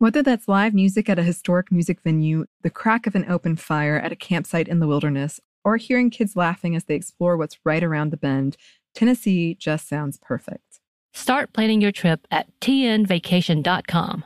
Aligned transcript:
Whether 0.00 0.22
that's 0.22 0.48
live 0.48 0.72
music 0.72 1.10
at 1.10 1.18
a 1.18 1.22
historic 1.22 1.70
music 1.70 2.00
venue, 2.00 2.46
the 2.62 2.70
crack 2.70 3.06
of 3.06 3.14
an 3.14 3.30
open 3.30 3.54
fire 3.54 3.98
at 3.98 4.12
a 4.12 4.16
campsite 4.16 4.66
in 4.66 4.78
the 4.78 4.86
wilderness, 4.86 5.40
or 5.62 5.76
hearing 5.76 6.08
kids 6.08 6.34
laughing 6.34 6.74
as 6.74 6.84
they 6.84 6.94
explore 6.94 7.36
what's 7.36 7.58
right 7.66 7.84
around 7.84 8.10
the 8.10 8.16
bend, 8.16 8.56
Tennessee 8.94 9.54
just 9.56 9.86
sounds 9.86 10.16
perfect. 10.16 10.80
Start 11.12 11.52
planning 11.52 11.82
your 11.82 11.92
trip 11.92 12.26
at 12.30 12.46
tnvacation.com. 12.62 14.24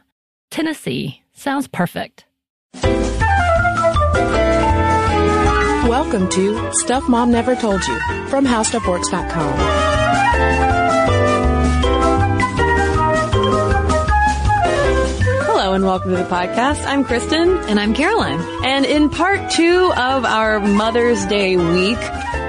Tennessee 0.48 1.24
sounds 1.32 1.66
perfect. 1.66 2.26
Welcome 5.88 6.28
to 6.28 6.72
Stuff 6.72 7.08
Mom 7.08 7.32
Never 7.32 7.56
Told 7.56 7.84
You 7.84 7.98
from 8.28 8.46
HowStuffWorks.com. 8.46 10.83
Hello 15.74 15.82
and 15.82 15.90
welcome 15.90 16.10
to 16.12 16.16
the 16.16 16.30
podcast. 16.30 16.86
I'm 16.86 17.02
Kristen. 17.02 17.48
And 17.68 17.80
I'm 17.80 17.94
Caroline. 17.94 18.38
And 18.64 18.86
in 18.86 19.10
part 19.10 19.50
two 19.50 19.92
of 19.96 20.24
our 20.24 20.60
Mother's 20.60 21.26
Day 21.26 21.56
week, 21.56 21.98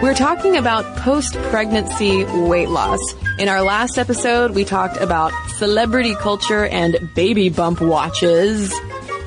we're 0.04 0.14
talking 0.14 0.58
about 0.58 0.98
post-pregnancy 0.98 2.24
weight 2.24 2.70
loss. 2.70 3.00
In 3.40 3.50
our 3.50 3.64
last 3.64 3.98
episode, 3.98 4.52
we 4.52 4.64
talked 4.64 4.98
about 4.98 5.32
celebrity 5.56 6.14
culture 6.14 6.68
and 6.68 7.00
baby 7.16 7.50
bump 7.50 7.82
watches. 7.82 8.72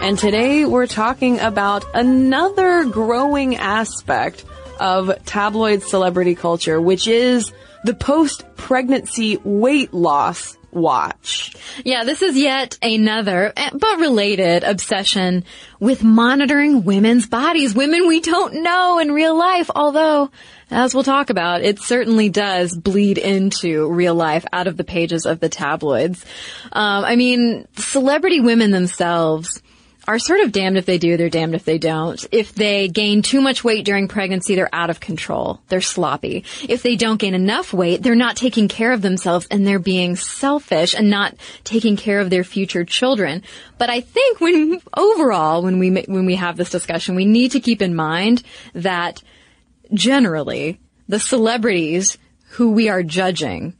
And 0.01 0.17
today 0.17 0.65
we're 0.65 0.87
talking 0.87 1.41
about 1.41 1.85
another 1.93 2.85
growing 2.85 3.57
aspect 3.57 4.45
of 4.79 5.11
tabloid 5.25 5.83
celebrity 5.83 6.37
culture, 6.37 6.81
which 6.81 7.09
is 7.09 7.53
the 7.83 7.95
post-pregnancy 7.95 9.39
weight 9.39 9.93
loss 9.93 10.56
watch. 10.71 11.55
Yeah, 11.84 12.05
this 12.05 12.23
is 12.23 12.37
yet 12.37 12.79
another, 12.83 13.53
eh, 13.56 13.71
but 13.73 13.99
related 13.99 14.65
obsession 14.65 15.45
with 15.81 16.03
monitoring 16.03 16.84
women's 16.84 17.27
bodies. 17.27 17.75
Women 17.75 18.06
we 18.06 18.21
don't 18.21 18.62
know 18.62 18.99
in 18.99 19.12
real 19.12 19.37
life, 19.37 19.71
although, 19.75 20.31
as 20.71 20.95
we'll 20.95 21.05
talk 21.05 21.31
about, 21.31 21.62
it 21.62 21.78
certainly 21.78 22.28
does 22.28 22.77
bleed 22.77 23.19
into 23.19 23.89
real 23.89 24.15
life 24.15 24.45
out 24.53 24.67
of 24.67 24.77
the 24.77 24.84
pages 24.84 25.27
of 25.27 25.41
the 25.41 25.49
tabloids. 25.49 26.25
Um, 26.73 27.05
I 27.05 27.17
mean, 27.17 27.67
celebrity 27.77 28.41
women 28.41 28.71
themselves 28.71 29.62
are 30.09 30.19
sort 30.19 30.41
of 30.41 30.53
damned 30.53 30.79
if 30.79 30.87
they 30.87 30.97
do, 30.97 31.19
they're 31.19 31.29
damned 31.29 31.55
if 31.55 31.67
they 31.67 31.77
don't. 31.77 32.27
If 32.33 32.55
they 32.55 32.89
gain 32.89 33.21
too 33.21 33.43
much 33.43 33.63
weight 33.63 33.85
during 33.85 34.09
pregnancy, 34.09 34.55
they're 34.55 34.75
out 34.75 34.89
of 34.89 35.01
control. 35.01 35.61
They're 35.69 35.83
sloppy. 35.83 36.45
If 36.67 36.83
they 36.83 36.97
don't 36.97 37.21
gain 37.21 37.35
enough 37.35 37.75
weight, 37.75 38.03
they're 38.03 38.15
not 38.15 38.35
taking 38.35 38.69
care 38.69 38.93
of 38.93 39.03
themselves 39.03 39.47
and 39.51 39.67
they're 39.67 39.79
being 39.79 40.17
selfish 40.17 40.95
and 40.95 41.11
not 41.11 41.35
taking 41.63 41.99
care 41.99 42.21
of 42.21 42.31
their 42.31 42.43
future 42.43 42.87
children. 42.87 43.43
But 43.77 43.91
I 43.91 44.01
think 44.01 44.41
when 44.41 44.81
overall, 44.97 45.63
when 45.63 45.79
we 45.79 45.91
when 45.91 46.25
we 46.25 46.37
have 46.37 46.57
this 46.57 46.71
discussion, 46.71 47.15
we 47.15 47.27
need 47.27 47.53
to 47.53 47.61
keep 47.61 47.83
in 47.83 47.95
mind 47.95 48.43
that 48.73 49.23
generally 49.93 50.81
the 51.07 51.21
celebrities 51.21 52.17
who 52.53 52.71
we 52.71 52.89
are 52.89 53.03
judging 53.03 53.75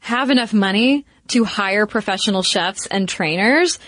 have 0.00 0.30
enough 0.30 0.54
money 0.54 1.04
to 1.28 1.44
hire 1.44 1.86
professional 1.86 2.42
chefs 2.42 2.86
and 2.86 3.06
trainers 3.06 3.78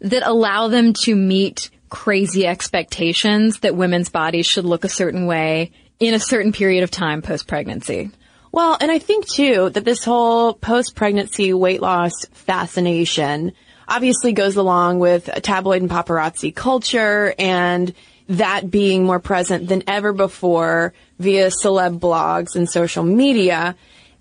that 0.00 0.26
allow 0.26 0.68
them 0.68 0.92
to 1.04 1.14
meet 1.14 1.70
crazy 1.88 2.46
expectations 2.46 3.60
that 3.60 3.76
women's 3.76 4.08
bodies 4.08 4.46
should 4.46 4.64
look 4.64 4.84
a 4.84 4.88
certain 4.88 5.26
way 5.26 5.72
in 5.98 6.14
a 6.14 6.20
certain 6.20 6.52
period 6.52 6.82
of 6.82 6.90
time 6.90 7.20
post 7.20 7.46
pregnancy. 7.46 8.10
Well, 8.52 8.76
and 8.80 8.90
I 8.90 8.98
think 8.98 9.28
too 9.28 9.70
that 9.70 9.84
this 9.84 10.04
whole 10.04 10.54
post-pregnancy 10.54 11.52
weight 11.52 11.80
loss 11.80 12.12
fascination 12.32 13.52
obviously 13.86 14.32
goes 14.32 14.56
along 14.56 14.98
with 14.98 15.30
tabloid 15.42 15.82
and 15.82 15.90
paparazzi 15.90 16.54
culture 16.54 17.34
and 17.38 17.94
that 18.28 18.70
being 18.70 19.04
more 19.04 19.20
present 19.20 19.68
than 19.68 19.82
ever 19.86 20.12
before 20.12 20.94
via 21.18 21.48
celeb 21.48 21.98
blogs 22.00 22.56
and 22.56 22.68
social 22.68 23.04
media. 23.04 23.76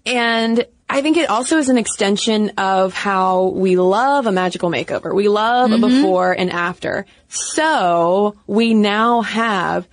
And 0.06 0.66
I 0.92 1.02
think 1.04 1.18
it 1.18 1.30
also 1.30 1.58
is 1.60 1.70
an 1.70 1.78
extension 1.78 2.54
of 2.58 2.94
how 2.94 3.50
we 3.50 3.76
love 3.76 4.26
a 4.26 4.32
magical 4.32 4.72
makeover. 4.72 5.14
We 5.14 5.28
love 5.28 5.72
a 5.72 5.76
mm-hmm. 5.76 6.02
before 6.02 6.34
and 6.34 6.52
after. 6.52 7.06
So 7.28 8.36
we 8.48 8.74
now 8.74 9.22
have 9.22 9.88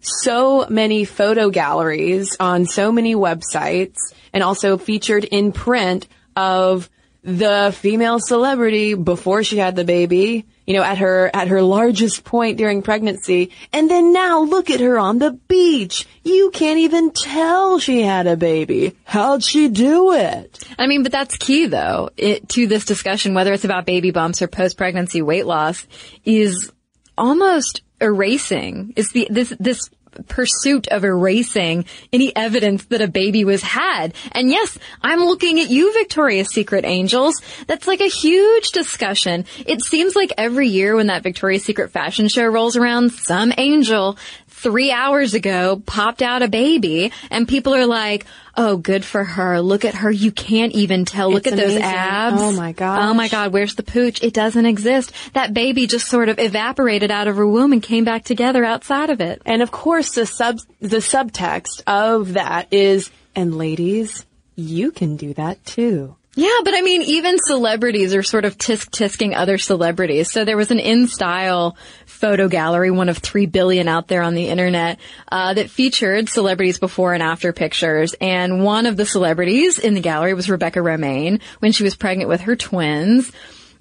so 0.00 0.66
many 0.68 1.04
photo 1.04 1.48
galleries 1.48 2.36
on 2.38 2.66
so 2.66 2.92
many 2.92 3.14
websites 3.14 3.96
and 4.32 4.42
also 4.42 4.76
featured 4.76 5.24
in 5.24 5.52
print 5.52 6.06
of 6.36 6.90
the 7.22 7.74
female 7.78 8.18
celebrity 8.18 8.94
before 8.94 9.44
she 9.44 9.56
had 9.56 9.76
the 9.76 9.84
baby, 9.84 10.44
you 10.72 10.78
know, 10.78 10.84
at 10.84 10.96
her, 10.96 11.30
at 11.34 11.48
her 11.48 11.60
largest 11.60 12.24
point 12.24 12.56
during 12.56 12.80
pregnancy. 12.80 13.50
And 13.74 13.90
then 13.90 14.14
now 14.14 14.40
look 14.40 14.70
at 14.70 14.80
her 14.80 14.98
on 14.98 15.18
the 15.18 15.32
beach. 15.32 16.08
You 16.24 16.50
can't 16.50 16.78
even 16.78 17.10
tell 17.10 17.78
she 17.78 18.00
had 18.00 18.26
a 18.26 18.38
baby. 18.38 18.96
How'd 19.04 19.44
she 19.44 19.68
do 19.68 20.14
it? 20.14 20.66
I 20.78 20.86
mean, 20.86 21.02
but 21.02 21.12
that's 21.12 21.36
key 21.36 21.66
though, 21.66 22.08
it, 22.16 22.48
to 22.50 22.66
this 22.66 22.86
discussion, 22.86 23.34
whether 23.34 23.52
it's 23.52 23.66
about 23.66 23.84
baby 23.84 24.12
bumps 24.12 24.40
or 24.40 24.48
post-pregnancy 24.48 25.20
weight 25.20 25.44
loss, 25.44 25.86
is 26.24 26.72
almost 27.18 27.82
erasing, 28.00 28.94
is 28.96 29.12
the, 29.12 29.28
this, 29.28 29.54
this 29.60 29.90
pursuit 30.28 30.88
of 30.88 31.04
erasing 31.04 31.84
any 32.12 32.34
evidence 32.34 32.84
that 32.86 33.00
a 33.00 33.08
baby 33.08 33.44
was 33.44 33.62
had. 33.62 34.14
And 34.32 34.50
yes, 34.50 34.78
I'm 35.02 35.20
looking 35.20 35.60
at 35.60 35.70
you, 35.70 35.92
Victoria's 35.92 36.52
Secret 36.52 36.84
angels. 36.84 37.40
That's 37.66 37.86
like 37.86 38.00
a 38.00 38.08
huge 38.08 38.70
discussion. 38.70 39.44
It 39.66 39.82
seems 39.82 40.14
like 40.14 40.32
every 40.36 40.68
year 40.68 40.96
when 40.96 41.08
that 41.08 41.22
Victoria's 41.22 41.64
Secret 41.64 41.90
fashion 41.90 42.28
show 42.28 42.46
rolls 42.46 42.76
around, 42.76 43.12
some 43.12 43.52
angel 43.56 44.18
three 44.62 44.92
hours 44.92 45.34
ago 45.34 45.82
popped 45.84 46.22
out 46.22 46.42
a 46.42 46.48
baby 46.48 47.12
and 47.30 47.48
people 47.48 47.74
are 47.74 47.86
like, 47.86 48.24
Oh, 48.54 48.76
good 48.76 49.02
for 49.02 49.24
her. 49.24 49.62
Look 49.62 49.84
at 49.86 49.94
her. 49.94 50.10
You 50.10 50.30
can't 50.30 50.72
even 50.72 51.06
tell. 51.06 51.30
Look 51.30 51.46
It's 51.46 51.54
at 51.54 51.58
those 51.58 51.76
amazing. 51.76 51.84
Oh 51.84 51.88
abs. 51.88 52.42
Oh 52.42 52.52
my 52.52 52.72
God. 52.72 53.02
Oh 53.02 53.14
my 53.14 53.28
God. 53.28 53.50
Where's 53.52 53.74
the 53.76 53.82
pooch? 53.82 54.22
It 54.22 54.34
doesn't 54.34 54.66
exist. 54.66 55.10
That 55.32 55.54
baby 55.54 55.86
just 55.86 56.06
sort 56.06 56.28
of 56.28 56.38
evaporated 56.38 57.10
out 57.10 57.28
of 57.28 57.36
her 57.36 57.46
womb 57.46 57.72
and 57.72 57.82
came 57.82 58.04
back 58.04 58.24
together 58.24 58.62
outside 58.62 59.08
of 59.08 59.20
it. 59.22 59.40
And 59.46 59.62
of 59.62 59.70
course, 59.70 60.14
the 60.14 60.26
sub 60.26 60.58
the 60.80 60.98
subtext 60.98 61.82
of 61.86 62.34
that 62.34 62.68
is, 62.70 63.10
and 63.34 63.56
ladies, 63.56 64.26
you 64.54 64.90
can 64.90 65.16
do 65.16 65.32
that 65.34 65.64
too. 65.64 66.16
Yeah, 66.34 66.60
but 66.64 66.74
I 66.74 66.80
mean, 66.80 67.02
even 67.02 67.36
celebrities 67.38 68.14
are 68.14 68.22
sort 68.22 68.46
of 68.46 68.56
tisk 68.56 68.88
tisking 68.88 69.36
other 69.36 69.58
celebrities. 69.58 70.30
So 70.30 70.46
there 70.46 70.56
was 70.56 70.70
an 70.70 70.78
InStyle 70.78 71.76
photo 72.06 72.48
gallery, 72.48 72.90
one 72.90 73.10
of 73.10 73.18
three 73.18 73.44
billion 73.44 73.86
out 73.86 74.08
there 74.08 74.22
on 74.22 74.32
the 74.32 74.48
internet, 74.48 74.98
uh, 75.30 75.52
that 75.52 75.68
featured 75.68 76.30
celebrities 76.30 76.78
before 76.78 77.12
and 77.12 77.22
after 77.22 77.52
pictures. 77.52 78.14
And 78.18 78.64
one 78.64 78.86
of 78.86 78.96
the 78.96 79.04
celebrities 79.04 79.78
in 79.78 79.92
the 79.92 80.00
gallery 80.00 80.32
was 80.32 80.48
Rebecca 80.48 80.78
Romijn 80.78 81.42
when 81.58 81.72
she 81.72 81.84
was 81.84 81.96
pregnant 81.96 82.30
with 82.30 82.42
her 82.42 82.56
twins. 82.56 83.30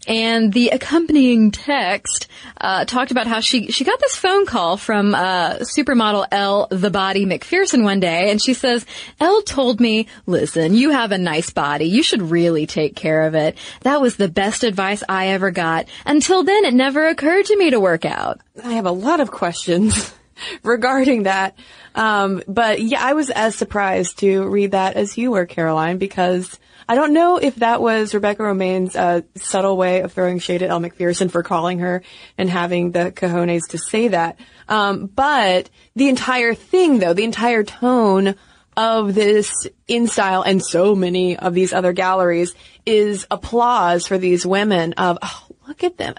And 0.07 0.51
the 0.51 0.69
accompanying 0.69 1.51
text 1.51 2.27
uh, 2.59 2.85
talked 2.85 3.11
about 3.11 3.27
how 3.27 3.39
she 3.39 3.71
she 3.71 3.83
got 3.83 3.99
this 3.99 4.15
phone 4.15 4.47
call 4.47 4.77
from 4.77 5.13
uh, 5.13 5.57
supermodel 5.59 6.25
Elle 6.31 6.67
the 6.71 6.89
Body 6.89 7.25
McPherson 7.25 7.83
one 7.83 7.99
day, 7.99 8.31
and 8.31 8.41
she 8.41 8.55
says, 8.55 8.85
Elle 9.19 9.43
told 9.43 9.79
me, 9.79 10.07
listen, 10.25 10.73
you 10.73 10.89
have 10.89 11.11
a 11.11 11.19
nice 11.19 11.51
body. 11.51 11.85
You 11.85 12.01
should 12.01 12.23
really 12.23 12.65
take 12.65 12.95
care 12.95 13.27
of 13.27 13.35
it. 13.35 13.57
That 13.81 14.01
was 14.01 14.15
the 14.15 14.27
best 14.27 14.63
advice 14.63 15.03
I 15.07 15.29
ever 15.29 15.51
got. 15.51 15.87
Until 16.05 16.43
then, 16.43 16.65
it 16.65 16.73
never 16.73 17.07
occurred 17.07 17.45
to 17.45 17.57
me 17.57 17.69
to 17.69 17.79
work 17.79 18.05
out." 18.05 18.39
I 18.63 18.73
have 18.73 18.87
a 18.87 18.91
lot 18.91 19.19
of 19.19 19.29
questions 19.29 20.13
regarding 20.63 21.23
that. 21.23 21.55
Um, 21.93 22.41
but 22.47 22.81
yeah, 22.81 23.05
I 23.05 23.13
was 23.13 23.29
as 23.29 23.55
surprised 23.55 24.19
to 24.19 24.47
read 24.47 24.71
that 24.71 24.95
as 24.95 25.17
you 25.17 25.31
were, 25.31 25.45
Caroline, 25.45 25.97
because 25.97 26.59
I 26.91 26.95
don't 26.95 27.13
know 27.13 27.37
if 27.37 27.55
that 27.55 27.81
was 27.81 28.13
Rebecca 28.13 28.41
Romijn's 28.41 28.97
uh, 28.97 29.21
subtle 29.37 29.77
way 29.77 30.01
of 30.01 30.11
throwing 30.11 30.39
shade 30.39 30.61
at 30.61 30.69
Elle 30.69 30.81
McPherson 30.81 31.31
for 31.31 31.41
calling 31.41 31.79
her 31.79 32.03
and 32.37 32.49
having 32.49 32.91
the 32.91 33.13
cojones 33.13 33.69
to 33.69 33.77
say 33.77 34.09
that. 34.09 34.37
Um, 34.67 35.05
but 35.05 35.69
the 35.95 36.09
entire 36.09 36.53
thing, 36.53 36.99
though, 36.99 37.13
the 37.13 37.23
entire 37.23 37.63
tone 37.63 38.35
of 38.75 39.15
this 39.15 39.69
InStyle 39.87 40.43
and 40.45 40.61
so 40.61 40.93
many 40.93 41.37
of 41.37 41.53
these 41.53 41.71
other 41.71 41.93
galleries 41.93 42.53
is 42.85 43.25
applause 43.31 44.05
for 44.05 44.17
these 44.17 44.45
women 44.45 44.91
of, 44.97 45.17
oh, 45.21 45.47
look 45.69 45.85
at 45.85 45.95
them. 45.95 46.15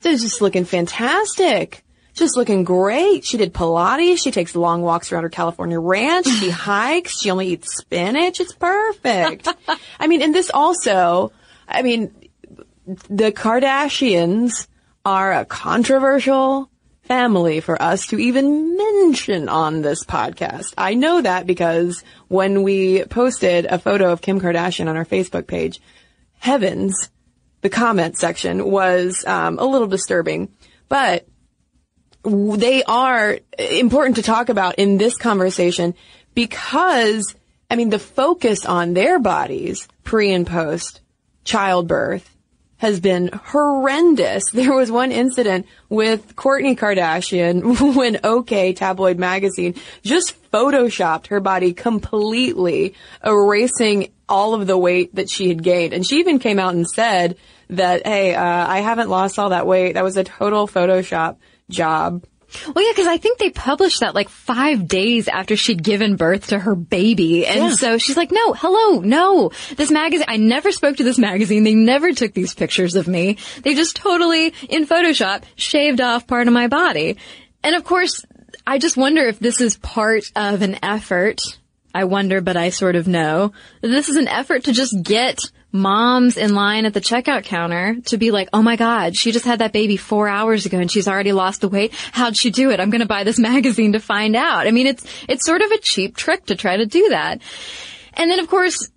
They're 0.00 0.16
just 0.16 0.42
looking 0.42 0.64
fantastic 0.64 1.84
just 2.14 2.36
looking 2.36 2.64
great. 2.64 3.24
She 3.24 3.36
did 3.36 3.54
Pilates. 3.54 4.18
She 4.22 4.30
takes 4.30 4.54
long 4.54 4.82
walks 4.82 5.10
around 5.10 5.22
her 5.22 5.30
California 5.30 5.80
ranch. 5.80 6.26
She 6.26 6.50
hikes. 6.50 7.20
She 7.20 7.30
only 7.30 7.48
eats 7.48 7.76
spinach. 7.76 8.40
It's 8.40 8.52
perfect. 8.52 9.48
I 9.98 10.06
mean, 10.06 10.22
and 10.22 10.34
this 10.34 10.50
also, 10.52 11.32
I 11.66 11.82
mean, 11.82 12.14
the 12.86 13.32
Kardashians 13.32 14.66
are 15.04 15.32
a 15.32 15.44
controversial 15.44 16.70
family 17.04 17.60
for 17.60 17.80
us 17.80 18.06
to 18.06 18.18
even 18.18 18.76
mention 18.76 19.48
on 19.48 19.82
this 19.82 20.04
podcast. 20.04 20.74
I 20.78 20.94
know 20.94 21.20
that 21.20 21.46
because 21.46 22.04
when 22.28 22.62
we 22.62 23.04
posted 23.04 23.66
a 23.66 23.78
photo 23.78 24.12
of 24.12 24.22
Kim 24.22 24.40
Kardashian 24.40 24.88
on 24.88 24.96
our 24.96 25.04
Facebook 25.04 25.46
page, 25.46 25.80
heavens, 26.38 27.10
the 27.60 27.70
comment 27.70 28.16
section 28.16 28.70
was 28.70 29.24
um, 29.26 29.58
a 29.58 29.64
little 29.64 29.88
disturbing. 29.88 30.52
But 30.88 31.26
they 32.24 32.84
are 32.84 33.38
important 33.58 34.16
to 34.16 34.22
talk 34.22 34.48
about 34.48 34.76
in 34.76 34.98
this 34.98 35.16
conversation 35.16 35.94
because, 36.34 37.34
I 37.70 37.76
mean, 37.76 37.90
the 37.90 37.98
focus 37.98 38.64
on 38.64 38.94
their 38.94 39.18
bodies 39.18 39.88
pre 40.04 40.32
and 40.32 40.46
post 40.46 41.00
childbirth 41.44 42.28
has 42.82 42.98
been 42.98 43.30
horrendous. 43.32 44.42
There 44.52 44.74
was 44.74 44.90
one 44.90 45.12
incident 45.12 45.66
with 45.88 46.34
Kourtney 46.34 46.76
Kardashian 46.76 47.94
when 47.96 48.18
OK 48.24 48.72
tabloid 48.72 49.18
magazine 49.18 49.74
just 50.02 50.34
photoshopped 50.50 51.28
her 51.28 51.40
body 51.40 51.74
completely, 51.74 52.94
erasing 53.24 54.12
all 54.28 54.54
of 54.54 54.66
the 54.66 54.78
weight 54.78 55.14
that 55.14 55.30
she 55.30 55.48
had 55.48 55.62
gained. 55.62 55.92
And 55.92 56.06
she 56.06 56.18
even 56.18 56.38
came 56.38 56.58
out 56.58 56.74
and 56.74 56.86
said 56.88 57.36
that, 57.70 58.06
hey, 58.06 58.34
uh, 58.34 58.66
I 58.66 58.80
haven't 58.80 59.08
lost 59.08 59.38
all 59.38 59.50
that 59.50 59.66
weight. 59.66 59.92
That 59.92 60.04
was 60.04 60.16
a 60.16 60.24
total 60.24 60.66
Photoshop 60.66 61.36
job. 61.68 62.24
Well, 62.66 62.84
yeah, 62.84 62.92
because 62.92 63.06
I 63.06 63.16
think 63.16 63.38
they 63.38 63.50
published 63.50 64.00
that 64.00 64.14
like 64.14 64.28
five 64.28 64.86
days 64.86 65.28
after 65.28 65.56
she'd 65.56 65.82
given 65.82 66.16
birth 66.16 66.48
to 66.48 66.58
her 66.58 66.74
baby. 66.74 67.46
And 67.46 67.70
yeah. 67.70 67.74
so 67.74 67.98
she's 67.98 68.16
like, 68.16 68.30
no, 68.30 68.52
hello, 68.52 69.00
no. 69.00 69.50
This 69.76 69.90
magazine, 69.90 70.26
I 70.28 70.36
never 70.36 70.70
spoke 70.72 70.98
to 70.98 71.04
this 71.04 71.18
magazine. 71.18 71.64
They 71.64 71.74
never 71.74 72.12
took 72.12 72.34
these 72.34 72.54
pictures 72.54 72.94
of 72.94 73.08
me. 73.08 73.38
They 73.62 73.74
just 73.74 73.96
totally, 73.96 74.52
in 74.68 74.86
Photoshop, 74.86 75.44
shaved 75.56 76.00
off 76.00 76.26
part 76.26 76.46
of 76.46 76.52
my 76.52 76.68
body. 76.68 77.16
And 77.64 77.74
of 77.74 77.84
course, 77.84 78.24
I 78.66 78.78
just 78.78 78.96
wonder 78.96 79.22
if 79.22 79.38
this 79.38 79.60
is 79.60 79.76
part 79.76 80.24
of 80.36 80.62
an 80.62 80.78
effort. 80.82 81.40
I 81.94 82.04
wonder, 82.04 82.40
but 82.40 82.56
I 82.56 82.70
sort 82.70 82.96
of 82.96 83.06
know. 83.06 83.52
This 83.80 84.08
is 84.08 84.16
an 84.16 84.28
effort 84.28 84.64
to 84.64 84.72
just 84.72 84.94
get 85.02 85.40
moms 85.72 86.36
in 86.36 86.54
line 86.54 86.84
at 86.84 86.94
the 86.94 87.00
checkout 87.00 87.44
counter 87.44 87.96
to 88.06 88.18
be 88.18 88.30
like, 88.30 88.48
oh 88.52 88.62
my 88.62 88.76
God, 88.76 89.16
she 89.16 89.32
just 89.32 89.46
had 89.46 89.60
that 89.60 89.72
baby 89.72 89.96
four 89.96 90.28
hours 90.28 90.66
ago 90.66 90.78
and 90.78 90.90
she's 90.90 91.08
already 91.08 91.32
lost 91.32 91.62
the 91.62 91.68
weight. 91.68 91.92
How'd 92.12 92.36
she 92.36 92.50
do 92.50 92.70
it? 92.70 92.78
I'm 92.78 92.90
going 92.90 93.00
to 93.00 93.06
buy 93.06 93.24
this 93.24 93.38
magazine 93.40 93.92
to 93.92 94.00
find 94.00 94.36
out. 94.36 94.66
I 94.66 94.70
mean, 94.70 94.86
it's, 94.86 95.04
it's 95.28 95.46
sort 95.46 95.62
of 95.62 95.70
a 95.70 95.78
cheap 95.78 96.16
trick 96.16 96.46
to 96.46 96.54
try 96.54 96.76
to 96.76 96.86
do 96.86 97.08
that. 97.08 97.40
And 98.14 98.30
then 98.30 98.38
of 98.38 98.48
course, 98.48 98.90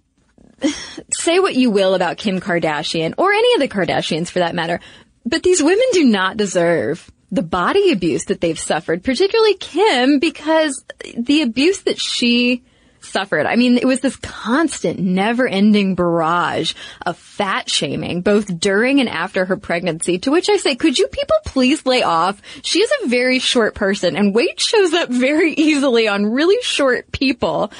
say 1.14 1.40
what 1.40 1.56
you 1.56 1.72
will 1.72 1.94
about 1.94 2.18
Kim 2.18 2.40
Kardashian 2.40 3.14
or 3.18 3.32
any 3.32 3.54
of 3.54 3.60
the 3.62 3.74
Kardashians 3.74 4.30
for 4.30 4.40
that 4.40 4.56
matter, 4.56 4.80
but 5.26 5.44
these 5.44 5.64
women 5.64 5.86
do 5.94 6.04
not 6.06 6.38
deserve 6.38 7.10
the 7.32 7.42
body 7.42 7.92
abuse 7.92 8.26
that 8.26 8.40
they've 8.40 8.60
suffered, 8.60 9.04
particularly 9.04 9.56
Kim, 9.56 10.20
because 10.20 10.84
the 11.18 11.42
abuse 11.42 11.82
that 11.84 12.00
she 12.00 12.64
suffered. 13.06 13.46
I 13.46 13.56
mean, 13.56 13.78
it 13.78 13.86
was 13.86 14.02
this 14.02 14.16
constant, 14.18 15.00
never 15.00 15.48
ending 15.48 15.96
barrage 15.96 16.74
of 17.06 17.18
fat 17.18 17.70
shaming, 17.70 18.22
both 18.22 18.60
during 18.60 19.00
and 19.00 19.10
after 19.10 19.46
her 19.46 19.58
pregnancy, 19.58 20.20
to 20.20 20.32
which 20.32 20.50
I 20.50 20.58
say, 20.58 20.76
could 20.76 20.98
you 20.98 21.08
people 21.08 21.36
please 21.46 21.86
lay 21.86 22.04
off? 22.04 22.42
She 22.64 22.82
is 22.82 22.92
a 23.04 23.08
very 23.08 23.40
short 23.40 23.76
person 23.76 24.16
and 24.16 24.34
weight 24.34 24.60
shows 24.60 24.94
up 24.94 25.10
very 25.10 25.54
easily 25.54 26.08
on 26.08 26.26
really 26.26 26.62
short 26.62 27.12
people. 27.12 27.72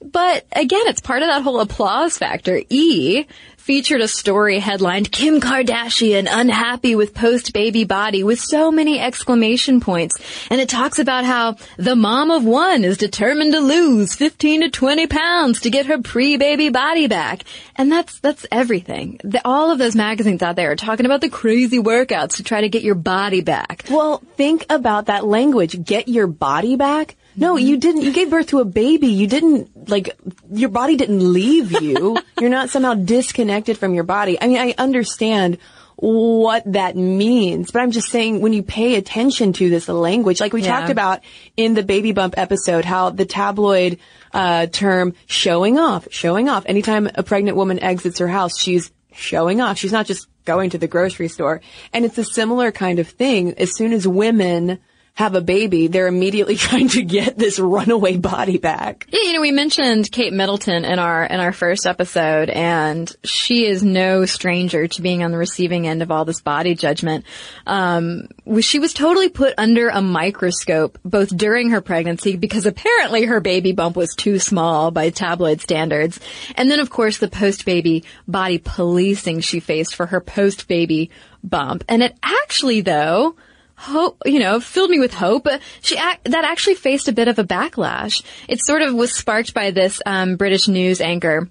But 0.00 0.46
again, 0.52 0.82
it's 0.86 1.00
part 1.00 1.22
of 1.22 1.28
that 1.28 1.42
whole 1.42 1.60
applause 1.60 2.18
factor. 2.18 2.60
E 2.68 3.24
featured 3.66 4.00
a 4.00 4.06
story 4.06 4.60
headlined 4.60 5.10
Kim 5.10 5.40
Kardashian 5.40 6.28
unhappy 6.30 6.94
with 6.94 7.14
post 7.14 7.52
baby 7.52 7.82
body 7.82 8.22
with 8.22 8.38
so 8.38 8.70
many 8.70 9.00
exclamation 9.00 9.80
points. 9.80 10.16
And 10.52 10.60
it 10.60 10.68
talks 10.68 11.00
about 11.00 11.24
how 11.24 11.56
the 11.76 11.96
mom 11.96 12.30
of 12.30 12.44
one 12.44 12.84
is 12.84 12.96
determined 12.96 13.54
to 13.54 13.58
lose 13.58 14.14
15 14.14 14.60
to 14.60 14.70
20 14.70 15.08
pounds 15.08 15.62
to 15.62 15.70
get 15.70 15.86
her 15.86 16.00
pre-baby 16.00 16.68
body 16.68 17.08
back. 17.08 17.42
And 17.74 17.90
that's, 17.90 18.20
that's 18.20 18.46
everything. 18.52 19.18
The, 19.24 19.40
all 19.44 19.72
of 19.72 19.80
those 19.80 19.96
magazines 19.96 20.42
out 20.42 20.54
there 20.54 20.70
are 20.70 20.76
talking 20.76 21.04
about 21.04 21.20
the 21.20 21.28
crazy 21.28 21.80
workouts 21.80 22.36
to 22.36 22.44
try 22.44 22.60
to 22.60 22.68
get 22.68 22.84
your 22.84 22.94
body 22.94 23.40
back. 23.40 23.86
Well, 23.90 24.22
think 24.36 24.64
about 24.70 25.06
that 25.06 25.26
language. 25.26 25.84
Get 25.84 26.06
your 26.06 26.28
body 26.28 26.76
back. 26.76 27.16
No, 27.36 27.56
mm-hmm. 27.56 27.66
you 27.66 27.76
didn't. 27.78 28.02
You 28.02 28.12
gave 28.12 28.30
birth 28.30 28.46
to 28.48 28.60
a 28.60 28.64
baby. 28.64 29.08
You 29.08 29.26
didn't, 29.26 29.70
like, 29.88 30.16
your 30.50 30.68
body 30.68 30.96
didn't 30.96 31.32
leave 31.32 31.72
you. 31.80 32.18
You're 32.40 32.50
not 32.50 32.70
somehow 32.70 32.94
disconnected 32.94 33.78
from 33.78 33.94
your 33.94 34.04
body. 34.04 34.38
I 34.40 34.46
mean, 34.46 34.58
I 34.58 34.74
understand 34.78 35.58
what 35.96 36.62
that 36.72 36.94
means, 36.94 37.70
but 37.70 37.80
I'm 37.80 37.90
just 37.90 38.10
saying 38.10 38.42
when 38.42 38.52
you 38.52 38.62
pay 38.62 38.96
attention 38.96 39.54
to 39.54 39.70
this 39.70 39.88
language, 39.88 40.40
like 40.40 40.52
we 40.52 40.62
yeah. 40.62 40.78
talked 40.78 40.90
about 40.90 41.20
in 41.56 41.72
the 41.72 41.82
baby 41.82 42.12
bump 42.12 42.34
episode, 42.36 42.84
how 42.84 43.10
the 43.10 43.24
tabloid, 43.24 43.98
uh, 44.32 44.66
term 44.66 45.14
showing 45.24 45.78
off, 45.78 46.08
showing 46.10 46.50
off. 46.50 46.64
Anytime 46.66 47.08
a 47.14 47.22
pregnant 47.22 47.56
woman 47.56 47.82
exits 47.82 48.18
her 48.18 48.28
house, 48.28 48.58
she's 48.58 48.92
showing 49.14 49.62
off. 49.62 49.78
She's 49.78 49.92
not 49.92 50.04
just 50.04 50.28
going 50.44 50.70
to 50.70 50.78
the 50.78 50.86
grocery 50.86 51.28
store. 51.28 51.62
And 51.92 52.04
it's 52.04 52.18
a 52.18 52.24
similar 52.24 52.72
kind 52.72 52.98
of 52.98 53.08
thing. 53.08 53.54
As 53.54 53.74
soon 53.74 53.92
as 53.92 54.06
women, 54.06 54.78
have 55.16 55.34
a 55.34 55.40
baby, 55.40 55.86
they're 55.86 56.06
immediately 56.06 56.56
trying 56.56 56.88
to 56.88 57.02
get 57.02 57.38
this 57.38 57.58
runaway 57.58 58.18
body 58.18 58.58
back. 58.58 59.06
Yeah, 59.10 59.22
you 59.22 59.32
know, 59.32 59.40
we 59.40 59.50
mentioned 59.50 60.12
Kate 60.12 60.32
Middleton 60.32 60.84
in 60.84 60.98
our 60.98 61.24
in 61.24 61.40
our 61.40 61.52
first 61.52 61.86
episode, 61.86 62.50
and 62.50 63.10
she 63.24 63.66
is 63.66 63.82
no 63.82 64.26
stranger 64.26 64.86
to 64.86 65.02
being 65.02 65.24
on 65.24 65.32
the 65.32 65.38
receiving 65.38 65.88
end 65.88 66.02
of 66.02 66.10
all 66.10 66.26
this 66.26 66.42
body 66.42 66.74
judgment. 66.74 67.24
Um, 67.66 68.28
she 68.60 68.78
was 68.78 68.92
totally 68.92 69.30
put 69.30 69.54
under 69.56 69.88
a 69.88 70.02
microscope 70.02 70.98
both 71.02 71.34
during 71.34 71.70
her 71.70 71.80
pregnancy 71.80 72.36
because 72.36 72.66
apparently 72.66 73.24
her 73.24 73.40
baby 73.40 73.72
bump 73.72 73.96
was 73.96 74.14
too 74.14 74.38
small 74.38 74.90
by 74.90 75.08
tabloid 75.08 75.62
standards, 75.62 76.20
and 76.56 76.70
then 76.70 76.78
of 76.78 76.90
course 76.90 77.16
the 77.16 77.28
post 77.28 77.64
baby 77.64 78.04
body 78.28 78.58
policing 78.58 79.40
she 79.40 79.60
faced 79.60 79.94
for 79.94 80.04
her 80.04 80.20
post 80.20 80.68
baby 80.68 81.10
bump. 81.42 81.84
And 81.88 82.02
it 82.02 82.18
actually, 82.22 82.82
though, 82.82 83.36
hope, 83.76 84.22
you 84.24 84.38
know, 84.38 84.60
filled 84.60 84.90
me 84.90 84.98
with 84.98 85.14
hope. 85.14 85.46
She 85.82 85.96
that 85.96 86.26
actually 86.26 86.74
faced 86.74 87.08
a 87.08 87.12
bit 87.12 87.28
of 87.28 87.38
a 87.38 87.44
backlash. 87.44 88.22
It 88.48 88.60
sort 88.64 88.82
of 88.82 88.94
was 88.94 89.14
sparked 89.14 89.54
by 89.54 89.70
this 89.70 90.00
um, 90.04 90.36
British 90.36 90.68
news 90.68 91.00
anchor 91.00 91.48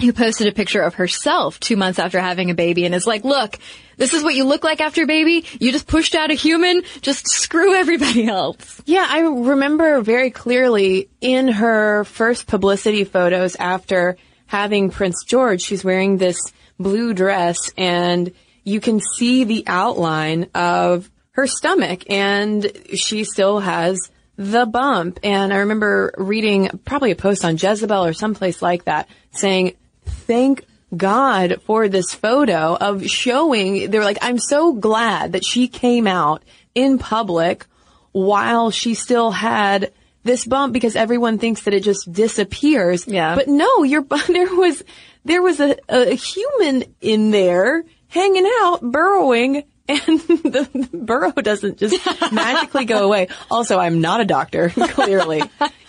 who 0.00 0.12
posted 0.12 0.46
a 0.46 0.52
picture 0.52 0.82
of 0.82 0.94
herself 0.94 1.58
two 1.58 1.76
months 1.76 1.98
after 1.98 2.20
having 2.20 2.50
a 2.50 2.54
baby 2.54 2.84
and 2.84 2.94
is 2.94 3.06
like, 3.06 3.24
look, 3.24 3.58
this 3.96 4.12
is 4.12 4.22
what 4.22 4.34
you 4.34 4.44
look 4.44 4.62
like 4.62 4.80
after 4.80 5.04
a 5.04 5.06
baby. 5.06 5.46
You 5.58 5.72
just 5.72 5.86
pushed 5.86 6.14
out 6.14 6.30
a 6.30 6.34
human. 6.34 6.82
Just 7.00 7.28
screw 7.28 7.74
everybody 7.74 8.26
else. 8.26 8.82
Yeah, 8.84 9.06
I 9.08 9.20
remember 9.20 10.02
very 10.02 10.30
clearly 10.30 11.08
in 11.22 11.48
her 11.48 12.04
first 12.04 12.46
publicity 12.46 13.04
photos 13.04 13.56
after 13.56 14.18
having 14.46 14.90
Prince 14.90 15.24
George, 15.24 15.62
she's 15.62 15.82
wearing 15.82 16.18
this 16.18 16.38
blue 16.78 17.14
dress 17.14 17.72
and 17.76 18.32
you 18.64 18.80
can 18.80 19.00
see 19.00 19.44
the 19.44 19.64
outline 19.66 20.50
of 20.54 21.10
her 21.36 21.46
stomach 21.46 22.10
and 22.10 22.70
she 22.94 23.24
still 23.24 23.60
has 23.60 23.98
the 24.36 24.66
bump. 24.66 25.20
And 25.22 25.52
I 25.52 25.58
remember 25.58 26.12
reading 26.16 26.80
probably 26.84 27.10
a 27.10 27.16
post 27.16 27.44
on 27.44 27.56
Jezebel 27.56 28.04
or 28.04 28.12
someplace 28.14 28.62
like 28.62 28.84
that 28.84 29.08
saying, 29.32 29.76
thank 30.04 30.64
God 30.96 31.60
for 31.66 31.88
this 31.88 32.14
photo 32.14 32.74
of 32.74 33.06
showing, 33.06 33.90
they're 33.90 34.04
like, 34.04 34.18
I'm 34.22 34.38
so 34.38 34.72
glad 34.72 35.32
that 35.32 35.44
she 35.44 35.68
came 35.68 36.06
out 36.06 36.42
in 36.74 36.98
public 36.98 37.66
while 38.12 38.70
she 38.70 38.94
still 38.94 39.30
had 39.30 39.92
this 40.22 40.46
bump 40.46 40.72
because 40.72 40.96
everyone 40.96 41.38
thinks 41.38 41.62
that 41.62 41.74
it 41.74 41.82
just 41.82 42.10
disappears. 42.10 43.06
Yeah. 43.06 43.34
But 43.34 43.48
no, 43.48 43.82
your, 43.82 44.02
there 44.26 44.54
was, 44.54 44.82
there 45.24 45.42
was 45.42 45.60
a, 45.60 45.76
a 45.88 46.14
human 46.14 46.84
in 47.02 47.30
there 47.30 47.84
hanging 48.08 48.50
out, 48.62 48.80
burrowing, 48.80 49.64
and 49.88 50.20
the 50.20 50.88
burrow 50.92 51.32
doesn't 51.32 51.78
just 51.78 52.04
magically 52.32 52.84
go 52.84 53.04
away. 53.04 53.28
Also, 53.50 53.78
I'm 53.78 54.00
not 54.00 54.20
a 54.20 54.24
doctor, 54.24 54.70
clearly. 54.70 55.42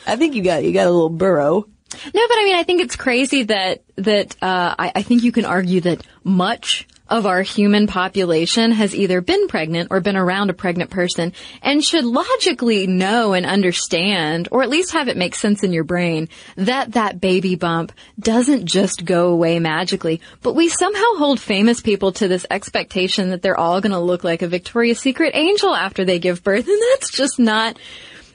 I 0.06 0.16
think 0.16 0.36
you 0.36 0.44
got, 0.44 0.64
you 0.64 0.74
got 0.74 0.88
a 0.88 0.92
little 0.92 1.10
burrow. 1.10 1.68
No, 2.04 2.28
but 2.28 2.38
I 2.38 2.44
mean, 2.44 2.56
I 2.56 2.64
think 2.64 2.82
it's 2.82 2.96
crazy 2.96 3.44
that 3.44 3.84
that 3.96 4.36
uh, 4.42 4.76
I, 4.78 4.92
I 4.96 5.02
think 5.04 5.24
you 5.24 5.32
can 5.32 5.46
argue 5.46 5.82
that 5.82 6.06
much 6.24 6.88
of 7.10 7.26
our 7.26 7.42
human 7.42 7.88
population 7.88 8.72
has 8.72 8.96
either 8.96 9.22
been 9.22 9.48
pregnant 9.48 9.90
or 9.92 10.02
been 10.02 10.18
around 10.18 10.50
a 10.50 10.54
pregnant 10.54 10.90
person 10.90 11.34
and 11.62 11.84
should 11.84 12.06
logically 12.06 12.88
know 12.88 13.34
and 13.34 13.46
understand, 13.46 14.48
or 14.52 14.64
at 14.64 14.70
least 14.70 14.94
have 14.94 15.08
it 15.08 15.18
make 15.18 15.36
sense 15.36 15.64
in 15.64 15.74
your 15.74 15.84
brain, 15.84 16.30
that 16.56 16.94
that 16.94 17.22
baby 17.22 17.56
bump 17.56 17.92
doesn't 18.20 18.66
just 18.66 19.06
go 19.06 19.30
away 19.30 19.60
magically. 19.60 20.22
But 20.42 20.54
we 20.54 20.70
somehow 20.70 21.16
hold 21.18 21.40
famous 21.40 21.82
people 21.82 22.12
to 22.14 22.28
this 22.28 22.46
expectation 22.50 23.30
that 23.30 23.42
they're 23.42 23.58
all 23.58 23.82
going 23.82 23.92
to 23.92 24.00
look 24.00 24.24
like 24.24 24.42
a 24.42 24.48
Victoria's 24.48 25.00
Secret 25.00 25.36
angel 25.36 25.74
after 25.76 26.06
they 26.06 26.20
give 26.20 26.44
birth, 26.44 26.68
and 26.68 26.82
that's 26.94 27.12
just 27.12 27.40
not 27.40 27.78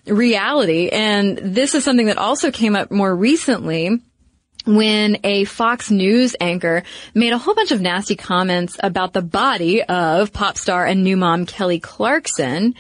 reality. 0.07 0.88
And 0.88 1.38
this 1.38 1.75
is 1.75 1.85
something 1.85 2.07
that 2.07 2.19
also 2.19 2.50
came 2.50 2.75
up 2.76 2.91
more 2.91 3.14
recently 3.14 4.00
when 4.64 5.19
a 5.25 5.45
Fox 5.45 5.90
News 5.90 6.37
anchor 6.40 6.83
made 7.14 7.33
a 7.33 7.38
whole 7.38 7.54
bunch 7.54 7.73
of 7.73 7.81
nasty 7.81 8.16
comments 8.16 8.76
about 8.83 9.12
the 9.12 9.23
body 9.23 9.83
of 9.83 10.33
pop 10.33 10.57
star 10.57 10.87
and 10.87 11.02
new 11.02 11.16
mom 11.16 11.47
Kelly 11.47 11.81
Clarkson. 11.81 12.75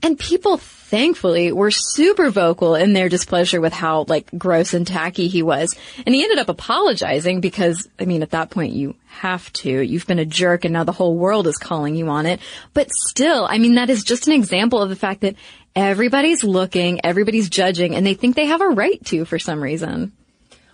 And 0.00 0.18
people 0.18 0.58
thankfully 0.58 1.52
were 1.52 1.70
super 1.70 2.30
vocal 2.30 2.74
in 2.74 2.94
their 2.94 3.08
displeasure 3.08 3.60
with 3.60 3.72
how 3.72 4.04
like 4.08 4.30
gross 4.38 4.72
and 4.72 4.86
tacky 4.86 5.28
he 5.28 5.42
was. 5.42 5.76
And 6.06 6.14
he 6.14 6.22
ended 6.22 6.38
up 6.38 6.48
apologizing 6.48 7.40
because, 7.40 7.88
I 8.00 8.06
mean, 8.06 8.22
at 8.22 8.30
that 8.30 8.50
point 8.50 8.72
you 8.72 8.94
have 9.06 9.52
to. 9.54 9.68
You've 9.68 10.06
been 10.06 10.18
a 10.18 10.24
jerk 10.24 10.64
and 10.64 10.72
now 10.72 10.84
the 10.84 10.92
whole 10.92 11.16
world 11.16 11.46
is 11.46 11.58
calling 11.58 11.94
you 11.94 12.08
on 12.08 12.26
it. 12.26 12.40
But 12.72 12.90
still, 12.90 13.46
I 13.50 13.58
mean, 13.58 13.74
that 13.74 13.90
is 13.90 14.02
just 14.02 14.28
an 14.28 14.32
example 14.32 14.80
of 14.80 14.88
the 14.88 14.96
fact 14.96 15.20
that 15.22 15.34
everybody's 15.76 16.42
looking, 16.42 17.04
everybody's 17.04 17.50
judging, 17.50 17.94
and 17.94 18.06
they 18.06 18.14
think 18.14 18.34
they 18.34 18.46
have 18.46 18.62
a 18.62 18.68
right 18.68 19.04
to 19.06 19.24
for 19.24 19.38
some 19.38 19.62
reason. 19.62 20.12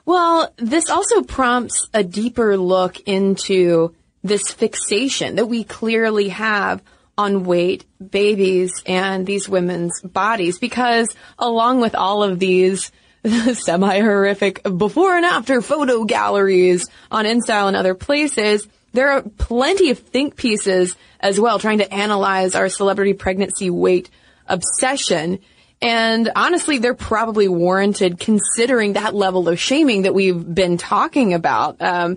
Well, 0.07 0.53
this 0.57 0.91
also 0.91 1.23
prompts 1.23 1.89
a 1.95 2.05
deeper 2.05 2.57
look 2.57 3.01
into 3.01 3.95
this 4.23 4.51
fixation 4.51 5.37
that 5.37 5.47
we 5.47 5.65
clearly 5.65 6.29
have 6.31 6.83
on 7.17 7.45
weight, 7.45 7.85
babies, 8.11 8.83
and 8.87 9.27
these 9.27 9.49
women's 9.49 10.01
bodies 10.03 10.59
because 10.59 11.09
along 11.39 11.81
with 11.81 11.95
all 11.95 12.23
of 12.23 12.39
these 12.39 12.91
semi-horrific 13.53 14.63
before 14.77 15.17
and 15.17 15.25
after 15.25 15.63
photo 15.63 16.05
galleries 16.05 16.89
on 17.11 17.25
InStyle 17.25 17.69
and 17.69 17.77
other 17.77 17.95
places, 17.95 18.67
there 18.93 19.11
are 19.11 19.23
plenty 19.23 19.91
of 19.91 19.99
think 19.99 20.37
pieces 20.37 20.97
as 21.21 21.41
well 21.41 21.59
trying 21.59 21.79
to 21.79 21.95
analyze 21.95 22.55
our 22.55 22.69
celebrity 22.69 23.13
pregnancy 23.13 23.71
weight 23.71 24.11
obsession. 24.47 25.39
And 25.85 26.31
honestly, 26.35 26.79
they're 26.79 26.95
probably 26.95 27.47
warranted 27.47 28.19
considering 28.19 28.95
that 28.95 29.15
level 29.15 29.49
of 29.49 29.61
shaming 29.61 30.03
that 30.03 30.15
we've 30.15 30.55
been 30.55 30.79
talking 30.79 31.35
about. 31.35 31.81
Um, 31.83 32.17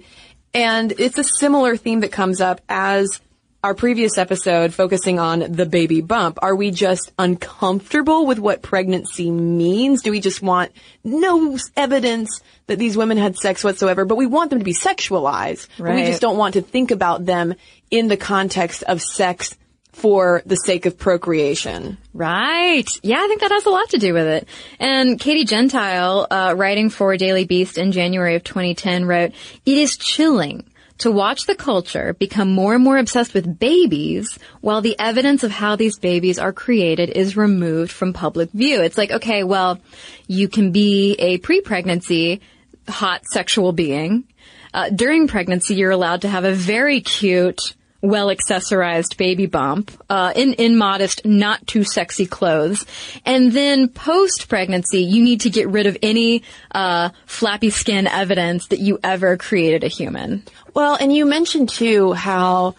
and 0.54 0.94
it's 0.98 1.18
a 1.18 1.24
similar 1.24 1.76
theme 1.76 2.00
that 2.00 2.12
comes 2.12 2.40
up 2.40 2.62
as 2.70 3.20
our 3.64 3.74
previous 3.74 4.18
episode 4.18 4.74
focusing 4.74 5.20
on 5.20 5.40
the 5.52 5.66
baby 5.66 6.00
bump. 6.00 6.40
Are 6.42 6.56
we 6.56 6.72
just 6.72 7.12
uncomfortable 7.20 8.26
with 8.26 8.40
what 8.40 8.62
pregnancy 8.62 9.30
means? 9.30 10.02
Do 10.02 10.12
we 10.12 10.22
just 10.22 10.42
want 10.42 10.72
no 11.04 11.58
evidence 11.76 12.42
that 12.68 12.80
these 12.80 12.96
women 12.96 13.18
had 13.18 13.36
sex 13.36 13.66
whatsoever, 13.66 14.06
but 14.06 14.16
we 14.16 14.28
want 14.28 14.52
them 14.52 14.60
to 14.60 14.66
be 14.66 14.74
sexualized? 14.74 15.68
But 15.78 15.96
we 15.96 16.06
just 16.06 16.22
don't 16.22 16.38
want 16.38 16.54
to 16.54 16.62
think 16.62 16.92
about 16.92 17.26
them 17.26 17.56
in 17.92 18.08
the 18.08 18.18
context 18.18 18.84
of 18.84 19.02
sex 19.02 19.58
for 19.98 20.44
the 20.46 20.56
sake 20.56 20.86
of 20.86 20.98
procreation. 20.98 21.98
Right. 22.14 22.88
Yeah, 23.02 23.18
I 23.20 23.28
think 23.28 23.42
that 23.42 23.52
has 23.52 23.66
a 23.66 23.72
lot 23.72 23.90
to 23.90 23.98
do 23.98 24.14
with 24.14 24.28
it. 24.28 24.48
And 24.80 25.20
Katie 25.20 25.46
Gentile, 25.46 26.28
uh, 26.30 26.54
writing 26.56 26.90
for 26.90 27.18
Daily 27.18 27.46
Beast 27.46 27.78
in 27.78 27.92
January 27.92 28.36
of 28.36 28.44
2010 28.44 29.06
wrote, 29.06 29.32
It 29.66 29.78
is 29.78 29.98
chilling 29.98 30.66
to 31.00 31.12
watch 31.12 31.46
the 31.46 31.56
culture 31.56 32.14
become 32.14 32.52
more 32.52 32.76
and 32.76 32.84
more 32.84 32.98
obsessed 32.98 33.34
with 33.34 33.60
babies 33.60 34.38
while 34.62 34.82
the 34.82 34.98
evidence 35.00 35.44
of 35.44 35.52
how 35.52 35.76
these 35.76 35.98
babies 36.00 36.40
are 36.40 36.54
created 36.54 37.10
is 37.10 37.38
removed 37.38 37.92
from 37.92 38.14
public 38.14 38.52
view. 38.52 38.82
It's 38.82 38.98
like, 38.98 39.12
okay, 39.12 39.44
well, 39.44 39.80
you 40.28 40.48
can 40.48 40.72
be 40.72 41.16
a 41.20 41.38
pre-pregnancy 41.38 42.42
hot 42.88 43.26
sexual 43.26 43.74
being. 43.74 44.26
Uh, 44.74 44.90
during 44.90 45.28
pregnancy, 45.28 45.76
you're 45.76 45.92
allowed 45.92 46.22
to 46.22 46.30
have 46.30 46.46
a 46.46 46.54
very 46.54 47.02
cute, 47.02 47.74
well 48.02 48.28
accessorized 48.28 49.18
baby 49.18 49.46
bump, 49.46 49.92
uh, 50.10 50.34
in, 50.36 50.54
in 50.54 50.78
modest, 50.78 51.26
not 51.26 51.66
too 51.68 51.84
sexy 51.84 52.26
clothes. 52.26 52.86
And 53.26 53.52
then 53.52 53.88
post 53.90 54.48
pregnancy, 54.50 55.02
you 55.02 55.24
need 55.24 55.42
to 55.42 55.50
get 55.50 55.68
rid 55.68 55.88
of 55.88 55.98
any, 56.02 56.44
uh, 56.74 57.10
flappy 57.26 57.70
skin 57.70 58.08
evidence 58.08 58.68
that 58.68 58.80
you 58.80 59.00
ever 59.04 59.38
created 59.38 59.84
a 59.84 59.88
human. 59.88 60.44
Well, 60.74 60.96
and 61.00 61.14
you 61.14 61.26
mentioned 61.26 61.70
too 61.70 62.14
how 62.14 62.76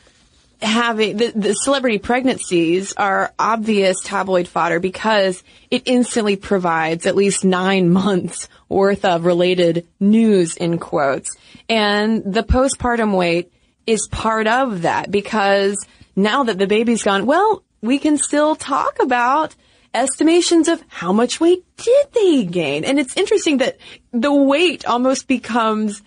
having 0.61 1.17
the, 1.17 1.31
the 1.35 1.53
celebrity 1.53 1.99
pregnancies 1.99 2.93
are 2.95 3.33
obvious 3.39 3.97
tabloid 4.03 4.49
fodder 4.49 4.81
because 4.81 5.43
it 5.71 5.83
instantly 5.87 6.37
provides 6.37 7.07
at 7.07 7.15
least 7.15 7.45
nine 7.45 7.91
months 7.91 8.49
worth 8.69 9.05
of 9.05 9.25
related 9.25 9.87
news 10.01 10.57
in 10.57 10.79
quotes. 10.79 11.37
And 11.69 12.23
the 12.25 12.43
postpartum 12.43 13.17
weight 13.17 13.53
is 13.89 14.07
part 14.09 14.47
of 14.47 14.83
that 14.83 15.11
because 15.11 15.77
now 16.15 16.45
that 16.45 16.59
the 16.59 16.67
baby's 16.67 17.03
gone, 17.03 17.27
well, 17.27 17.63
we 17.81 17.99
can 17.99 18.19
still 18.19 18.55
talk 18.55 18.99
about 19.01 19.55
estimations 19.95 20.69
of 20.69 20.83
how 20.89 21.13
much 21.13 21.41
weight 21.41 21.65
did 21.79 22.07
they 22.13 22.45
gain. 22.45 22.85
And 22.85 22.99
it's 23.01 23.17
interesting 23.17 23.59
that 23.59 23.79
the 24.13 24.33
weight 24.33 24.85
almost 24.87 25.27
becomes 25.27 26.03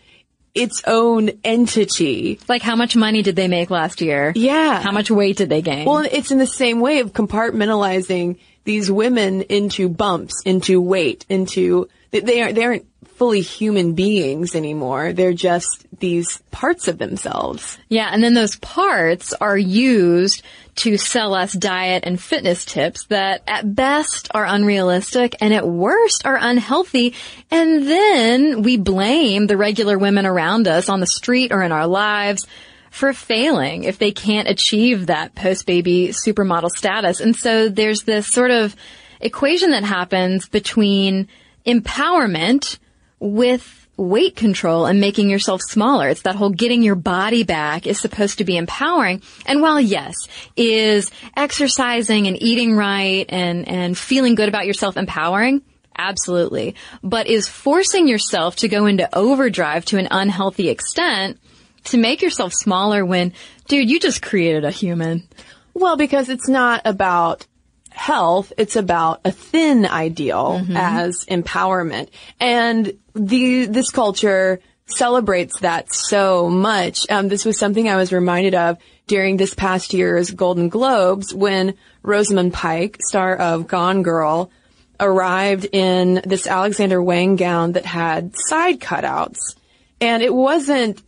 its 0.54 0.84
own 0.86 1.32
entity. 1.44 2.40
Like 2.48 2.62
how 2.62 2.76
much 2.76 2.96
money 2.96 3.22
did 3.24 3.36
they 3.36 3.48
make 3.48 3.70
last 3.70 4.02
year? 4.02 4.34
Yeah. 4.36 4.82
How 4.82 4.92
much 4.92 5.10
weight 5.10 5.38
did 5.38 5.50
they 5.50 5.62
gain? 5.62 5.86
Well, 5.86 6.06
it's 6.12 6.30
in 6.32 6.38
the 6.38 6.46
same 6.48 6.80
way 6.82 7.00
of 7.00 7.14
compartmentalizing 7.14 8.38
these 8.64 8.92
women 8.92 9.42
into 9.44 9.90
bumps, 9.90 10.44
into 10.46 10.80
weight, 10.82 11.26
into 11.30 11.88
they- 12.12 12.42
aren't 12.42 12.56
they 12.56 12.64
aren't 12.66 12.86
fully 13.22 13.42
human 13.42 13.94
beings 13.94 14.56
anymore. 14.56 15.14
They're 15.14 15.32
just 15.32 15.86
these 16.00 16.40
parts 16.50 16.88
of 16.88 16.98
themselves. 16.98 17.78
Yeah, 17.88 18.10
and 18.12 18.24
then 18.24 18.34
those 18.34 18.56
parts 18.56 19.32
are 19.34 19.56
used 19.56 20.42
to 20.78 20.98
sell 20.98 21.36
us 21.36 21.54
diet 21.54 22.04
and 22.04 22.20
fitness 22.20 22.66
tips 22.66 23.06
that 23.10 23.44
at 23.46 23.76
best 23.76 24.30
are 24.34 24.44
unrealistic 24.44 25.36
and 25.40 25.54
at 25.54 25.68
worst 25.68 26.26
are 26.26 26.36
unhealthy. 26.36 27.14
And 27.52 27.88
then 27.88 28.64
we 28.64 28.78
blame 28.78 29.46
the 29.46 29.56
regular 29.56 30.00
women 30.00 30.26
around 30.26 30.68
us 30.68 30.90
on 30.90 31.00
the 31.00 31.06
street 31.06 31.52
or 31.52 31.62
in 31.62 31.72
our 31.72 31.86
lives 31.86 32.48
for 32.90 33.14
failing 33.14 33.84
if 33.84 34.00
they 34.00 34.12
can't 34.12 34.48
achieve 34.48 35.06
that 35.06 35.36
post-baby 35.36 36.08
supermodel 36.08 36.72
status. 36.72 37.20
And 37.20 37.36
so 37.36 37.70
there's 37.70 38.02
this 38.02 38.26
sort 38.26 38.50
of 38.50 38.76
equation 39.20 39.70
that 39.70 39.84
happens 39.84 40.50
between 40.50 41.28
empowerment 41.68 42.80
with 43.22 43.88
weight 43.98 44.36
control 44.36 44.88
and 44.88 45.00
making 45.00 45.30
yourself 45.30 45.62
smaller. 45.62 46.10
It's 46.10 46.24
that 46.24 46.36
whole 46.36 46.50
getting 46.50 46.82
your 46.82 46.96
body 46.96 47.44
back 47.44 47.86
is 47.86 48.00
supposed 48.00 48.40
to 48.40 48.44
be 48.44 48.58
empowering. 48.58 49.22
And 49.46 49.62
while 49.62 49.80
yes, 49.80 50.16
is 50.58 51.12
exercising 51.38 52.28
and 52.28 52.42
eating 52.42 52.76
right 52.76 53.26
and, 53.30 53.68
and 53.68 53.98
feeling 53.98 54.36
good 54.36 54.50
about 54.50 54.66
yourself 54.66 54.98
empowering? 54.98 55.62
Absolutely. 55.96 56.76
But 57.04 57.28
is 57.28 57.48
forcing 57.48 58.08
yourself 58.08 58.56
to 58.58 58.68
go 58.68 58.88
into 58.88 59.08
overdrive 59.16 59.86
to 59.86 59.98
an 59.98 60.08
unhealthy 60.10 60.70
extent 60.70 61.40
to 61.86 61.98
make 61.98 62.24
yourself 62.24 62.54
smaller 62.54 63.06
when, 63.06 63.34
dude, 63.68 63.90
you 63.90 64.00
just 64.00 64.22
created 64.22 64.66
a 64.66 64.72
human. 64.72 65.28
Well, 65.74 65.96
because 65.96 66.30
it's 66.30 66.48
not 66.48 66.82
about 66.86 67.46
health, 67.92 68.54
it's 68.58 68.76
about 68.76 69.22
a 69.26 69.32
thin 69.32 69.86
ideal 69.86 70.66
as 70.76 71.26
empowerment. 71.26 72.10
And 72.40 72.98
the, 73.14 73.66
this 73.66 73.90
culture 73.92 74.60
celebrates 74.86 75.60
that 75.60 75.94
so 75.94 76.50
much. 76.50 77.10
Um, 77.10 77.28
this 77.28 77.46
was 77.46 77.58
something 77.58 77.88
I 77.88 77.96
was 77.96 78.12
reminded 78.12 78.56
of 78.56 78.78
during 79.08 79.38
this 79.38 79.54
past 79.54 79.94
year's 79.94 80.32
Golden 80.32 80.70
Globes 80.70 81.34
when 81.34 81.76
Rosamund 82.04 82.54
Pike, 82.54 83.00
star 83.02 83.36
of 83.36 83.68
Gone 83.68 84.04
Girl, 84.04 84.52
arrived 85.00 85.68
in 85.72 86.22
this 86.26 86.48
Alexander 86.48 87.02
Wang 87.02 87.36
gown 87.36 87.74
that 87.74 87.86
had 87.86 88.34
side 88.38 88.80
cutouts. 88.80 89.56
And 90.00 90.24
it 90.24 90.34
wasn't 90.34 91.02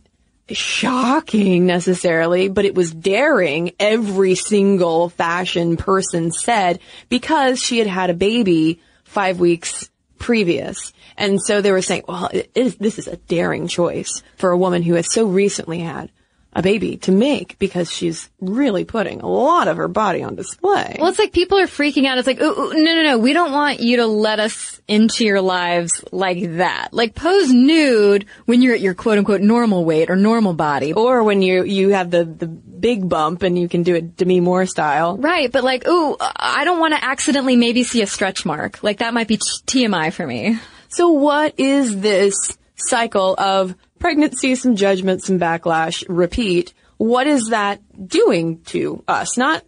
shocking 0.50 1.66
necessarily, 1.66 2.48
but 2.48 2.64
it 2.64 2.74
was 2.74 2.92
daring, 2.92 3.72
every 3.78 4.34
single 4.34 5.08
fashion 5.08 5.76
person 5.76 6.32
said, 6.32 6.80
because 7.08 7.60
she 7.60 7.78
had 7.78 7.86
had 7.86 8.10
a 8.10 8.14
baby 8.14 8.80
five 9.04 9.40
weeks 9.40 9.90
previous. 10.18 10.92
And 11.16 11.40
so 11.40 11.60
they 11.60 11.72
were 11.72 11.82
saying, 11.82 12.02
well, 12.08 12.30
this 12.54 12.98
is 12.98 13.06
a 13.06 13.16
daring 13.16 13.68
choice 13.68 14.22
for 14.36 14.50
a 14.50 14.58
woman 14.58 14.82
who 14.82 14.94
has 14.94 15.12
so 15.12 15.26
recently 15.26 15.80
had 15.80 16.10
a 16.54 16.62
baby 16.62 16.96
to 16.98 17.12
make 17.12 17.58
because 17.58 17.90
she's 17.90 18.30
really 18.40 18.84
putting 18.84 19.20
a 19.20 19.26
lot 19.26 19.66
of 19.66 19.76
her 19.76 19.88
body 19.88 20.22
on 20.22 20.36
display. 20.36 20.96
Well, 20.98 21.08
it's 21.08 21.18
like 21.18 21.32
people 21.32 21.58
are 21.58 21.66
freaking 21.66 22.06
out. 22.06 22.18
It's 22.18 22.26
like, 22.26 22.40
ooh, 22.40 22.44
ooh, 22.44 22.72
no, 22.74 22.94
no, 22.94 23.02
no. 23.02 23.18
We 23.18 23.32
don't 23.32 23.52
want 23.52 23.80
you 23.80 23.96
to 23.98 24.06
let 24.06 24.38
us 24.38 24.80
into 24.86 25.24
your 25.24 25.40
lives 25.40 26.04
like 26.12 26.56
that. 26.56 26.90
Like 26.92 27.14
pose 27.14 27.52
nude 27.52 28.26
when 28.44 28.62
you're 28.62 28.74
at 28.74 28.80
your 28.80 28.94
quote 28.94 29.18
unquote 29.18 29.40
normal 29.40 29.84
weight 29.84 30.10
or 30.10 30.16
normal 30.16 30.54
body. 30.54 30.92
Or 30.92 31.24
when 31.24 31.42
you, 31.42 31.64
you 31.64 31.90
have 31.90 32.10
the, 32.10 32.24
the 32.24 32.46
big 32.46 33.08
bump 33.08 33.42
and 33.42 33.58
you 33.58 33.68
can 33.68 33.82
do 33.82 33.96
it 33.96 34.16
Demi 34.16 34.40
Moore 34.40 34.66
style. 34.66 35.16
Right. 35.16 35.50
But 35.50 35.64
like, 35.64 35.88
ooh, 35.88 36.16
I 36.20 36.64
don't 36.64 36.78
want 36.78 36.94
to 36.94 37.04
accidentally 37.04 37.56
maybe 37.56 37.82
see 37.82 38.02
a 38.02 38.06
stretch 38.06 38.44
mark. 38.44 38.82
Like 38.82 38.98
that 38.98 39.12
might 39.12 39.26
be 39.26 39.38
TMI 39.38 40.12
for 40.12 40.26
me. 40.26 40.58
So 40.88 41.10
what 41.10 41.58
is 41.58 42.00
this 42.00 42.56
cycle 42.76 43.34
of 43.36 43.74
pregnancy, 44.04 44.54
some 44.54 44.76
judgment, 44.76 45.22
some 45.22 45.40
backlash, 45.40 46.04
repeat. 46.10 46.74
What 46.98 47.26
is 47.26 47.48
that 47.48 47.80
doing 48.06 48.60
to 48.64 49.02
us? 49.08 49.38
Not 49.38 49.64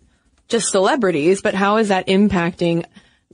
just 0.48 0.70
celebrities, 0.70 1.40
but 1.40 1.54
how 1.54 1.78
is 1.78 1.88
that 1.88 2.06
impacting 2.06 2.84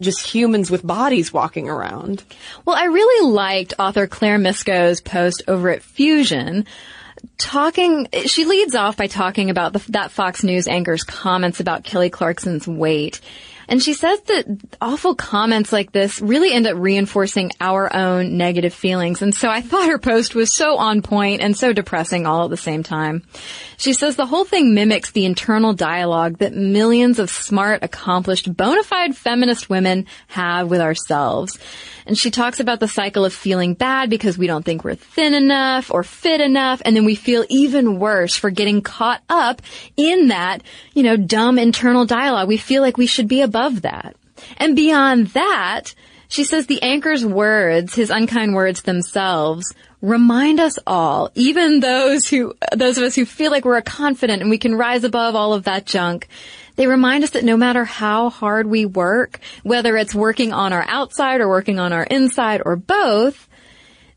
just 0.00 0.25
humans 0.25 0.71
with 0.71 0.87
bodies 0.87 1.32
walking 1.32 1.68
around? 1.68 2.23
Well, 2.64 2.76
I 2.76 2.85
really 2.85 3.32
liked 3.32 3.75
author 3.80 4.06
Claire 4.06 4.38
Mysko's 4.38 5.00
post 5.00 5.42
over 5.49 5.71
at 5.71 5.82
Fusion 5.82 6.66
talking, 7.37 8.06
she 8.26 8.44
leads 8.44 8.76
off 8.76 8.97
by 8.97 9.09
talking 9.09 9.50
about 9.50 9.73
the, 9.73 9.85
that 9.90 10.12
Fox 10.12 10.44
News 10.44 10.68
anchor's 10.68 11.02
comments 11.02 11.59
about 11.59 11.82
Kelly 11.82 12.11
Clarkson's 12.11 12.68
weight. 12.68 13.21
And 13.72 13.82
she 13.82 13.94
says 13.94 14.20
that 14.24 14.44
awful 14.82 15.14
comments 15.14 15.72
like 15.72 15.92
this 15.92 16.20
really 16.20 16.52
end 16.52 16.66
up 16.66 16.76
reinforcing 16.76 17.52
our 17.58 17.90
own 17.96 18.36
negative 18.36 18.74
feelings. 18.74 19.22
And 19.22 19.34
so 19.34 19.48
I 19.48 19.62
thought 19.62 19.88
her 19.88 19.98
post 19.98 20.34
was 20.34 20.54
so 20.54 20.76
on 20.76 21.00
point 21.00 21.40
and 21.40 21.56
so 21.56 21.72
depressing 21.72 22.26
all 22.26 22.44
at 22.44 22.50
the 22.50 22.58
same 22.58 22.82
time. 22.82 23.22
She 23.82 23.94
says 23.94 24.14
the 24.14 24.26
whole 24.26 24.44
thing 24.44 24.74
mimics 24.74 25.10
the 25.10 25.24
internal 25.24 25.72
dialogue 25.72 26.38
that 26.38 26.54
millions 26.54 27.18
of 27.18 27.30
smart, 27.30 27.82
accomplished, 27.82 28.56
bona 28.56 28.84
fide 28.84 29.16
feminist 29.16 29.68
women 29.68 30.06
have 30.28 30.70
with 30.70 30.80
ourselves. 30.80 31.58
And 32.06 32.16
she 32.16 32.30
talks 32.30 32.60
about 32.60 32.78
the 32.78 32.86
cycle 32.86 33.24
of 33.24 33.34
feeling 33.34 33.74
bad 33.74 34.08
because 34.08 34.38
we 34.38 34.46
don't 34.46 34.64
think 34.64 34.84
we're 34.84 34.94
thin 34.94 35.34
enough 35.34 35.90
or 35.90 36.04
fit 36.04 36.40
enough. 36.40 36.80
And 36.84 36.94
then 36.94 37.04
we 37.04 37.16
feel 37.16 37.44
even 37.48 37.98
worse 37.98 38.36
for 38.36 38.50
getting 38.50 38.82
caught 38.82 39.20
up 39.28 39.62
in 39.96 40.28
that, 40.28 40.62
you 40.94 41.02
know, 41.02 41.16
dumb 41.16 41.58
internal 41.58 42.06
dialogue. 42.06 42.46
We 42.46 42.58
feel 42.58 42.82
like 42.82 42.96
we 42.96 43.06
should 43.06 43.26
be 43.26 43.40
above 43.40 43.82
that. 43.82 44.14
And 44.58 44.76
beyond 44.76 45.26
that, 45.28 45.92
she 46.32 46.44
says 46.44 46.64
the 46.64 46.80
anchor's 46.80 47.26
words, 47.26 47.94
his 47.94 48.08
unkind 48.08 48.54
words 48.54 48.80
themselves, 48.80 49.74
remind 50.00 50.60
us 50.60 50.78
all, 50.86 51.30
even 51.34 51.80
those 51.80 52.26
who, 52.26 52.54
those 52.74 52.96
of 52.96 53.04
us 53.04 53.14
who 53.14 53.26
feel 53.26 53.50
like 53.50 53.66
we're 53.66 53.82
confident 53.82 54.40
and 54.40 54.50
we 54.50 54.56
can 54.56 54.74
rise 54.74 55.04
above 55.04 55.34
all 55.34 55.52
of 55.52 55.64
that 55.64 55.84
junk, 55.84 56.28
they 56.76 56.86
remind 56.86 57.22
us 57.22 57.30
that 57.30 57.44
no 57.44 57.58
matter 57.58 57.84
how 57.84 58.30
hard 58.30 58.66
we 58.66 58.86
work, 58.86 59.40
whether 59.62 59.94
it's 59.94 60.14
working 60.14 60.54
on 60.54 60.72
our 60.72 60.86
outside 60.88 61.42
or 61.42 61.50
working 61.50 61.78
on 61.78 61.92
our 61.92 62.04
inside 62.04 62.62
or 62.64 62.76
both, 62.76 63.46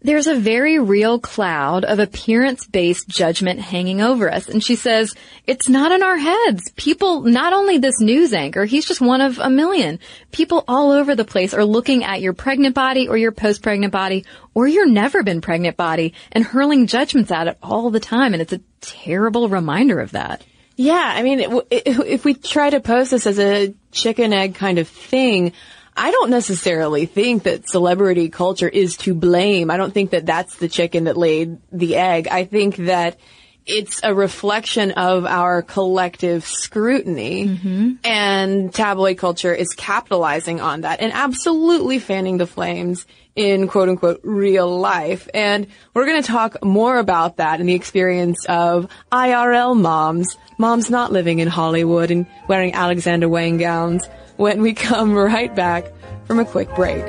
there's 0.05 0.27
a 0.27 0.35
very 0.35 0.79
real 0.79 1.19
cloud 1.19 1.83
of 1.83 1.99
appearance-based 1.99 3.07
judgment 3.07 3.59
hanging 3.59 4.01
over 4.01 4.31
us. 4.31 4.47
And 4.47 4.63
she 4.63 4.75
says, 4.75 5.13
it's 5.45 5.67
not 5.67 5.91
in 5.91 6.03
our 6.03 6.17
heads. 6.17 6.71
People, 6.75 7.21
not 7.21 7.53
only 7.53 7.77
this 7.79 7.99
news 7.99 8.33
anchor, 8.33 8.65
he's 8.65 8.85
just 8.85 9.01
one 9.01 9.21
of 9.21 9.39
a 9.39 9.49
million. 9.49 9.99
People 10.31 10.63
all 10.67 10.91
over 10.91 11.15
the 11.15 11.25
place 11.25 11.53
are 11.53 11.65
looking 11.65 12.03
at 12.03 12.21
your 12.21 12.33
pregnant 12.33 12.75
body 12.75 13.07
or 13.07 13.17
your 13.17 13.31
post-pregnant 13.31 13.91
body 13.91 14.25
or 14.53 14.67
your 14.67 14.87
never 14.87 15.23
been 15.23 15.41
pregnant 15.41 15.75
body 15.75 16.13
and 16.31 16.43
hurling 16.43 16.87
judgments 16.87 17.31
at 17.31 17.47
it 17.47 17.57
all 17.61 17.89
the 17.89 17.99
time. 17.99 18.33
And 18.33 18.41
it's 18.41 18.53
a 18.53 18.61
terrible 18.81 19.49
reminder 19.49 19.99
of 19.99 20.11
that. 20.11 20.43
Yeah, 20.77 20.93
I 20.93 21.23
mean, 21.23 21.61
if 21.71 22.25
we 22.25 22.33
try 22.33 22.69
to 22.69 22.81
pose 22.81 23.09
this 23.09 23.25
as 23.25 23.39
a 23.39 23.73
chicken 23.91 24.33
egg 24.33 24.55
kind 24.55 24.77
of 24.77 24.89
thing, 24.89 25.53
I 25.97 26.11
don't 26.11 26.29
necessarily 26.29 27.05
think 27.05 27.43
that 27.43 27.69
celebrity 27.69 28.29
culture 28.29 28.67
is 28.67 28.97
to 28.97 29.13
blame. 29.13 29.71
I 29.71 29.77
don't 29.77 29.93
think 29.93 30.11
that 30.11 30.25
that's 30.25 30.55
the 30.55 30.67
chicken 30.67 31.05
that 31.05 31.15
laid 31.15 31.57
the 31.71 31.95
egg. 31.95 32.27
I 32.27 32.43
think 32.43 32.75
that 32.77 33.17
it's 33.65 34.01
a 34.03 34.13
reflection 34.13 34.91
of 34.91 35.25
our 35.25 35.61
collective 35.61 36.45
scrutiny 36.45 37.47
mm-hmm. 37.47 37.93
and 38.03 38.73
tabloid 38.73 39.17
culture 39.17 39.53
is 39.53 39.69
capitalizing 39.69 40.61
on 40.61 40.81
that 40.81 40.99
and 40.99 41.11
absolutely 41.13 41.97
fanning 41.97 42.37
the 42.37 42.45
flames 42.45 43.07
in 43.35 43.67
quote 43.67 43.89
unquote 43.89 44.19
real 44.23 44.77
life. 44.77 45.27
And 45.33 45.67
we're 45.93 46.05
going 46.05 46.21
to 46.21 46.27
talk 46.27 46.63
more 46.63 46.99
about 46.99 47.37
that 47.37 47.59
in 47.59 47.65
the 47.65 47.73
experience 47.73 48.45
of 48.45 48.87
IRL 49.11 49.79
moms, 49.79 50.37
moms 50.57 50.89
not 50.89 51.11
living 51.11 51.39
in 51.39 51.47
Hollywood 51.47 52.11
and 52.11 52.27
wearing 52.47 52.73
Alexander 52.73 53.27
Wang 53.27 53.57
gowns 53.57 54.07
when 54.37 54.61
we 54.61 54.73
come 54.73 55.13
right 55.13 55.53
back 55.55 55.91
from 56.25 56.39
a 56.39 56.45
quick 56.45 56.73
break. 56.75 57.05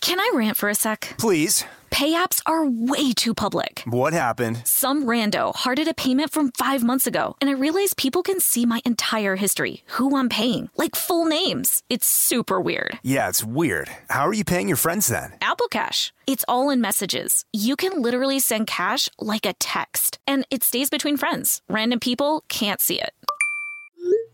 Can 0.00 0.20
I 0.20 0.30
rant 0.34 0.56
for 0.56 0.68
a 0.68 0.74
sec? 0.74 1.14
Please. 1.18 1.64
Pay 1.90 2.10
apps 2.14 2.42
are 2.44 2.66
way 2.66 3.12
too 3.12 3.32
public. 3.32 3.82
What 3.86 4.12
happened? 4.12 4.60
Some 4.66 5.04
rando 5.04 5.54
hearted 5.54 5.88
a 5.88 5.94
payment 5.94 6.30
from 6.30 6.52
five 6.52 6.84
months 6.84 7.06
ago, 7.06 7.36
and 7.40 7.48
I 7.48 7.54
realized 7.54 7.96
people 7.96 8.22
can 8.22 8.38
see 8.38 8.66
my 8.66 8.82
entire 8.84 9.36
history, 9.36 9.82
who 9.86 10.16
I'm 10.16 10.28
paying, 10.28 10.68
like 10.76 10.94
full 10.94 11.24
names. 11.24 11.82
It's 11.88 12.06
super 12.06 12.60
weird. 12.60 12.98
Yeah, 13.02 13.28
it's 13.30 13.42
weird. 13.42 13.88
How 14.10 14.26
are 14.26 14.34
you 14.34 14.44
paying 14.44 14.68
your 14.68 14.76
friends 14.76 15.06
then? 15.06 15.32
Apple 15.40 15.68
Cash. 15.68 16.12
It's 16.26 16.44
all 16.48 16.70
in 16.70 16.80
messages. 16.80 17.44
You 17.52 17.76
can 17.76 18.02
literally 18.02 18.40
send 18.40 18.66
cash 18.66 19.08
like 19.18 19.46
a 19.46 19.54
text, 19.54 20.18
and 20.26 20.44
it 20.50 20.64
stays 20.64 20.90
between 20.90 21.16
friends. 21.16 21.62
Random 21.68 22.00
people 22.00 22.44
can't 22.48 22.80
see 22.80 23.00
it. 23.00 23.12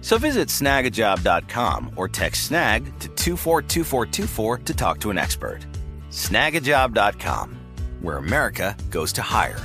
So 0.00 0.18
visit 0.18 0.48
snagajob.com 0.48 1.92
or 1.96 2.08
text 2.08 2.46
snag 2.46 2.84
to 3.00 3.08
242424 3.08 4.58
to 4.58 4.74
talk 4.74 5.00
to 5.00 5.10
an 5.10 5.18
expert. 5.18 5.66
Snagajob.com, 6.10 7.56
where 8.00 8.16
America 8.16 8.76
goes 8.90 9.12
to 9.14 9.22
hire. 9.22 9.60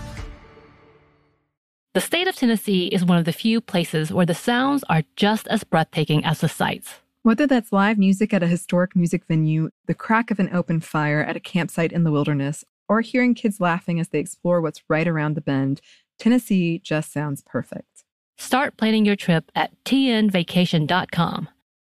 The 1.94 2.02
state 2.02 2.28
of 2.28 2.36
Tennessee 2.36 2.88
is 2.88 3.06
one 3.06 3.20
of 3.20 3.26
the 3.26 3.32
few 3.32 3.62
places 3.62 4.12
where 4.12 4.26
the 4.26 4.34
sounds 4.34 4.84
are 4.90 5.04
just 5.16 5.48
as 5.48 5.64
breathtaking 5.64 6.26
as 6.26 6.42
the 6.42 6.50
sights. 6.50 6.96
Whether 7.22 7.46
that's 7.46 7.72
live 7.72 8.00
music 8.00 8.34
at 8.34 8.42
a 8.42 8.48
historic 8.48 8.96
music 8.96 9.26
venue, 9.28 9.70
the 9.86 9.94
crack 9.94 10.32
of 10.32 10.40
an 10.40 10.50
open 10.52 10.82
fire 10.82 11.24
at 11.24 11.38
a 11.38 11.40
campsite 11.40 11.92
in 11.92 12.04
the 12.04 12.12
wilderness, 12.12 12.66
or 12.90 13.02
hearing 13.02 13.36
kids 13.36 13.62
laughing 13.62 14.00
as 14.00 14.10
they 14.10 14.18
explore 14.18 14.60
what's 14.60 14.82
right 14.90 15.08
around 15.08 15.36
the 15.36 15.42
bend, 15.42 15.82
Tennessee 16.18 16.80
just 16.80 17.14
sounds 17.14 17.44
perfect. 17.46 17.93
Start 18.38 18.78
planning 18.78 19.06
your 19.06 19.16
trip 19.16 19.52
at 19.56 19.72
tnvacation.com. 19.86 21.50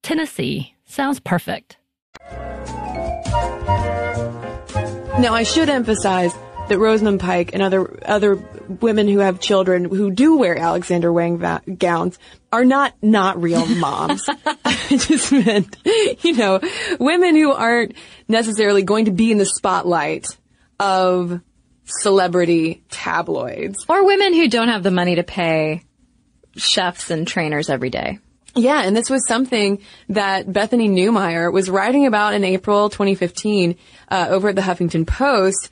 Tennessee 0.03 0.75
sounds 0.85 1.19
perfect. 1.19 1.77
Now, 5.17 5.33
I 5.33 5.43
should 5.43 5.69
emphasize 5.69 6.33
that 6.67 6.77
Rosamund 6.77 7.19
Pike 7.19 7.51
and 7.53 7.61
other 7.61 7.99
other 8.05 8.35
women 8.35 9.07
who 9.07 9.19
have 9.19 9.39
children 9.39 9.85
who 9.85 10.11
do 10.11 10.37
wear 10.37 10.57
Alexander 10.57 11.13
Wang 11.13 11.37
va- 11.37 11.61
gowns 11.77 12.19
are 12.51 12.65
not 12.65 12.93
not 13.01 13.41
real 13.41 13.65
moms. 13.77 14.27
I 14.65 14.75
just 14.89 15.31
meant, 15.31 15.77
you 16.23 16.33
know, 16.33 16.59
women 16.99 17.35
who 17.35 17.51
aren't 17.53 17.93
necessarily 18.27 18.83
going 18.83 19.05
to 19.05 19.11
be 19.11 19.31
in 19.31 19.37
the 19.37 19.45
spotlight 19.45 20.27
of 20.79 21.39
celebrity 21.85 22.83
tabloids. 22.89 23.85
Or 23.87 24.05
women 24.05 24.33
who 24.33 24.49
don't 24.49 24.69
have 24.69 24.83
the 24.83 24.91
money 24.91 25.15
to 25.15 25.23
pay 25.23 25.83
chefs 26.55 27.11
and 27.11 27.27
trainers 27.27 27.69
every 27.69 27.89
day. 27.89 28.19
Yeah, 28.55 28.83
and 28.83 28.95
this 28.95 29.09
was 29.09 29.27
something 29.27 29.81
that 30.09 30.51
Bethany 30.51 30.87
Newmeyer 30.87 31.51
was 31.51 31.69
writing 31.69 32.05
about 32.05 32.33
in 32.33 32.45
April 32.45 32.89
2015 32.89 33.75
uh, 34.09 34.27
over 34.29 34.49
at 34.49 34.55
the 34.55 34.61
Huffington 34.61 35.05
Post 35.05 35.69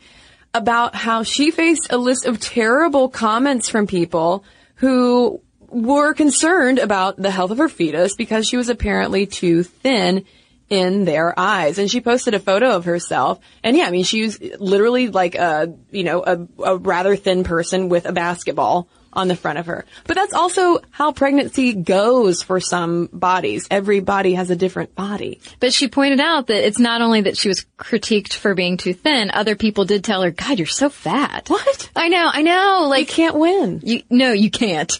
about 0.53 0.93
how 0.93 1.23
she 1.23 1.49
faced 1.49 1.87
a 1.91 1.97
list 1.97 2.25
of 2.25 2.39
terrible 2.39 3.09
comments 3.09 3.69
from 3.69 3.87
people 3.87 4.43
who 4.75 5.41
were 5.69 6.13
concerned 6.13 6.77
about 6.77 7.15
the 7.17 7.31
health 7.31 7.51
of 7.51 7.57
her 7.57 7.69
fetus 7.69 8.15
because 8.15 8.47
she 8.47 8.57
was 8.57 8.69
apparently 8.69 9.25
too 9.25 9.63
thin 9.63 10.25
in 10.69 11.05
their 11.05 11.37
eyes. 11.37 11.79
And 11.79 11.89
she 11.89 12.01
posted 12.01 12.33
a 12.33 12.39
photo 12.39 12.75
of 12.75 12.85
herself. 12.85 13.39
And 13.63 13.75
yeah, 13.75 13.85
I 13.85 13.91
mean, 13.91 14.03
she 14.03 14.23
was 14.23 14.39
literally 14.59 15.07
like 15.07 15.35
a, 15.35 15.73
you 15.91 16.03
know, 16.03 16.23
a, 16.23 16.47
a 16.63 16.77
rather 16.77 17.15
thin 17.15 17.43
person 17.43 17.89
with 17.89 18.05
a 18.05 18.11
basketball 18.11 18.87
on 19.13 19.27
the 19.27 19.35
front 19.35 19.59
of 19.59 19.67
her. 19.67 19.85
But 20.05 20.15
that's 20.15 20.33
also 20.33 20.79
how 20.91 21.11
pregnancy 21.11 21.73
goes 21.73 22.41
for 22.41 22.59
some 22.59 23.09
bodies. 23.11 23.67
Every 23.71 23.99
body 23.99 24.33
has 24.33 24.49
a 24.49 24.55
different 24.55 24.95
body. 24.95 25.39
But 25.59 25.73
she 25.73 25.87
pointed 25.87 26.19
out 26.19 26.47
that 26.47 26.65
it's 26.65 26.79
not 26.79 27.01
only 27.01 27.21
that 27.21 27.37
she 27.37 27.47
was 27.47 27.65
critiqued 27.77 28.33
for 28.33 28.55
being 28.55 28.77
too 28.77 28.93
thin, 28.93 29.31
other 29.31 29.55
people 29.55 29.85
did 29.85 30.03
tell 30.03 30.21
her, 30.21 30.31
God, 30.31 30.57
you're 30.57 30.67
so 30.67 30.89
fat. 30.89 31.49
What? 31.49 31.89
I 31.95 32.09
know, 32.09 32.29
I 32.31 32.41
know. 32.41 32.87
Like, 32.89 33.09
you 33.09 33.15
can't 33.15 33.35
win. 33.37 33.81
You, 33.83 34.03
no, 34.09 34.31
you 34.31 34.49
can't. 34.49 34.91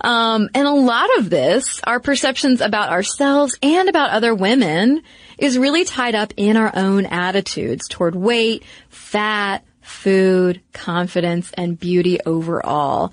Um, 0.00 0.48
and 0.54 0.66
a 0.66 0.72
lot 0.72 1.08
of 1.18 1.30
this, 1.30 1.80
our 1.84 2.00
perceptions 2.00 2.60
about 2.60 2.90
ourselves 2.90 3.56
and 3.62 3.88
about 3.88 4.10
other 4.10 4.34
women 4.34 5.02
is 5.38 5.58
really 5.58 5.84
tied 5.84 6.14
up 6.14 6.32
in 6.36 6.56
our 6.56 6.72
own 6.74 7.06
attitudes 7.06 7.88
toward 7.88 8.14
weight, 8.14 8.64
fat, 8.88 9.64
food, 9.80 10.60
confidence, 10.72 11.50
and 11.54 11.78
beauty 11.78 12.20
overall. 12.24 13.12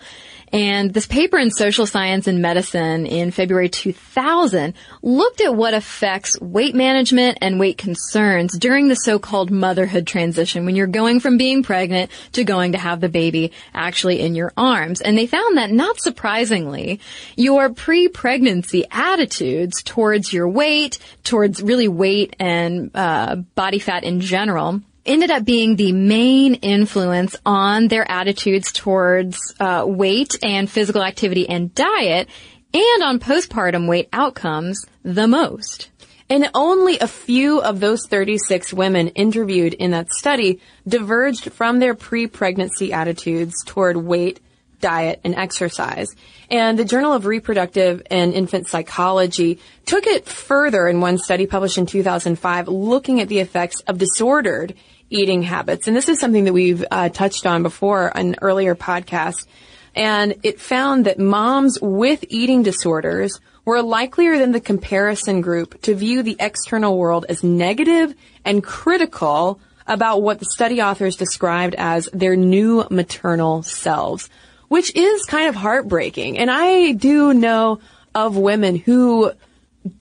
And 0.51 0.93
this 0.93 1.05
paper 1.05 1.37
in 1.37 1.51
Social 1.51 1.85
Science 1.85 2.27
and 2.27 2.41
Medicine 2.41 3.05
in 3.05 3.31
February 3.31 3.69
2000 3.69 4.73
looked 5.01 5.41
at 5.41 5.55
what 5.55 5.73
affects 5.73 6.39
weight 6.41 6.75
management 6.75 7.37
and 7.41 7.59
weight 7.59 7.77
concerns 7.77 8.57
during 8.57 8.87
the 8.87 8.95
so-called 8.95 9.51
motherhood 9.51 10.07
transition 10.07 10.65
when 10.65 10.75
you're 10.75 10.87
going 10.87 11.19
from 11.19 11.37
being 11.37 11.63
pregnant 11.63 12.09
to 12.31 12.43
going 12.43 12.71
to 12.71 12.77
have 12.77 12.99
the 12.99 13.09
baby 13.09 13.51
actually 13.73 14.19
in 14.21 14.35
your 14.35 14.51
arms. 14.57 15.01
And 15.01 15.17
they 15.17 15.27
found 15.27 15.57
that 15.57 15.71
not 15.71 15.99
surprisingly, 15.99 16.99
your 17.35 17.69
pre-pregnancy 17.69 18.85
attitudes 18.91 19.83
towards 19.83 20.33
your 20.33 20.49
weight, 20.49 20.97
towards 21.23 21.61
really 21.61 21.87
weight 21.87 22.35
and 22.39 22.91
uh, 22.95 23.35
body 23.35 23.79
fat 23.79 24.03
in 24.03 24.21
general, 24.21 24.81
ended 25.09 25.31
up 25.31 25.43
being 25.43 25.75
the 25.75 25.91
main 25.91 26.53
influence 26.55 27.35
on 27.45 27.87
their 27.87 28.09
attitudes 28.09 28.71
towards 28.71 29.55
uh, 29.59 29.83
weight 29.85 30.37
and 30.43 30.69
physical 30.69 31.03
activity 31.03 31.49
and 31.49 31.73
diet, 31.73 32.29
and 32.73 33.03
on 33.03 33.19
postpartum 33.19 33.87
weight 33.87 34.07
outcomes 34.13 34.85
the 35.03 35.27
most. 35.27 35.89
And 36.29 36.51
only 36.53 36.99
a 36.99 37.07
few 37.07 37.59
of 37.59 37.79
those 37.79 38.05
36 38.05 38.71
women 38.71 39.07
interviewed 39.09 39.73
in 39.73 39.91
that 39.91 40.13
study 40.13 40.61
diverged 40.87 41.51
from 41.53 41.79
their 41.79 41.95
pre-pregnancy 41.95 42.93
attitudes 42.93 43.63
toward 43.65 43.97
weight, 43.97 44.39
diet, 44.79 45.21
and 45.23 45.33
exercise. 45.33 46.09
And 46.51 46.77
the 46.77 46.85
Journal 46.85 47.13
of 47.13 47.25
Reproductive 47.25 48.03
and 48.11 48.33
Infant 48.33 48.67
Psychology 48.67 49.59
took 49.87 50.05
it 50.05 50.27
further 50.27 50.87
in 50.87 51.01
one 51.01 51.17
study 51.17 51.47
published 51.47 51.79
in 51.79 51.87
2005 51.87 52.67
looking 52.67 53.21
at 53.21 53.27
the 53.27 53.39
effects 53.39 53.81
of 53.81 53.97
disordered 53.97 54.75
eating 55.09 55.41
habits. 55.41 55.87
And 55.87 55.95
this 55.95 56.09
is 56.09 56.19
something 56.19 56.45
that 56.45 56.53
we've 56.53 56.85
uh, 56.89 57.09
touched 57.09 57.45
on 57.45 57.63
before 57.63 58.15
on 58.15 58.35
earlier 58.41 58.75
podcast. 58.75 59.47
And 59.95 60.35
it 60.43 60.59
found 60.59 61.05
that 61.05 61.19
moms 61.19 61.79
with 61.81 62.23
eating 62.29 62.63
disorders 62.63 63.39
were 63.65 63.81
likelier 63.81 64.37
than 64.37 64.51
the 64.51 64.61
comparison 64.61 65.41
group 65.41 65.81
to 65.81 65.95
view 65.95 66.23
the 66.23 66.37
external 66.39 66.97
world 66.97 67.25
as 67.27 67.43
negative 67.43 68.13
and 68.45 68.63
critical 68.63 69.59
about 69.87 70.21
what 70.21 70.39
the 70.39 70.45
study 70.45 70.81
authors 70.81 71.15
described 71.15 71.75
as 71.75 72.07
their 72.13 72.35
new 72.35 72.85
maternal 72.91 73.63
selves, 73.63 74.29
which 74.67 74.95
is 74.95 75.25
kind 75.25 75.49
of 75.49 75.55
heartbreaking. 75.55 76.37
And 76.37 76.49
I 76.49 76.91
do 76.91 77.33
know 77.33 77.79
of 78.13 78.37
women 78.37 78.75
who 78.75 79.31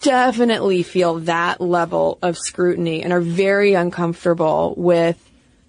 definitely 0.01 0.83
feel 0.83 1.21
that 1.21 1.61
level 1.61 2.19
of 2.23 2.37
scrutiny 2.37 3.03
and 3.03 3.13
are 3.13 3.21
very 3.21 3.75
uncomfortable 3.75 4.75
with 4.77 5.23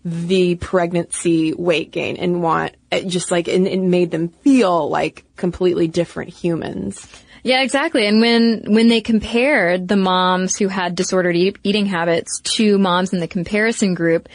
the 0.05 0.55
pregnancy 0.55 1.53
weight 1.53 1.91
gain 1.91 2.17
and 2.17 2.41
want 2.41 2.73
it 2.91 3.07
just 3.07 3.31
like 3.31 3.47
it, 3.47 3.79
made 3.79 4.11
them 4.11 4.29
feel 4.29 4.89
like 4.89 5.25
completely 5.35 5.87
different 5.87 6.29
humans. 6.29 7.05
Yeah, 7.43 7.61
exactly. 7.61 8.05
And 8.05 8.19
when 8.19 8.63
when 8.67 8.87
they 8.87 9.01
compared 9.01 9.87
the 9.87 9.95
moms 9.95 10.57
who 10.57 10.67
had 10.67 10.95
disordered 10.95 11.35
eat, 11.35 11.57
eating 11.63 11.85
habits 11.85 12.39
to 12.55 12.77
moms 12.77 13.13
in 13.13 13.19
the 13.19 13.27
comparison 13.27 13.93
group, 13.93 14.27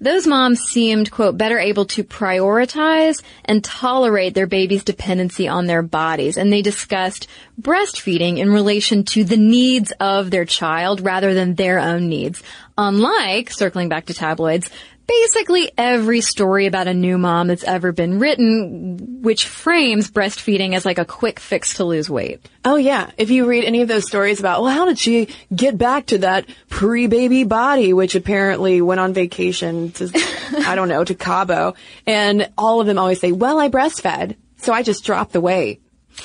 those 0.00 0.26
moms 0.26 0.60
seemed, 0.60 1.10
quote, 1.10 1.38
better 1.38 1.58
able 1.58 1.86
to 1.86 2.04
prioritize 2.04 3.22
and 3.44 3.64
tolerate 3.64 4.34
their 4.34 4.46
baby's 4.46 4.84
dependency 4.84 5.48
on 5.48 5.66
their 5.66 5.82
bodies. 5.82 6.36
And 6.36 6.52
they 6.52 6.62
discussed 6.62 7.28
breastfeeding 7.60 8.38
in 8.38 8.50
relation 8.50 9.04
to 9.04 9.24
the 9.24 9.36
needs 9.36 9.92
of 9.98 10.30
their 10.30 10.44
child 10.44 11.00
rather 11.00 11.34
than 11.34 11.54
their 11.54 11.78
own 11.78 12.08
needs. 12.08 12.42
Unlike, 12.76 13.50
circling 13.50 13.88
back 13.88 14.06
to 14.06 14.14
tabloids, 14.14 14.68
basically 15.06 15.70
every 15.76 16.20
story 16.20 16.66
about 16.66 16.88
a 16.88 16.94
new 16.94 17.18
mom 17.18 17.48
that's 17.48 17.64
ever 17.64 17.92
been 17.92 18.18
written, 18.18 19.22
which 19.22 19.46
frames 19.46 20.10
breastfeeding 20.10 20.74
as 20.74 20.84
like 20.84 20.98
a 20.98 21.04
quick 21.04 21.40
fix 21.40 21.74
to 21.74 21.84
lose 21.84 22.10
weight. 22.10 22.46
Oh 22.64 22.76
yeah. 22.76 23.10
If 23.16 23.30
you 23.30 23.46
read 23.46 23.64
any 23.64 23.82
of 23.82 23.88
those 23.88 24.06
stories 24.06 24.40
about, 24.40 24.62
well, 24.62 24.72
how 24.72 24.86
did 24.86 24.98
she 24.98 25.28
get 25.54 25.78
back 25.78 26.06
to 26.06 26.18
that 26.18 26.46
pre-baby 26.68 27.44
body, 27.44 27.92
which 27.92 28.14
apparently 28.14 28.80
went 28.80 29.00
on 29.00 29.12
vacation 29.12 29.92
to, 29.92 30.10
I 30.66 30.74
don't 30.74 30.88
know, 30.88 31.04
to 31.04 31.14
Cabo. 31.14 31.74
And 32.06 32.50
all 32.58 32.80
of 32.80 32.86
them 32.86 32.98
always 32.98 33.20
say, 33.20 33.32
well, 33.32 33.58
I 33.58 33.68
breastfed. 33.68 34.36
So 34.58 34.72
I 34.72 34.82
just 34.82 35.04
dropped 35.04 35.32
the 35.32 35.40
weight. 35.40 35.82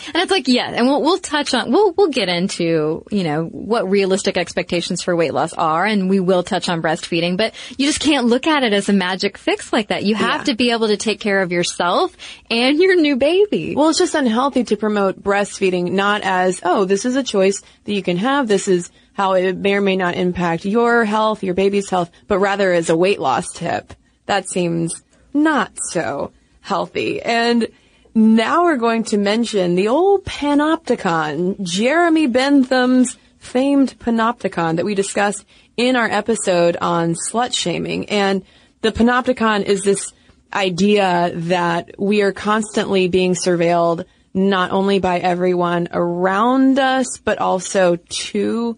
And 0.08 0.15
it's 0.15 0.32
like, 0.32 0.47
yeah, 0.47 0.71
and 0.73 0.88
we'll, 0.88 1.01
we'll 1.01 1.17
touch 1.19 1.54
on, 1.54 1.71
we'll, 1.71 1.91
we'll 1.91 2.10
get 2.10 2.30
into, 2.30 3.04
you 3.12 3.23
know, 3.23 3.43
what 3.45 3.89
realistic 3.89 4.38
expectations 4.38 5.01
for 5.01 5.15
weight 5.15 5.34
loss 5.34 5.54
are, 5.54 5.86
and 5.86 6.10
we 6.10 6.19
will 6.19 6.43
touch 6.43 6.69
on 6.69 6.82
breastfeeding, 6.82 7.38
but 7.38 7.54
you 7.77 7.86
just 7.86 7.99
can't 7.99 8.25
look 8.25 8.47
at 8.47 8.63
it 8.63 8.73
as 8.73 8.89
a 8.89 8.93
magic 8.93 9.38
fix 9.38 9.71
like 9.73 9.89
that. 9.89 10.04
You 10.04 10.15
have 10.15 10.41
Yeah. 10.41 10.43
to 10.45 10.56
be 10.56 10.71
able 10.71 10.88
to 10.88 10.97
take 10.97 11.19
care 11.19 11.41
of 11.41 11.51
yourself 11.51 12.15
and 12.49 12.80
your 12.80 12.95
new 12.95 13.15
baby. 13.17 13.75
Well, 13.75 13.89
it's 13.89 13.99
just 13.99 14.15
unhealthy 14.15 14.63
to 14.65 14.77
promote 14.77 15.21
breastfeeding 15.21 15.91
not 15.91 16.21
as, 16.23 16.62
oh, 16.63 16.86
this 16.86 17.06
is 17.06 17.15
a 17.15 17.23
choice 17.23 17.62
that 17.84 17.93
you 17.93 18.01
can 18.01 18.17
have. 18.17 18.47
This 18.47 18.67
is 18.67 18.89
how 19.13 19.34
it 19.34 19.58
may 19.58 19.73
or 19.75 19.82
may 19.82 19.97
not 19.97 20.15
impact 20.15 20.63
your 20.65 21.04
health, 21.06 21.43
your 21.43 21.54
baby's 21.54 21.89
health, 21.89 22.10
but 22.27 22.39
rather 22.39 22.71
as 22.71 22.89
a 22.89 22.95
weight 22.95 23.19
loss 23.19 23.51
tip. 23.54 23.93
That 24.25 24.49
seems 24.49 25.04
not 25.34 25.71
so 25.89 26.32
healthy. 26.62 27.21
And 27.21 27.67
now 28.13 28.63
we're 28.63 28.78
going 28.78 29.04
to 29.06 29.17
mention 29.17 29.76
the 29.76 29.88
old 29.88 30.26
panopticon, 30.26 31.62
Jeremy 31.62 32.28
Bentham's 32.28 33.17
famed 33.39 33.97
panopticon 34.00 34.76
that 34.76 34.86
we 34.86 34.95
discussed 34.95 35.45
in 35.78 35.95
our 35.95 36.10
episode 36.10 36.78
on 36.80 37.15
slut 37.15 37.54
shaming. 37.54 38.10
And 38.10 38.43
the 38.82 38.91
panopticon 38.91 39.63
is 39.63 39.84
this 39.84 40.13
idea 40.54 41.32
that 41.34 41.95
we 41.97 42.21
are 42.21 42.34
constantly 42.34 43.08
being 43.08 43.34
surveilled 43.34 44.06
not 44.34 44.71
only 44.71 45.00
by 45.00 45.19
everyone 45.19 45.88
around 45.91 46.80
us, 46.80 47.17
but 47.17 47.38
also 47.39 47.97
to 48.10 48.78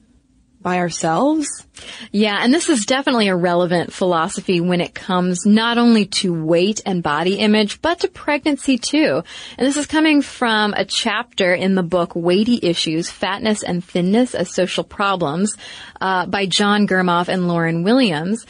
by 0.62 0.78
ourselves. 0.78 1.48
Yeah, 2.12 2.38
and 2.42 2.54
this 2.54 2.70
is 2.70 2.86
definitely 2.86 3.28
a 3.30 3.36
relevant 3.36 3.92
philosophy 3.92 4.62
when 4.62 4.82
it 4.82 4.94
comes 4.94 5.46
not 5.46 5.78
only 5.78 6.06
to 6.06 6.34
weight 6.34 6.82
and 6.86 7.02
body 7.02 7.40
image, 7.40 7.82
but 7.82 8.02
to 8.02 8.08
pregnancy 8.08 8.78
too. 8.78 9.24
And 9.58 9.68
this 9.68 9.78
is 9.78 9.88
coming 9.88 10.22
from 10.22 10.74
a 10.74 10.86
chapter 10.86 11.54
in 11.54 11.76
the 11.76 11.84
book 11.84 12.16
Weighty 12.16 12.60
Issues, 12.62 13.10
Fatness 13.10 13.64
and 13.64 13.84
Thinness 13.84 14.36
as 14.36 14.54
Social 14.54 14.84
Problems 14.84 15.58
uh, 16.00 16.26
by 16.28 16.46
John 16.46 16.88
Germov 16.88 17.28
and 17.28 17.48
Lauren 17.48 17.84
Williams. 17.84 18.46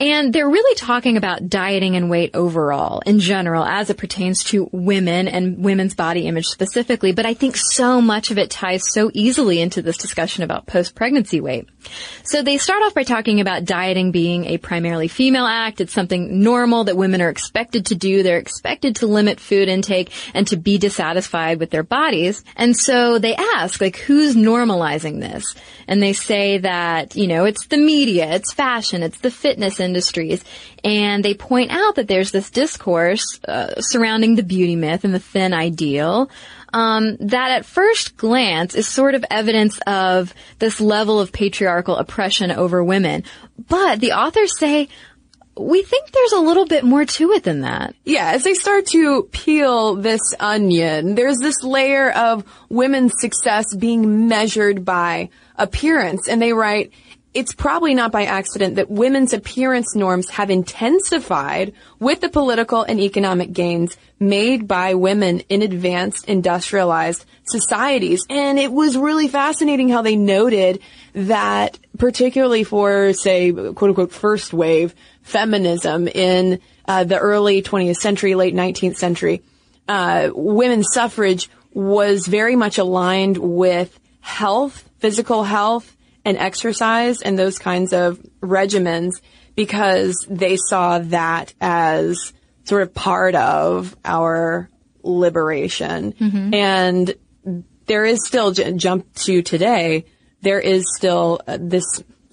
And 0.00 0.32
they're 0.32 0.48
really 0.48 0.76
talking 0.76 1.16
about 1.16 1.48
dieting 1.48 1.96
and 1.96 2.08
weight 2.08 2.30
overall, 2.34 3.00
in 3.00 3.18
general, 3.18 3.64
as 3.64 3.90
it 3.90 3.96
pertains 3.96 4.44
to 4.44 4.68
women 4.70 5.26
and 5.26 5.64
women's 5.64 5.96
body 5.96 6.28
image 6.28 6.46
specifically. 6.46 7.10
But 7.10 7.26
I 7.26 7.34
think 7.34 7.56
so 7.56 8.00
much 8.00 8.30
of 8.30 8.38
it 8.38 8.50
ties 8.50 8.82
so 8.92 9.10
easily 9.12 9.60
into 9.60 9.82
this 9.82 9.96
discussion 9.96 10.44
about 10.44 10.66
post-pregnancy 10.66 11.40
weight. 11.40 11.68
So 12.22 12.42
they 12.42 12.58
start 12.68 12.82
off 12.82 12.92
by 12.92 13.02
talking 13.02 13.40
about 13.40 13.64
dieting 13.64 14.10
being 14.10 14.44
a 14.44 14.58
primarily 14.58 15.08
female 15.08 15.46
act. 15.46 15.80
It's 15.80 15.94
something 15.94 16.42
normal 16.42 16.84
that 16.84 16.98
women 16.98 17.22
are 17.22 17.30
expected 17.30 17.86
to 17.86 17.94
do. 17.94 18.22
They're 18.22 18.36
expected 18.36 18.96
to 18.96 19.06
limit 19.06 19.40
food 19.40 19.70
intake 19.70 20.12
and 20.34 20.46
to 20.48 20.58
be 20.58 20.76
dissatisfied 20.76 21.60
with 21.60 21.70
their 21.70 21.82
bodies. 21.82 22.44
And 22.56 22.76
so 22.76 23.18
they 23.18 23.34
ask, 23.34 23.80
like, 23.80 23.96
who's 23.96 24.36
normalizing 24.36 25.18
this? 25.18 25.54
And 25.86 26.02
they 26.02 26.12
say 26.12 26.58
that, 26.58 27.16
you 27.16 27.26
know, 27.26 27.46
it's 27.46 27.68
the 27.68 27.78
media, 27.78 28.34
it's 28.34 28.52
fashion, 28.52 29.02
it's 29.02 29.20
the 29.20 29.30
fitness 29.30 29.80
industries. 29.80 30.44
And 30.84 31.24
they 31.24 31.32
point 31.32 31.70
out 31.70 31.94
that 31.94 32.06
there's 32.06 32.32
this 32.32 32.50
discourse 32.50 33.40
uh, 33.48 33.80
surrounding 33.80 34.36
the 34.36 34.42
beauty 34.42 34.76
myth 34.76 35.04
and 35.04 35.14
the 35.14 35.20
thin 35.20 35.54
ideal 35.54 36.28
um, 36.72 37.16
that 37.20 37.50
at 37.50 37.64
first 37.64 38.16
glance 38.16 38.74
is 38.74 38.86
sort 38.86 39.14
of 39.14 39.24
evidence 39.30 39.78
of 39.86 40.34
this 40.58 40.80
level 40.80 41.20
of 41.20 41.32
patriarchal 41.32 41.96
oppression 41.96 42.50
over 42.50 42.82
women. 42.82 43.24
But 43.68 44.00
the 44.00 44.12
authors 44.12 44.58
say, 44.58 44.88
we 45.56 45.82
think 45.82 46.10
there's 46.10 46.32
a 46.32 46.40
little 46.40 46.66
bit 46.66 46.84
more 46.84 47.04
to 47.04 47.32
it 47.32 47.42
than 47.42 47.62
that. 47.62 47.94
Yeah, 48.04 48.30
as 48.30 48.44
they 48.44 48.54
start 48.54 48.86
to 48.86 49.24
peel 49.32 49.96
this 49.96 50.20
onion, 50.38 51.14
there's 51.16 51.38
this 51.38 51.62
layer 51.62 52.10
of 52.10 52.44
women's 52.68 53.12
success 53.18 53.74
being 53.74 54.28
measured 54.28 54.84
by 54.84 55.30
appearance. 55.56 56.28
And 56.28 56.40
they 56.40 56.52
write, 56.52 56.92
it's 57.34 57.54
probably 57.54 57.94
not 57.94 58.10
by 58.10 58.24
accident 58.24 58.76
that 58.76 58.90
women's 58.90 59.32
appearance 59.32 59.94
norms 59.94 60.30
have 60.30 60.50
intensified 60.50 61.74
with 61.98 62.20
the 62.20 62.28
political 62.28 62.82
and 62.82 63.00
economic 63.00 63.52
gains 63.52 63.96
made 64.18 64.66
by 64.66 64.94
women 64.94 65.40
in 65.48 65.62
advanced 65.62 66.26
industrialized 66.26 67.24
societies. 67.44 68.24
And 68.30 68.58
it 68.58 68.72
was 68.72 68.96
really 68.96 69.28
fascinating 69.28 69.88
how 69.88 70.02
they 70.02 70.16
noted 70.16 70.80
that 71.12 71.78
particularly 71.98 72.64
for, 72.64 73.12
say, 73.12 73.52
quote 73.52 73.82
unquote, 73.82 74.12
first 74.12 74.52
wave 74.52 74.94
feminism 75.22 76.08
in 76.08 76.60
uh, 76.86 77.04
the 77.04 77.18
early 77.18 77.62
20th 77.62 77.96
century, 77.96 78.34
late 78.34 78.54
19th 78.54 78.96
century, 78.96 79.42
uh, 79.86 80.30
women's 80.34 80.92
suffrage 80.92 81.50
was 81.72 82.26
very 82.26 82.56
much 82.56 82.78
aligned 82.78 83.36
with 83.36 83.98
health, 84.20 84.88
physical 84.98 85.44
health, 85.44 85.94
and 86.28 86.36
exercise 86.36 87.22
and 87.22 87.38
those 87.38 87.58
kinds 87.58 87.94
of 87.94 88.18
regimens 88.42 89.12
because 89.56 90.26
they 90.28 90.58
saw 90.58 90.98
that 90.98 91.54
as 91.58 92.34
sort 92.64 92.82
of 92.82 92.92
part 92.92 93.34
of 93.34 93.96
our 94.04 94.68
liberation. 95.02 96.12
Mm-hmm. 96.12 96.52
And 96.52 97.14
there 97.86 98.04
is 98.04 98.18
still, 98.26 98.52
jump 98.52 99.10
to 99.14 99.40
today, 99.40 100.04
there 100.42 100.60
is 100.60 100.84
still 100.94 101.40
uh, 101.46 101.56
this, 101.58 101.84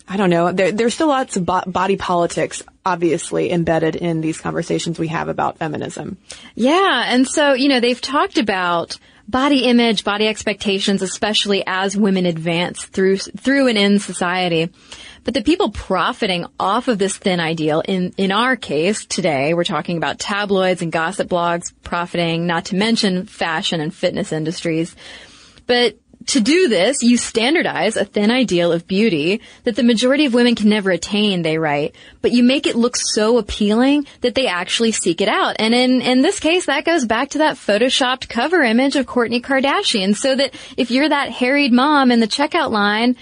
I 0.10 0.18
don't 0.18 0.30
know, 0.30 0.52
there, 0.52 0.74
there's 0.74 0.94
still 0.94 1.08
lots 1.08 1.38
of 1.38 1.46
bo- 1.46 1.64
body 1.66 1.96
politics 1.96 2.62
obviously 2.86 3.50
embedded 3.50 3.96
in 3.96 4.20
these 4.20 4.40
conversations 4.42 5.00
we 5.00 5.08
have 5.08 5.30
about 5.30 5.58
feminism. 5.58 6.18
Yeah. 6.54 7.06
And 7.08 7.26
so, 7.26 7.54
you 7.54 7.70
know, 7.70 7.80
they've 7.80 8.02
talked 8.02 8.38
about 8.38 9.00
body 9.28 9.66
image, 9.66 10.04
body 10.04 10.28
expectations, 10.28 11.02
especially 11.02 11.64
as 11.66 11.98
women 11.98 12.26
advance 12.26 12.86
through, 12.86 13.18
through 13.18 13.68
and 13.68 13.78
in 13.78 14.00
society. 14.00 14.70
But 15.24 15.34
the 15.34 15.42
people 15.42 15.72
profiting 15.72 16.46
off 16.60 16.88
of 16.88 17.00
this 17.00 17.18
thin 17.18 17.40
ideal, 17.40 17.82
in, 17.82 18.14
in 18.18 18.32
our 18.32 18.56
case 18.56 19.06
today, 19.06 19.54
we're 19.54 19.64
talking 19.64 19.98
about 19.98 20.20
tabloids 20.20 20.82
and 20.84 20.92
gossip 20.92 21.28
blogs 21.28 21.74
profiting, 21.84 22.46
not 22.46 22.66
to 22.66 22.76
mention 22.76 23.26
fashion 23.26 23.82
and 23.82 23.94
fitness 23.94 24.32
industries. 24.32 24.96
But 25.66 25.98
to 26.28 26.40
do 26.40 26.68
this, 26.68 27.04
you 27.04 27.18
standardize 27.18 27.98
a 27.98 28.06
thin 28.06 28.32
ideal 28.32 28.72
of 28.72 28.88
beauty 28.88 29.42
that 29.64 29.76
the 29.76 29.84
majority 29.84 30.26
of 30.26 30.34
women 30.34 30.56
can 30.56 30.70
never 30.70 30.92
attain, 30.92 31.42
they 31.42 31.58
write, 31.58 31.96
but 32.22 32.32
you 32.32 32.44
make 32.44 32.68
it 32.68 32.76
look 32.76 32.96
so 32.96 33.38
appealing 33.38 34.08
that 34.22 34.36
they 34.36 34.48
actually 34.48 34.92
seek 34.92 35.22
it 35.22 35.28
out. 35.28 35.56
And 35.60 35.74
in, 35.74 36.02
in 36.02 36.22
this 36.22 36.40
case, 36.40 36.66
that 36.66 36.86
goes 36.86 37.06
back 37.06 37.30
to 37.30 37.40
that 37.40 37.58
photoshopped 37.58 38.30
cover 38.30 38.62
image 38.62 38.96
of 38.96 39.06
Kourtney 39.06 39.42
Kardashian, 39.42 40.16
so 40.16 40.36
that 40.36 40.54
if 40.78 40.92
you're 40.92 41.10
that 41.10 41.32
harried 41.32 41.74
mom 41.74 42.12
in 42.12 42.20
the 42.20 42.28
checkout 42.28 42.72
line, 42.72 43.16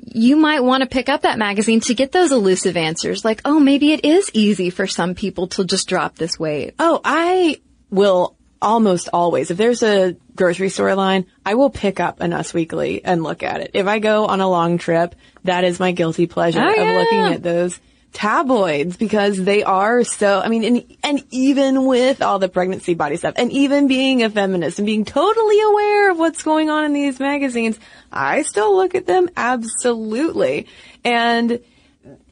you 0.00 0.36
might 0.36 0.60
want 0.60 0.82
to 0.82 0.88
pick 0.88 1.08
up 1.08 1.22
that 1.22 1.38
magazine 1.38 1.80
to 1.80 1.94
get 1.94 2.12
those 2.12 2.32
elusive 2.32 2.76
answers, 2.76 3.24
like, 3.24 3.40
oh, 3.44 3.58
maybe 3.58 3.92
it 3.92 4.04
is 4.04 4.30
easy 4.32 4.70
for 4.70 4.86
some 4.86 5.14
people 5.14 5.48
to 5.48 5.64
just 5.64 5.88
drop 5.88 6.14
this 6.14 6.38
weight. 6.38 6.74
Oh, 6.78 7.00
I 7.04 7.60
will 7.90 8.37
almost 8.60 9.08
always, 9.12 9.50
if 9.50 9.56
there's 9.56 9.82
a 9.82 10.16
grocery 10.34 10.68
store 10.68 10.94
line, 10.94 11.26
I 11.44 11.54
will 11.54 11.70
pick 11.70 12.00
up 12.00 12.20
an 12.20 12.32
Us 12.32 12.52
Weekly 12.52 13.04
and 13.04 13.22
look 13.22 13.42
at 13.42 13.60
it. 13.60 13.72
If 13.74 13.86
I 13.86 13.98
go 13.98 14.26
on 14.26 14.40
a 14.40 14.48
long 14.48 14.78
trip, 14.78 15.14
that 15.44 15.64
is 15.64 15.80
my 15.80 15.92
guilty 15.92 16.26
pleasure 16.26 16.60
oh, 16.60 16.70
of 16.70 16.76
yeah. 16.76 16.98
looking 16.98 17.34
at 17.34 17.42
those 17.42 17.78
tabloids 18.12 18.96
because 18.96 19.42
they 19.42 19.62
are 19.62 20.02
so, 20.02 20.40
I 20.40 20.48
mean, 20.48 20.64
and, 20.64 20.96
and 21.02 21.24
even 21.30 21.86
with 21.86 22.22
all 22.22 22.38
the 22.38 22.48
pregnancy 22.48 22.94
body 22.94 23.16
stuff 23.16 23.34
and 23.36 23.52
even 23.52 23.86
being 23.86 24.22
a 24.22 24.30
feminist 24.30 24.78
and 24.78 24.86
being 24.86 25.04
totally 25.04 25.60
aware 25.60 26.10
of 26.10 26.18
what's 26.18 26.42
going 26.42 26.70
on 26.70 26.84
in 26.84 26.92
these 26.92 27.20
magazines, 27.20 27.78
I 28.10 28.42
still 28.42 28.74
look 28.76 28.94
at 28.94 29.06
them 29.06 29.28
absolutely. 29.36 30.66
And 31.04 31.60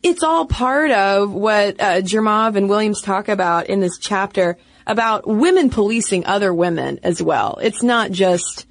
it's 0.03 0.23
all 0.23 0.47
part 0.47 0.91
of 0.91 1.33
what 1.33 1.81
uh, 1.81 2.01
Jermov 2.01 2.57
and 2.57 2.69
Williams 2.69 3.03
talk 3.03 3.29
about 3.29 3.67
in 3.67 3.81
this 3.81 3.99
chapter 3.99 4.57
about 4.87 5.27
women 5.27 5.71
policing 5.71 6.27
other 6.27 6.53
women 6.53 7.01
as 7.03 7.23
well. 7.23 7.59
It's 7.61 7.83
not 7.83 8.11
just, 8.11 8.67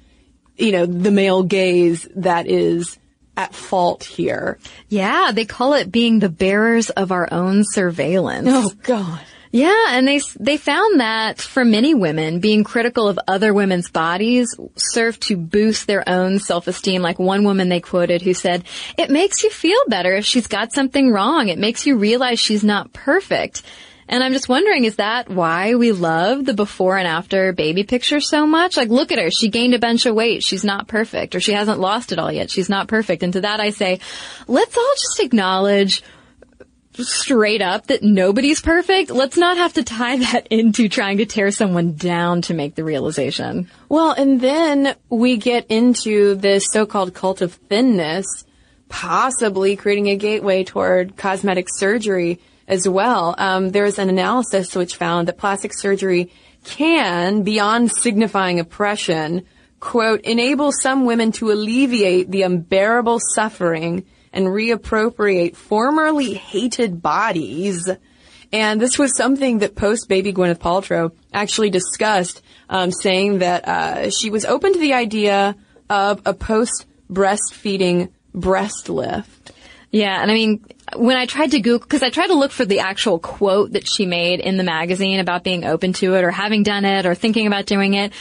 you 0.56 0.72
know, 0.72 0.86
the 0.86 1.10
male 1.10 1.42
gaze 1.42 2.08
that 2.16 2.46
is 2.46 2.98
at 3.36 3.54
fault 3.54 4.02
here. 4.04 4.58
Yeah, 4.88 5.32
they 5.32 5.44
call 5.44 5.74
it 5.74 5.92
being 5.92 6.18
the 6.18 6.28
bearers 6.28 6.90
of 6.90 7.12
our 7.12 7.28
own 7.30 7.64
surveillance. 7.64 8.48
Oh 8.50 8.72
God. 8.82 9.20
Yeah, 9.52 9.86
and 9.90 10.06
they 10.06 10.20
they 10.38 10.56
found 10.56 11.00
that 11.00 11.40
for 11.40 11.64
many 11.64 11.94
women, 11.94 12.40
being 12.40 12.64
critical 12.64 13.08
of 13.08 13.18
other 13.26 13.54
women's 13.54 13.90
bodies 13.90 14.54
served 14.74 15.22
to 15.22 15.36
boost 15.36 15.86
their 15.86 16.06
own 16.06 16.40
self-esteem. 16.40 17.00
Like 17.00 17.18
one 17.18 17.44
woman 17.44 17.68
they 17.68 17.80
quoted 17.80 18.22
who 18.22 18.34
said, 18.34 18.64
"It 18.98 19.08
makes 19.08 19.44
you 19.44 19.50
feel 19.50 19.78
better 19.86 20.14
if 20.16 20.26
she's 20.26 20.46
got 20.46 20.72
something 20.74 21.10
wrong. 21.10 21.48
It 21.48 21.58
makes 21.58 21.86
you 21.86 21.96
realize 21.96 22.38
she's 22.38 22.64
not 22.64 22.92
perfect." 22.92 23.62
And 24.08 24.22
I'm 24.22 24.32
just 24.32 24.48
wondering, 24.48 24.84
is 24.84 24.96
that 24.96 25.28
why 25.28 25.74
we 25.74 25.92
love 25.92 26.44
the 26.44 26.54
before 26.54 26.96
and 26.96 27.08
after 27.08 27.52
baby 27.52 27.82
picture 27.82 28.20
so 28.20 28.46
much? 28.46 28.76
Like, 28.76 28.88
look 28.88 29.10
at 29.10 29.18
her. 29.18 29.30
She 29.30 29.48
gained 29.48 29.74
a 29.74 29.80
bunch 29.80 30.06
of 30.06 30.14
weight. 30.14 30.44
She's 30.44 30.64
not 30.64 30.86
perfect. 30.86 31.34
Or 31.34 31.40
she 31.40 31.52
hasn't 31.52 31.80
lost 31.80 32.12
it 32.12 32.18
all 32.18 32.30
yet. 32.30 32.50
She's 32.50 32.68
not 32.68 32.86
perfect. 32.86 33.22
And 33.24 33.32
to 33.32 33.40
that 33.40 33.58
I 33.58 33.70
say, 33.70 33.98
let's 34.46 34.76
all 34.76 34.92
just 34.96 35.20
acknowledge 35.20 36.02
straight 36.94 37.60
up 37.60 37.88
that 37.88 38.02
nobody's 38.02 38.60
perfect. 38.60 39.10
Let's 39.10 39.36
not 39.36 39.56
have 39.56 39.74
to 39.74 39.82
tie 39.82 40.16
that 40.30 40.46
into 40.48 40.88
trying 40.88 41.18
to 41.18 41.26
tear 41.26 41.50
someone 41.50 41.94
down 41.94 42.42
to 42.42 42.54
make 42.54 42.74
the 42.74 42.84
realization. 42.84 43.68
Well, 43.88 44.12
and 44.12 44.40
then 44.40 44.94
we 45.08 45.36
get 45.36 45.66
into 45.68 46.36
this 46.36 46.66
so-called 46.70 47.12
cult 47.12 47.40
of 47.40 47.54
thinness, 47.54 48.26
possibly 48.88 49.76
creating 49.76 50.08
a 50.08 50.16
gateway 50.16 50.64
toward 50.64 51.16
cosmetic 51.16 51.66
surgery 51.70 52.40
as 52.68 52.88
well. 52.88 53.34
Um, 53.38 53.70
an 53.98 54.08
analysis 54.08 54.74
which 54.74 54.96
found 54.96 55.28
that 55.28 55.38
plastic 55.38 55.72
surgery 55.72 56.32
can, 56.64 57.42
beyond 57.42 57.92
signifying 57.92 58.60
oppression, 58.60 59.46
quote, 59.80 60.20
enable 60.22 60.72
some 60.72 61.04
women 61.04 61.32
to 61.32 61.52
alleviate 61.52 62.30
the 62.30 62.42
unbearable 62.42 63.20
suffering 63.34 64.04
and 64.32 64.46
reappropriate 64.46 65.56
formerly 65.56 66.34
hated 66.34 67.00
bodies. 67.00 67.88
And 68.52 68.80
this 68.80 68.98
was 68.98 69.16
something 69.16 69.58
that 69.58 69.74
post 69.74 70.08
baby 70.08 70.32
Gwyneth 70.32 70.58
Paltrow 70.58 71.12
actually 71.32 71.70
discussed, 71.70 72.42
um, 72.68 72.90
saying 72.90 73.38
that 73.38 73.66
uh, 73.66 74.10
she 74.10 74.30
was 74.30 74.44
open 74.44 74.72
to 74.72 74.78
the 74.78 74.94
idea 74.94 75.56
of 75.88 76.22
a 76.26 76.34
post 76.34 76.86
breastfeeding 77.10 78.10
breast 78.34 78.88
lift. 78.88 79.35
Yeah, 79.96 80.20
and 80.20 80.30
I 80.30 80.34
mean, 80.34 80.62
when 80.94 81.16
I 81.16 81.24
tried 81.24 81.52
to 81.52 81.60
Google, 81.60 81.78
because 81.78 82.02
I 82.02 82.10
tried 82.10 82.26
to 82.26 82.34
look 82.34 82.52
for 82.52 82.66
the 82.66 82.80
actual 82.80 83.18
quote 83.18 83.72
that 83.72 83.88
she 83.88 84.04
made 84.04 84.40
in 84.40 84.58
the 84.58 84.62
magazine 84.62 85.20
about 85.20 85.42
being 85.42 85.64
open 85.64 85.94
to 85.94 86.14
it 86.16 86.22
or 86.22 86.30
having 86.30 86.62
done 86.62 86.84
it 86.84 87.06
or 87.06 87.14
thinking 87.14 87.46
about 87.46 87.64
doing 87.64 87.94
it, 87.94 88.12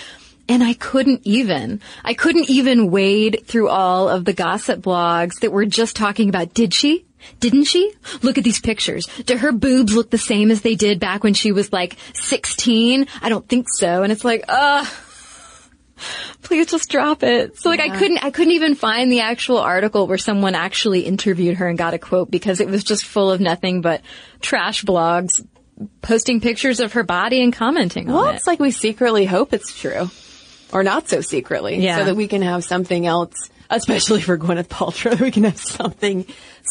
and 0.47 0.63
I 0.63 0.73
couldn't 0.73 1.21
even. 1.25 1.81
I 2.01 2.13
couldn't 2.13 2.49
even 2.49 2.91
wade 2.91 3.43
through 3.45 3.67
all 3.67 4.07
of 4.07 4.23
the 4.23 4.31
gossip 4.31 4.79
blogs 4.79 5.41
that 5.41 5.51
were 5.51 5.65
just 5.65 5.97
talking 5.97 6.29
about, 6.29 6.53
did 6.53 6.73
she? 6.73 7.05
Didn't 7.41 7.65
she? 7.65 7.91
Look 8.21 8.37
at 8.37 8.45
these 8.45 8.61
pictures. 8.61 9.07
Do 9.25 9.35
her 9.37 9.51
boobs 9.51 9.93
look 9.93 10.11
the 10.11 10.17
same 10.17 10.51
as 10.51 10.61
they 10.61 10.75
did 10.75 11.01
back 11.01 11.25
when 11.25 11.33
she 11.33 11.51
was 11.51 11.73
like 11.73 11.97
16? 12.13 13.05
I 13.21 13.27
don't 13.27 13.49
think 13.49 13.67
so. 13.69 14.01
And 14.01 14.13
it's 14.13 14.23
like, 14.23 14.45
ugh 14.47 14.87
please 16.41 16.67
just 16.67 16.89
drop 16.89 17.23
it. 17.23 17.57
So 17.57 17.69
like 17.69 17.79
yeah. 17.79 17.93
I 17.93 17.97
couldn't, 17.97 18.23
I 18.23 18.31
couldn't 18.31 18.53
even 18.53 18.75
find 18.75 19.11
the 19.11 19.21
actual 19.21 19.57
article 19.57 20.07
where 20.07 20.17
someone 20.17 20.55
actually 20.55 21.01
interviewed 21.01 21.57
her 21.57 21.67
and 21.67 21.77
got 21.77 21.93
a 21.93 21.99
quote 21.99 22.29
because 22.29 22.61
it 22.61 22.67
was 22.67 22.83
just 22.83 23.05
full 23.05 23.31
of 23.31 23.39
nothing 23.39 23.81
but 23.81 24.01
trash 24.41 24.83
blogs 24.83 25.45
posting 26.01 26.39
pictures 26.39 26.79
of 26.79 26.93
her 26.93 27.03
body 27.03 27.43
and 27.43 27.53
commenting 27.53 28.07
well, 28.07 28.17
on 28.17 28.23
it. 28.23 28.27
Well, 28.27 28.35
it's 28.35 28.47
like 28.47 28.59
we 28.59 28.71
secretly 28.71 29.25
hope 29.25 29.53
it's 29.53 29.77
true 29.77 30.09
or 30.71 30.83
not 30.83 31.09
so 31.09 31.21
secretly 31.21 31.77
yeah. 31.77 31.97
so 31.97 32.05
that 32.05 32.15
we 32.15 32.27
can 32.27 32.41
have 32.41 32.63
something 32.63 33.05
else 33.05 33.35
especially 33.69 34.21
for 34.21 34.37
Gwyneth 34.37 34.67
Paltrow. 34.67 35.19
We 35.25 35.31
can 35.31 35.43
have 35.43 35.57
something, 35.57 36.25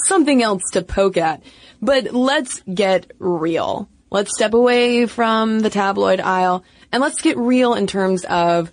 something 0.05 0.43
else 0.43 0.63
to 0.73 0.83
poke 0.83 1.17
at. 1.17 1.43
But 1.81 2.13
let's 2.13 2.63
get 2.63 3.11
real. 3.19 3.89
Let's 4.11 4.31
step 4.37 4.55
away 4.55 5.07
from 5.07 5.61
the 5.61 5.71
tabloid 5.71 6.21
aisle 6.21 6.65
and 6.93 7.03
let's 7.03 7.21
get 7.21 7.37
real 7.37 7.75
in 7.75 7.87
terms 7.87 8.25
of 8.25 8.71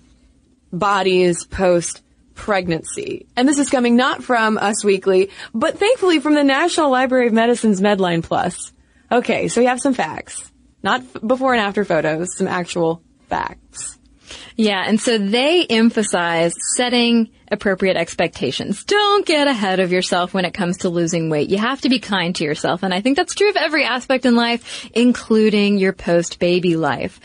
bodies 0.72 1.46
post 1.46 2.02
pregnancy. 2.36 3.28
And 3.36 3.48
this 3.48 3.60
is 3.60 3.70
coming 3.70 3.96
not 3.96 4.24
from 4.24 4.58
Us 4.58 4.84
Weekly, 4.84 5.30
but 5.54 5.78
thankfully 5.78 6.20
from 6.20 6.34
the 6.34 6.44
National 6.44 6.90
Library 6.90 7.28
of 7.28 7.34
Medicine's 7.34 7.82
Medline 7.82 8.24
Plus. 8.24 8.74
Okay, 9.12 9.48
so 9.48 9.62
we 9.62 9.68
have 9.68 9.80
some 9.82 9.94
facts. 9.94 10.52
Not 10.84 11.02
f- 11.02 11.22
before 11.26 11.54
and 11.54 11.62
after 11.62 11.86
photos, 11.86 12.36
some 12.36 12.48
actual 12.48 13.04
facts. 13.30 14.00
Yeah, 14.56 14.84
and 14.86 15.00
so 15.00 15.18
they 15.18 15.66
emphasize 15.66 16.54
setting 16.76 17.32
appropriate 17.52 17.98
expectations. 17.98 18.84
Don't 18.86 19.26
get 19.26 19.48
ahead 19.48 19.80
of 19.80 19.92
yourself 19.92 20.34
when 20.34 20.46
it 20.46 20.54
comes 20.54 20.78
to 20.78 20.90
losing 20.90 21.30
weight. 21.30 21.50
You 21.50 21.58
have 21.58 21.82
to 21.82 21.90
be 21.90 22.00
kind 22.00 22.34
to 22.36 22.44
yourself, 22.44 22.84
and 22.84 22.94
I 22.94 23.02
think 23.02 23.18
that's 23.18 23.36
true 23.36 23.50
of 23.50 23.58
every 23.58 23.84
aspect 23.84 24.26
in 24.26 24.36
life, 24.36 24.90
including 24.94 25.78
your 25.78 25.94
post-baby 25.94 26.76
life. 26.78 27.20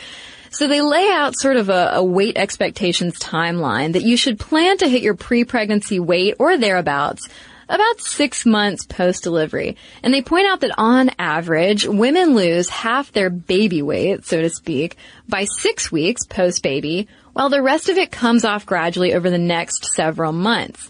So 0.56 0.68
they 0.68 0.80
lay 0.80 1.10
out 1.10 1.38
sort 1.38 1.58
of 1.58 1.68
a, 1.68 1.90
a, 1.96 2.02
weight 2.02 2.38
expectations 2.38 3.18
timeline 3.18 3.92
that 3.92 4.04
you 4.04 4.16
should 4.16 4.38
plan 4.38 4.78
to 4.78 4.88
hit 4.88 5.02
your 5.02 5.12
pre-pregnancy 5.12 6.00
weight 6.00 6.36
or 6.38 6.56
thereabouts 6.56 7.28
about 7.68 8.00
six 8.00 8.46
months 8.46 8.86
post-delivery. 8.86 9.76
And 10.02 10.14
they 10.14 10.22
point 10.22 10.46
out 10.46 10.60
that 10.60 10.70
on 10.78 11.10
average, 11.18 11.86
women 11.86 12.34
lose 12.34 12.70
half 12.70 13.12
their 13.12 13.28
baby 13.28 13.82
weight, 13.82 14.24
so 14.24 14.40
to 14.40 14.48
speak, 14.48 14.96
by 15.28 15.44
six 15.44 15.92
weeks 15.92 16.24
post-baby, 16.24 17.06
while 17.34 17.50
the 17.50 17.60
rest 17.60 17.90
of 17.90 17.98
it 17.98 18.10
comes 18.10 18.46
off 18.46 18.64
gradually 18.64 19.12
over 19.12 19.28
the 19.28 19.36
next 19.36 19.84
several 19.92 20.32
months. 20.32 20.88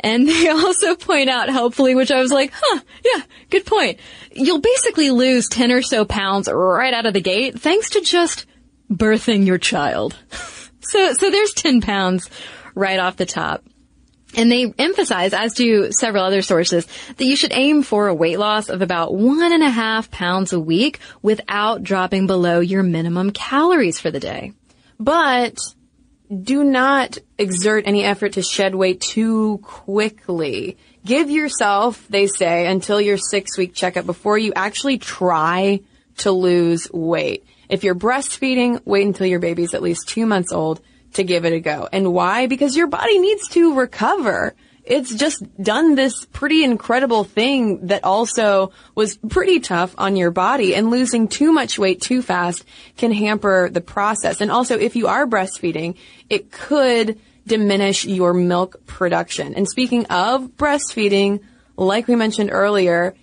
And 0.00 0.26
they 0.28 0.48
also 0.48 0.96
point 0.96 1.30
out 1.30 1.48
helpfully, 1.48 1.94
which 1.94 2.10
I 2.10 2.20
was 2.20 2.32
like, 2.32 2.52
huh, 2.52 2.80
yeah, 3.04 3.22
good 3.48 3.64
point. 3.64 4.00
You'll 4.32 4.60
basically 4.60 5.12
lose 5.12 5.48
10 5.48 5.70
or 5.70 5.82
so 5.82 6.04
pounds 6.04 6.48
right 6.52 6.92
out 6.92 7.06
of 7.06 7.14
the 7.14 7.20
gate 7.20 7.60
thanks 7.60 7.90
to 7.90 8.00
just 8.00 8.46
birthing 8.96 9.46
your 9.46 9.58
child. 9.58 10.16
so, 10.80 11.12
so 11.12 11.30
there's 11.30 11.52
10 11.52 11.80
pounds 11.80 12.28
right 12.74 12.98
off 12.98 13.16
the 13.16 13.26
top. 13.26 13.64
And 14.34 14.50
they 14.50 14.72
emphasize, 14.78 15.34
as 15.34 15.52
do 15.52 15.92
several 15.92 16.24
other 16.24 16.40
sources, 16.40 16.86
that 17.16 17.24
you 17.24 17.36
should 17.36 17.52
aim 17.52 17.82
for 17.82 18.08
a 18.08 18.14
weight 18.14 18.38
loss 18.38 18.70
of 18.70 18.80
about 18.80 19.14
one 19.14 19.52
and 19.52 19.62
a 19.62 19.68
half 19.68 20.10
pounds 20.10 20.54
a 20.54 20.60
week 20.60 21.00
without 21.20 21.82
dropping 21.82 22.26
below 22.26 22.60
your 22.60 22.82
minimum 22.82 23.30
calories 23.30 24.00
for 24.00 24.10
the 24.10 24.20
day. 24.20 24.52
But 24.98 25.58
do 26.32 26.64
not 26.64 27.18
exert 27.36 27.86
any 27.86 28.04
effort 28.04 28.34
to 28.34 28.42
shed 28.42 28.74
weight 28.74 29.02
too 29.02 29.58
quickly. 29.58 30.78
Give 31.04 31.28
yourself, 31.28 32.06
they 32.08 32.26
say, 32.26 32.66
until 32.66 33.00
your 33.00 33.18
six 33.18 33.58
week 33.58 33.74
checkup 33.74 34.06
before 34.06 34.38
you 34.38 34.52
actually 34.56 34.96
try 34.96 35.80
to 36.18 36.32
lose 36.32 36.90
weight. 36.90 37.44
If 37.68 37.84
you're 37.84 37.94
breastfeeding, 37.94 38.80
wait 38.84 39.06
until 39.06 39.26
your 39.26 39.38
baby's 39.38 39.74
at 39.74 39.82
least 39.82 40.08
two 40.08 40.26
months 40.26 40.52
old 40.52 40.80
to 41.14 41.24
give 41.24 41.44
it 41.44 41.52
a 41.52 41.60
go. 41.60 41.88
And 41.92 42.12
why? 42.12 42.46
Because 42.46 42.76
your 42.76 42.86
body 42.86 43.18
needs 43.18 43.48
to 43.48 43.74
recover. 43.74 44.54
It's 44.84 45.14
just 45.14 45.44
done 45.62 45.94
this 45.94 46.24
pretty 46.26 46.64
incredible 46.64 47.22
thing 47.22 47.86
that 47.86 48.02
also 48.02 48.72
was 48.96 49.16
pretty 49.16 49.60
tough 49.60 49.94
on 49.96 50.16
your 50.16 50.32
body 50.32 50.74
and 50.74 50.90
losing 50.90 51.28
too 51.28 51.52
much 51.52 51.78
weight 51.78 52.00
too 52.00 52.20
fast 52.20 52.64
can 52.96 53.12
hamper 53.12 53.68
the 53.70 53.80
process. 53.80 54.40
And 54.40 54.50
also 54.50 54.76
if 54.78 54.96
you 54.96 55.06
are 55.06 55.26
breastfeeding, 55.26 55.96
it 56.28 56.50
could 56.50 57.20
diminish 57.46 58.04
your 58.04 58.34
milk 58.34 58.84
production. 58.86 59.54
And 59.54 59.68
speaking 59.68 60.06
of 60.06 60.56
breastfeeding, 60.56 61.40
like 61.76 62.08
we 62.08 62.16
mentioned 62.16 62.50
earlier, 62.52 63.14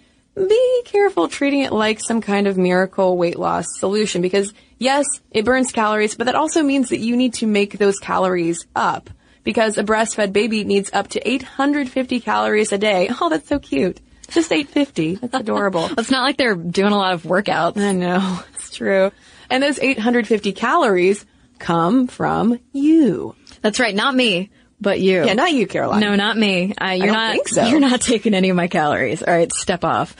be 0.47 0.81
careful 0.85 1.27
treating 1.27 1.61
it 1.61 1.71
like 1.71 1.99
some 1.99 2.21
kind 2.21 2.47
of 2.47 2.57
miracle 2.57 3.17
weight 3.17 3.37
loss 3.37 3.65
solution 3.77 4.21
because 4.21 4.53
yes, 4.77 5.05
it 5.31 5.45
burns 5.45 5.71
calories, 5.71 6.15
but 6.15 6.25
that 6.25 6.35
also 6.35 6.63
means 6.63 6.89
that 6.89 6.99
you 6.99 7.17
need 7.17 7.33
to 7.35 7.47
make 7.47 7.77
those 7.77 7.99
calories 7.99 8.65
up 8.75 9.09
because 9.43 9.77
a 9.77 9.83
breastfed 9.83 10.33
baby 10.33 10.63
needs 10.63 10.89
up 10.93 11.07
to 11.09 11.27
850 11.29 12.19
calories 12.19 12.71
a 12.71 12.77
day. 12.77 13.09
Oh, 13.21 13.29
that's 13.29 13.47
so 13.47 13.59
cute. 13.59 13.99
Just 14.29 14.51
850. 14.51 15.15
That's 15.15 15.33
adorable. 15.41 15.89
it's 15.97 16.11
not 16.11 16.23
like 16.23 16.37
they're 16.37 16.55
doing 16.55 16.93
a 16.93 16.97
lot 16.97 17.13
of 17.13 17.23
workouts. 17.23 17.77
I 17.77 17.91
know. 17.93 18.39
It's 18.53 18.75
true. 18.75 19.11
And 19.49 19.63
those 19.63 19.79
850 19.79 20.51
calories 20.53 21.25
come 21.57 22.05
from 22.07 22.59
you. 22.71 23.35
That's 23.61 23.79
right. 23.79 23.95
Not 23.95 24.13
me. 24.15 24.51
But 24.81 24.99
you. 24.99 25.25
Yeah, 25.25 25.33
not 25.33 25.51
you, 25.51 25.67
Caroline. 25.67 25.99
No, 25.99 26.15
not 26.15 26.37
me. 26.37 26.73
Uh, 26.73 26.91
you're 26.91 27.11
not. 27.11 27.37
So. 27.47 27.65
You're 27.67 27.79
not 27.79 28.01
taking 28.01 28.33
any 28.33 28.49
of 28.49 28.55
my 28.55 28.67
calories. 28.67 29.21
All 29.21 29.33
right, 29.33 29.51
step 29.51 29.83
off. 29.83 30.15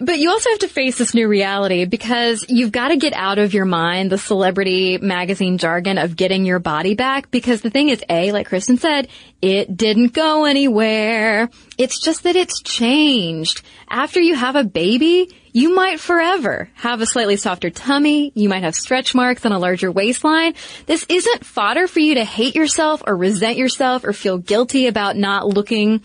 But 0.00 0.18
you 0.18 0.30
also 0.30 0.50
have 0.50 0.58
to 0.60 0.68
face 0.68 0.98
this 0.98 1.14
new 1.14 1.28
reality 1.28 1.84
because 1.84 2.44
you've 2.48 2.72
got 2.72 2.88
to 2.88 2.96
get 2.96 3.12
out 3.12 3.38
of 3.38 3.54
your 3.54 3.64
mind 3.64 4.10
the 4.10 4.18
celebrity 4.18 4.98
magazine 4.98 5.56
jargon 5.58 5.98
of 5.98 6.16
getting 6.16 6.44
your 6.44 6.58
body 6.58 6.94
back 6.94 7.30
because 7.30 7.60
the 7.60 7.70
thing 7.70 7.90
is, 7.90 8.02
A, 8.08 8.32
like 8.32 8.48
Kristen 8.48 8.76
said, 8.76 9.08
it 9.40 9.76
didn't 9.76 10.12
go 10.12 10.46
anywhere. 10.46 11.48
It's 11.78 12.02
just 12.02 12.24
that 12.24 12.34
it's 12.34 12.60
changed. 12.60 13.62
After 13.88 14.20
you 14.20 14.34
have 14.34 14.56
a 14.56 14.64
baby, 14.64 15.32
you 15.52 15.76
might 15.76 16.00
forever 16.00 16.68
have 16.74 17.00
a 17.00 17.06
slightly 17.06 17.36
softer 17.36 17.70
tummy. 17.70 18.32
You 18.34 18.48
might 18.48 18.64
have 18.64 18.74
stretch 18.74 19.14
marks 19.14 19.44
and 19.44 19.54
a 19.54 19.58
larger 19.58 19.92
waistline. 19.92 20.54
This 20.86 21.06
isn't 21.08 21.46
fodder 21.46 21.86
for 21.86 22.00
you 22.00 22.16
to 22.16 22.24
hate 22.24 22.56
yourself 22.56 23.04
or 23.06 23.16
resent 23.16 23.58
yourself 23.58 24.02
or 24.02 24.12
feel 24.12 24.38
guilty 24.38 24.88
about 24.88 25.16
not 25.16 25.46
looking 25.46 26.02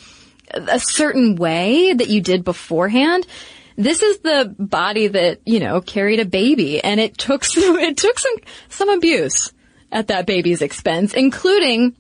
a 0.54 0.80
certain 0.80 1.36
way 1.36 1.93
that 1.93 2.10
you 2.10 2.21
did 2.21 2.43
beforehand 2.43 3.25
this 3.79 4.03
is 4.03 4.19
the 4.19 4.53
body 4.59 5.07
that, 5.07 5.39
you 5.45 5.61
know, 5.61 5.79
carried 5.79 6.19
a 6.19 6.25
baby 6.25 6.83
and 6.83 6.99
it 6.99 7.17
took 7.17 7.43
some, 7.45 7.79
it 7.79 7.95
took 7.95 8.19
some, 8.19 8.35
some 8.67 8.89
abuse 8.89 9.53
at 9.91 10.07
that 10.07 10.25
baby's 10.25 10.61
expense, 10.61 11.13
including 11.13 11.95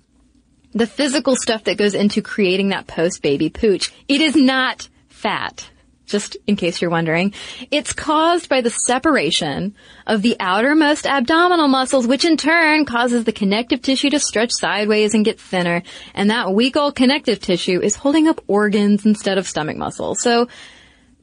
the 0.73 0.85
physical 0.85 1.35
stuff 1.35 1.63
that 1.63 1.77
goes 1.77 1.95
into 1.95 2.21
creating 2.21 2.69
that 2.69 2.85
post-baby 2.85 3.49
pooch. 3.49 3.91
It 4.07 4.21
is 4.21 4.35
not 4.35 4.89
fat. 5.07 5.69
Just 6.05 6.37
in 6.47 6.55
case 6.55 6.81
you're 6.81 6.89
wondering. 6.89 7.35
It's 7.69 7.93
caused 7.93 8.49
by 8.49 8.61
the 8.61 8.71
separation 8.71 9.75
of 10.07 10.23
the 10.23 10.37
outermost 10.39 11.05
abdominal 11.05 11.67
muscles, 11.67 12.07
which 12.07 12.25
in 12.25 12.35
turn 12.35 12.85
causes 12.85 13.25
the 13.25 13.31
connective 13.31 13.83
tissue 13.83 14.09
to 14.09 14.19
stretch 14.19 14.49
sideways 14.51 15.13
and 15.13 15.23
get 15.23 15.39
thinner. 15.39 15.83
And 16.15 16.31
that 16.31 16.51
weak 16.51 16.75
old 16.75 16.95
connective 16.95 17.39
tissue 17.39 17.79
is 17.79 17.95
holding 17.95 18.27
up 18.27 18.43
organs 18.47 19.05
instead 19.05 19.37
of 19.37 19.47
stomach 19.47 19.77
muscles. 19.77 20.19
So 20.23 20.47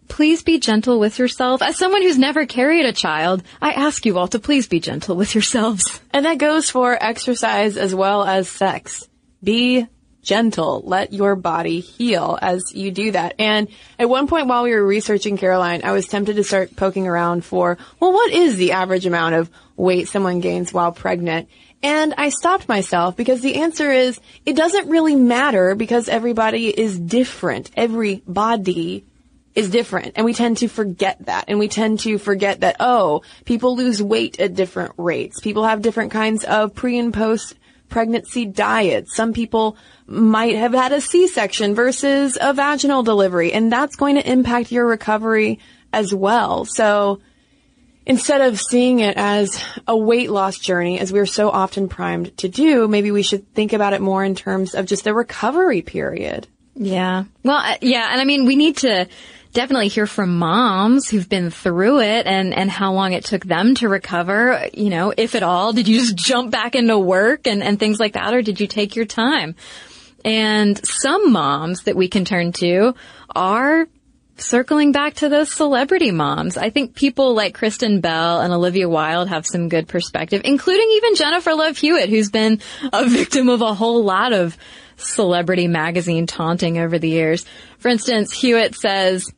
please 0.09 0.43
be 0.43 0.59
gentle 0.59 0.99
with 0.99 1.19
yourself. 1.19 1.63
As 1.63 1.77
someone 1.77 2.03
who's 2.03 2.19
never 2.19 2.47
carried 2.47 2.87
a 2.87 2.93
child, 2.93 3.43
I 3.61 3.73
ask 3.73 4.07
you 4.07 4.19
all 4.19 4.29
to 4.29 4.39
please 4.39 4.67
be 4.67 4.81
gentle 4.81 5.17
with 5.17 5.35
yourselves. 5.35 6.01
And 6.17 6.25
that 6.25 6.39
goes 6.39 6.71
for 6.71 6.97
exercise 6.99 7.77
as 7.77 7.95
well 7.95 8.25
as 8.25 8.49
sex. 8.49 9.07
Be 9.45 9.87
gentle. 10.23 10.83
Let 10.85 11.13
your 11.13 11.37
body 11.37 11.81
heal 11.81 12.39
as 12.41 12.75
you 12.75 12.91
do 12.91 13.13
that. 13.13 13.35
And 13.39 13.69
at 13.99 14.09
one 14.09 14.27
point 14.27 14.47
while 14.47 14.65
we 14.65 14.73
were 14.73 14.85
researching 14.85 15.37
Caroline, 15.37 15.83
I 15.85 15.93
was 15.93 16.07
tempted 16.07 16.37
to 16.37 16.45
start 16.45 16.75
poking 16.75 17.07
around 17.07 17.45
for, 17.45 17.77
well, 18.01 18.13
what 18.13 18.33
is 18.33 18.57
the 18.57 18.73
average 18.73 19.05
amount 19.05 19.35
of 19.35 19.51
weight 19.77 20.09
someone 20.09 20.41
gains 20.41 20.73
while 20.73 20.91
pregnant? 20.91 21.49
And 21.83 22.15
I 22.19 22.31
stopped 22.31 22.69
myself 22.69 23.17
because 23.17 23.43
the 23.43 23.57
answer 23.57 23.91
is 23.91 24.19
it 24.45 24.57
doesn't 24.57 24.89
really 24.89 25.15
matter 25.15 25.75
because 25.75 26.09
everybody 26.09 26.69
is 26.69 26.99
different. 26.99 27.71
Every 27.77 28.23
body 28.27 29.05
is 29.57 29.71
different. 29.71 30.13
And 30.15 30.25
we 30.25 30.35
tend 30.35 30.59
to 30.59 30.69
forget 30.69 31.25
that. 31.27 31.47
And 31.49 31.59
we 31.59 31.67
tend 31.67 32.01
to 32.01 32.19
forget 32.19 32.61
that, 32.61 32.77
oh, 32.79 33.23
people 33.47 33.75
lose 33.75 34.03
weight 34.03 34.39
at 34.39 34.55
different 34.55 34.93
rates. 34.99 35.41
People 35.41 35.65
have 35.65 35.83
different 35.83 36.13
kinds 36.13 36.45
of 36.45 36.75
pre 36.75 36.99
and 36.99 37.13
post 37.13 37.55
pregnancy 37.89 38.45
diets. 38.45 39.17
Some 39.17 39.33
people 39.33 39.77
might 40.07 40.57
have 40.57 40.75
had 40.75 40.93
a 40.93 41.01
C-section 41.01 41.75
versus 41.75 42.37
a 42.41 42.53
vaginal 42.53 43.03
delivery. 43.03 43.53
And 43.53 43.73
that's 43.73 43.97
going 43.97 44.17
to 44.17 44.31
impact 44.31 44.71
your 44.71 44.87
recovery 44.87 45.59
as 45.93 46.15
well. 46.15 46.67
So 46.67 47.21
instead 48.05 48.43
of 48.43 48.61
seeing 48.61 49.01
it 49.01 49.17
as 49.17 49.63
a 49.87 49.97
weight 49.97 50.31
loss 50.31 50.59
journey, 50.59 50.99
as 50.99 51.13
we're 51.13 51.27
so 51.27 51.49
often 51.49 51.89
primed 51.89 52.37
to 52.39 52.49
do, 52.49 52.89
maybe 52.89 53.11
we 53.11 53.23
should 53.23 53.53
think 53.55 53.73
about 53.73 53.95
it 53.95 54.03
more 54.03 54.23
in 54.23 54.35
terms 54.35 54.75
of 54.75 54.85
just 54.85 55.05
the 55.05 55.15
recovery 55.15 55.81
period. 55.81 56.47
Yeah. 56.75 57.25
Well, 57.43 57.57
uh, 57.57 57.77
yeah. 57.81 58.09
And 58.11 58.21
I 58.21 58.25
mean, 58.25 58.45
we 58.45 58.55
need 58.55 58.79
to, 58.79 59.09
definitely 59.57 59.89
hear 59.89 60.07
from 60.07 60.39
moms 60.39 61.09
who've 61.09 61.29
been 61.29 61.51
through 61.51 62.01
it 62.01 62.27
and, 62.27 62.53
and 62.53 62.71
how 62.71 62.93
long 62.93 63.15
it 63.15 63.25
took 63.25 63.43
them 63.43 63.75
to 63.77 63.89
recover, 63.89 64.69
you 64.75 64.91
know, 64.91 65.15
if 65.17 65.35
at 65.35 65.43
all. 65.43 65.73
Did 65.73 65.89
you 65.89 65.99
just 65.99 66.15
jump 66.29 66.51
back 66.51 66.75
into 66.75 66.99
work 66.99 67.47
and, 67.47 67.63
and 67.63 67.81
things 67.81 67.99
like 67.99 68.13
that, 68.13 68.35
or 68.35 68.43
did 68.43 68.61
you 68.61 68.67
take 68.67 68.97
your 68.97 69.07
time? 69.07 69.55
And 70.27 70.79
some 70.87 71.33
moms 71.33 71.85
that 71.85 71.97
we 71.97 72.09
can 72.09 72.27
turn 72.27 72.53
to 72.53 72.95
are 73.35 73.89
circling 74.37 74.93
back 74.93 75.15
to 75.15 75.31
those 75.31 75.51
celebrity 75.51 76.11
moms. 76.11 76.59
I 76.59 76.69
think 76.69 76.95
people 76.95 77.35
like 77.35 77.55
Kristen 77.55 78.03
Bell 78.03 78.43
and 78.43 78.53
Olivia 78.53 78.91
Wilde 78.91 79.29
have 79.29 79.47
some 79.47 79.71
good 79.71 79.89
perspective, 79.89 80.43
including 80.45 80.91
even 80.97 81.15
Jennifer 81.15 81.55
Love 81.55 81.79
Hewitt, 81.79 82.11
who's 82.11 82.31
been 82.31 82.61
a 82.93 83.07
victim 83.09 83.49
of 83.49 83.63
a 83.63 83.73
whole 83.73 84.05
lot 84.05 84.35
of 84.35 84.59
celebrity 84.99 85.67
magazine 85.67 86.27
taunting 86.27 86.77
over 86.77 86.99
the 86.99 87.09
years. 87.09 87.47
For 87.79 87.89
instance, 87.89 88.33
Hewitt 88.33 88.75
says, 88.75 89.33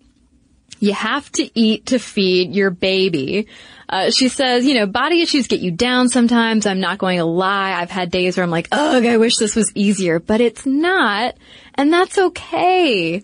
you 0.81 0.93
have 0.93 1.31
to 1.33 1.59
eat 1.59 1.87
to 1.87 1.99
feed 1.99 2.55
your 2.55 2.71
baby. 2.71 3.49
Uh, 3.89 4.11
she 4.11 4.29
says, 4.29 4.67
you 4.67 4.75
know, 4.75 4.87
body 4.87 5.23
issues 5.23 5.47
get 5.47 5.61
you 5.61 5.71
down 5.71 6.09
sometimes. 6.09 6.67
I'm 6.67 6.81
not 6.81 6.99
going 6.99 7.19
to 7.19 7.25
lie. 7.25 7.73
I've 7.73 7.91
had 7.91 8.11
days 8.11 8.37
where 8.37 8.45
I'm 8.45 8.51
like, 8.51 8.69
ugh, 8.71 9.07
I 9.07 9.17
wish 9.17 9.37
this 9.39 9.57
was 9.57 9.73
easier, 9.75 10.19
but 10.19 10.41
it's 10.41 10.67
not. 10.67 11.35
And 11.75 11.93
that's 11.93 12.19
okay. 12.19 13.23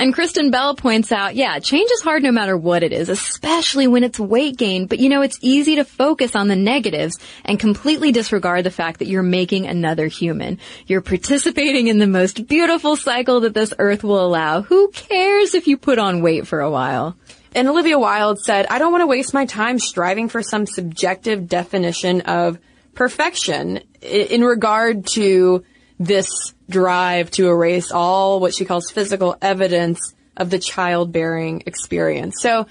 And 0.00 0.14
Kristen 0.14 0.52
Bell 0.52 0.76
points 0.76 1.10
out, 1.10 1.34
yeah, 1.34 1.58
change 1.58 1.90
is 1.90 2.02
hard 2.02 2.22
no 2.22 2.30
matter 2.30 2.56
what 2.56 2.84
it 2.84 2.92
is, 2.92 3.08
especially 3.08 3.88
when 3.88 4.04
it's 4.04 4.18
weight 4.18 4.56
gain. 4.56 4.86
But 4.86 5.00
you 5.00 5.08
know, 5.08 5.22
it's 5.22 5.38
easy 5.42 5.76
to 5.76 5.84
focus 5.84 6.36
on 6.36 6.46
the 6.46 6.54
negatives 6.54 7.18
and 7.44 7.58
completely 7.58 8.12
disregard 8.12 8.64
the 8.64 8.70
fact 8.70 9.00
that 9.00 9.08
you're 9.08 9.24
making 9.24 9.66
another 9.66 10.06
human. 10.06 10.60
You're 10.86 11.00
participating 11.00 11.88
in 11.88 11.98
the 11.98 12.06
most 12.06 12.46
beautiful 12.46 12.94
cycle 12.94 13.40
that 13.40 13.54
this 13.54 13.74
earth 13.78 14.04
will 14.04 14.24
allow. 14.24 14.62
Who 14.62 14.88
cares 14.92 15.54
if 15.54 15.66
you 15.66 15.76
put 15.76 15.98
on 15.98 16.22
weight 16.22 16.46
for 16.46 16.60
a 16.60 16.70
while? 16.70 17.16
And 17.54 17.66
Olivia 17.66 17.98
Wilde 17.98 18.38
said, 18.38 18.66
I 18.66 18.78
don't 18.78 18.92
want 18.92 19.02
to 19.02 19.06
waste 19.06 19.34
my 19.34 19.46
time 19.46 19.80
striving 19.80 20.28
for 20.28 20.42
some 20.42 20.64
subjective 20.64 21.48
definition 21.48 22.20
of 22.20 22.58
perfection 22.94 23.80
in 24.00 24.44
regard 24.44 25.06
to 25.06 25.64
this 25.98 26.54
drive 26.68 27.30
to 27.32 27.48
erase 27.48 27.90
all 27.90 28.40
what 28.40 28.54
she 28.54 28.64
calls 28.64 28.90
physical 28.90 29.36
evidence 29.42 30.14
of 30.36 30.50
the 30.50 30.58
childbearing 30.58 31.64
experience. 31.66 32.36
So, 32.40 32.66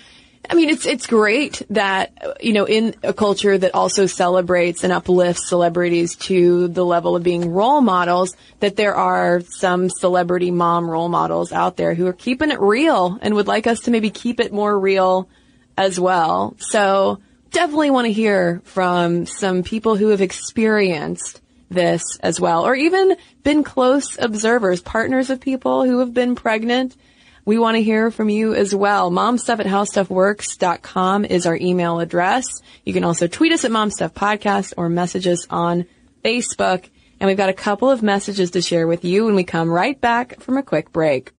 I 0.49 0.53
mean, 0.53 0.69
it's, 0.69 0.85
it's 0.85 1.07
great 1.07 1.61
that, 1.71 2.37
you 2.39 2.53
know, 2.53 2.65
in 2.65 2.95
a 3.03 3.13
culture 3.13 3.57
that 3.57 3.75
also 3.75 4.05
celebrates 4.05 4.85
and 4.85 4.93
uplifts 4.93 5.49
celebrities 5.49 6.15
to 6.15 6.69
the 6.69 6.85
level 6.85 7.17
of 7.17 7.23
being 7.23 7.51
role 7.51 7.81
models, 7.81 8.33
that 8.61 8.77
there 8.77 8.95
are 8.95 9.41
some 9.41 9.89
celebrity 9.89 10.51
mom 10.51 10.89
role 10.89 11.09
models 11.09 11.51
out 11.51 11.75
there 11.75 11.93
who 11.93 12.07
are 12.07 12.13
keeping 12.13 12.49
it 12.49 12.61
real 12.61 13.19
and 13.21 13.35
would 13.35 13.47
like 13.47 13.67
us 13.67 13.81
to 13.81 13.91
maybe 13.91 14.09
keep 14.09 14.39
it 14.39 14.53
more 14.53 14.79
real 14.79 15.27
as 15.77 15.99
well. 15.99 16.55
So 16.59 17.19
definitely 17.51 17.91
want 17.91 18.05
to 18.05 18.13
hear 18.13 18.61
from 18.63 19.25
some 19.25 19.63
people 19.63 19.97
who 19.97 20.09
have 20.09 20.21
experienced 20.21 21.41
this 21.69 22.03
as 22.21 22.39
well, 22.39 22.65
or 22.65 22.75
even 22.75 23.15
been 23.43 23.63
close 23.63 24.17
observers, 24.19 24.81
partners 24.81 25.29
of 25.29 25.39
people 25.39 25.83
who 25.83 25.99
have 25.99 26.13
been 26.13 26.35
pregnant. 26.35 26.95
We 27.45 27.57
want 27.57 27.77
to 27.77 27.83
hear 27.83 28.11
from 28.11 28.29
you 28.29 28.53
as 28.53 28.75
well. 28.75 29.09
Momstuff 29.09 29.59
at 29.59 29.65
howstuffworks.com 29.65 31.25
is 31.25 31.45
our 31.45 31.55
email 31.55 31.99
address. 31.99 32.45
You 32.83 32.93
can 32.93 33.05
also 33.05 33.27
tweet 33.27 33.53
us 33.53 33.63
at 33.63 33.71
Momstuff 33.71 34.11
Podcast 34.11 34.73
or 34.75 34.89
message 34.89 35.27
us 35.27 35.47
on 35.49 35.85
Facebook. 36.25 36.89
And 37.19 37.27
we've 37.27 37.37
got 37.37 37.49
a 37.49 37.53
couple 37.53 37.89
of 37.89 38.03
messages 38.03 38.51
to 38.51 38.61
share 38.61 38.85
with 38.85 39.05
you 39.05 39.25
when 39.25 39.35
we 39.35 39.43
come 39.43 39.69
right 39.69 39.99
back 39.99 40.39
from 40.41 40.57
a 40.57 40.63
quick 40.63 40.91
break. 40.91 41.31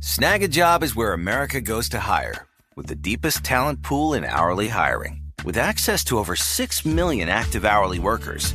Snagajob 0.00 0.82
is 0.82 0.94
where 0.94 1.12
America 1.14 1.60
goes 1.60 1.88
to 1.88 1.98
hire, 1.98 2.46
with 2.76 2.86
the 2.86 2.94
deepest 2.94 3.44
talent 3.44 3.82
pool 3.82 4.14
in 4.14 4.24
hourly 4.24 4.68
hiring. 4.68 5.22
With 5.44 5.56
access 5.56 6.04
to 6.04 6.18
over 6.18 6.36
6 6.36 6.84
million 6.84 7.28
active 7.28 7.64
hourly 7.64 7.98
workers, 7.98 8.54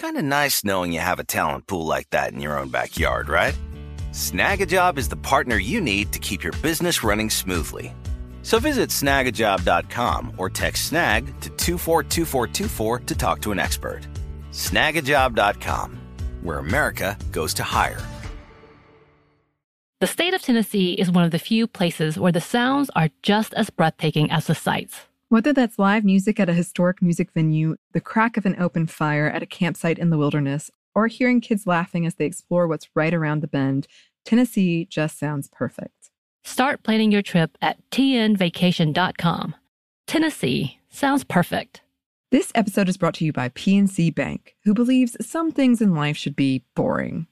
Kind 0.00 0.16
of 0.16 0.24
nice 0.24 0.64
knowing 0.64 0.94
you 0.94 1.00
have 1.00 1.18
a 1.18 1.24
talent 1.24 1.66
pool 1.66 1.84
like 1.84 2.08
that 2.08 2.32
in 2.32 2.40
your 2.40 2.58
own 2.58 2.70
backyard, 2.70 3.28
right? 3.28 3.54
Snagajob 4.12 4.96
is 4.96 5.10
the 5.10 5.16
partner 5.16 5.56
you 5.56 5.78
need 5.78 6.10
to 6.12 6.18
keep 6.18 6.42
your 6.42 6.54
business 6.62 7.04
running 7.04 7.28
smoothly. 7.28 7.94
So 8.40 8.58
visit 8.58 8.88
snagajob.com 8.88 10.36
or 10.38 10.48
text 10.48 10.86
snag 10.86 11.26
to 11.42 11.50
242424 11.50 13.00
to 13.00 13.14
talk 13.14 13.42
to 13.42 13.52
an 13.52 13.58
expert. 13.58 14.00
Snagajob.com, 14.52 16.00
where 16.40 16.58
America 16.60 17.18
goes 17.30 17.52
to 17.54 17.62
hire. 17.62 18.00
The 20.00 20.06
state 20.06 20.32
of 20.32 20.40
Tennessee 20.40 20.94
is 20.94 21.10
one 21.10 21.24
of 21.24 21.30
the 21.30 21.38
few 21.38 21.66
places 21.66 22.18
where 22.18 22.32
the 22.32 22.40
sounds 22.40 22.90
are 22.96 23.10
just 23.22 23.52
as 23.52 23.68
breathtaking 23.68 24.30
as 24.30 24.46
the 24.46 24.54
sights. 24.54 25.09
Whether 25.30 25.52
that's 25.52 25.78
live 25.78 26.04
music 26.04 26.40
at 26.40 26.48
a 26.48 26.52
historic 26.52 27.00
music 27.00 27.30
venue, 27.32 27.76
the 27.92 28.00
crack 28.00 28.36
of 28.36 28.46
an 28.46 28.60
open 28.60 28.88
fire 28.88 29.28
at 29.28 29.44
a 29.44 29.46
campsite 29.46 29.96
in 29.96 30.10
the 30.10 30.18
wilderness, 30.18 30.72
or 30.92 31.06
hearing 31.06 31.40
kids 31.40 31.68
laughing 31.68 32.04
as 32.04 32.16
they 32.16 32.24
explore 32.24 32.66
what's 32.66 32.88
right 32.96 33.14
around 33.14 33.40
the 33.40 33.46
bend, 33.46 33.86
Tennessee 34.24 34.86
just 34.90 35.20
sounds 35.20 35.48
perfect. 35.52 36.10
Start 36.42 36.82
planning 36.82 37.12
your 37.12 37.22
trip 37.22 37.56
at 37.62 37.78
tnvacation.com. 37.92 39.54
Tennessee 40.08 40.80
sounds 40.88 41.22
perfect. 41.22 41.82
This 42.32 42.50
episode 42.56 42.88
is 42.88 42.96
brought 42.96 43.14
to 43.14 43.24
you 43.24 43.32
by 43.32 43.50
PNC 43.50 44.12
Bank, 44.12 44.56
who 44.64 44.74
believes 44.74 45.16
some 45.24 45.52
things 45.52 45.80
in 45.80 45.94
life 45.94 46.16
should 46.16 46.34
be 46.34 46.64
boring, 46.74 47.28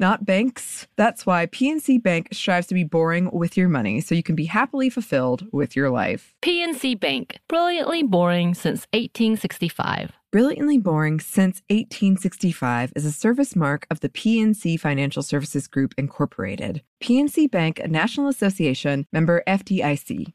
not 0.00 0.24
banks. 0.24 0.88
That's 0.96 1.24
why 1.26 1.46
PNC 1.46 2.02
Bank 2.02 2.28
strives 2.32 2.66
to 2.68 2.74
be 2.74 2.84
boring 2.84 3.30
with 3.32 3.56
your 3.56 3.68
money 3.68 4.00
so 4.00 4.14
you 4.14 4.22
can 4.22 4.34
be 4.34 4.46
happily 4.46 4.90
fulfilled 4.90 5.46
with 5.52 5.76
your 5.76 5.90
life. 5.90 6.34
PNC 6.42 6.98
Bank, 6.98 7.38
brilliantly 7.48 8.02
boring 8.02 8.54
since 8.54 8.86
1865. 8.92 10.12
Brilliantly 10.32 10.78
Boring 10.78 11.18
Since 11.18 11.60
1865 11.70 12.92
is 12.94 13.04
a 13.04 13.10
service 13.10 13.56
mark 13.56 13.84
of 13.90 13.98
the 13.98 14.08
PNC 14.08 14.78
Financial 14.78 15.24
Services 15.24 15.66
Group, 15.66 15.92
Incorporated. 15.98 16.82
PNC 17.02 17.50
Bank, 17.50 17.80
a 17.80 17.88
National 17.88 18.28
Association, 18.28 19.08
member 19.12 19.42
FDIC. 19.48 20.32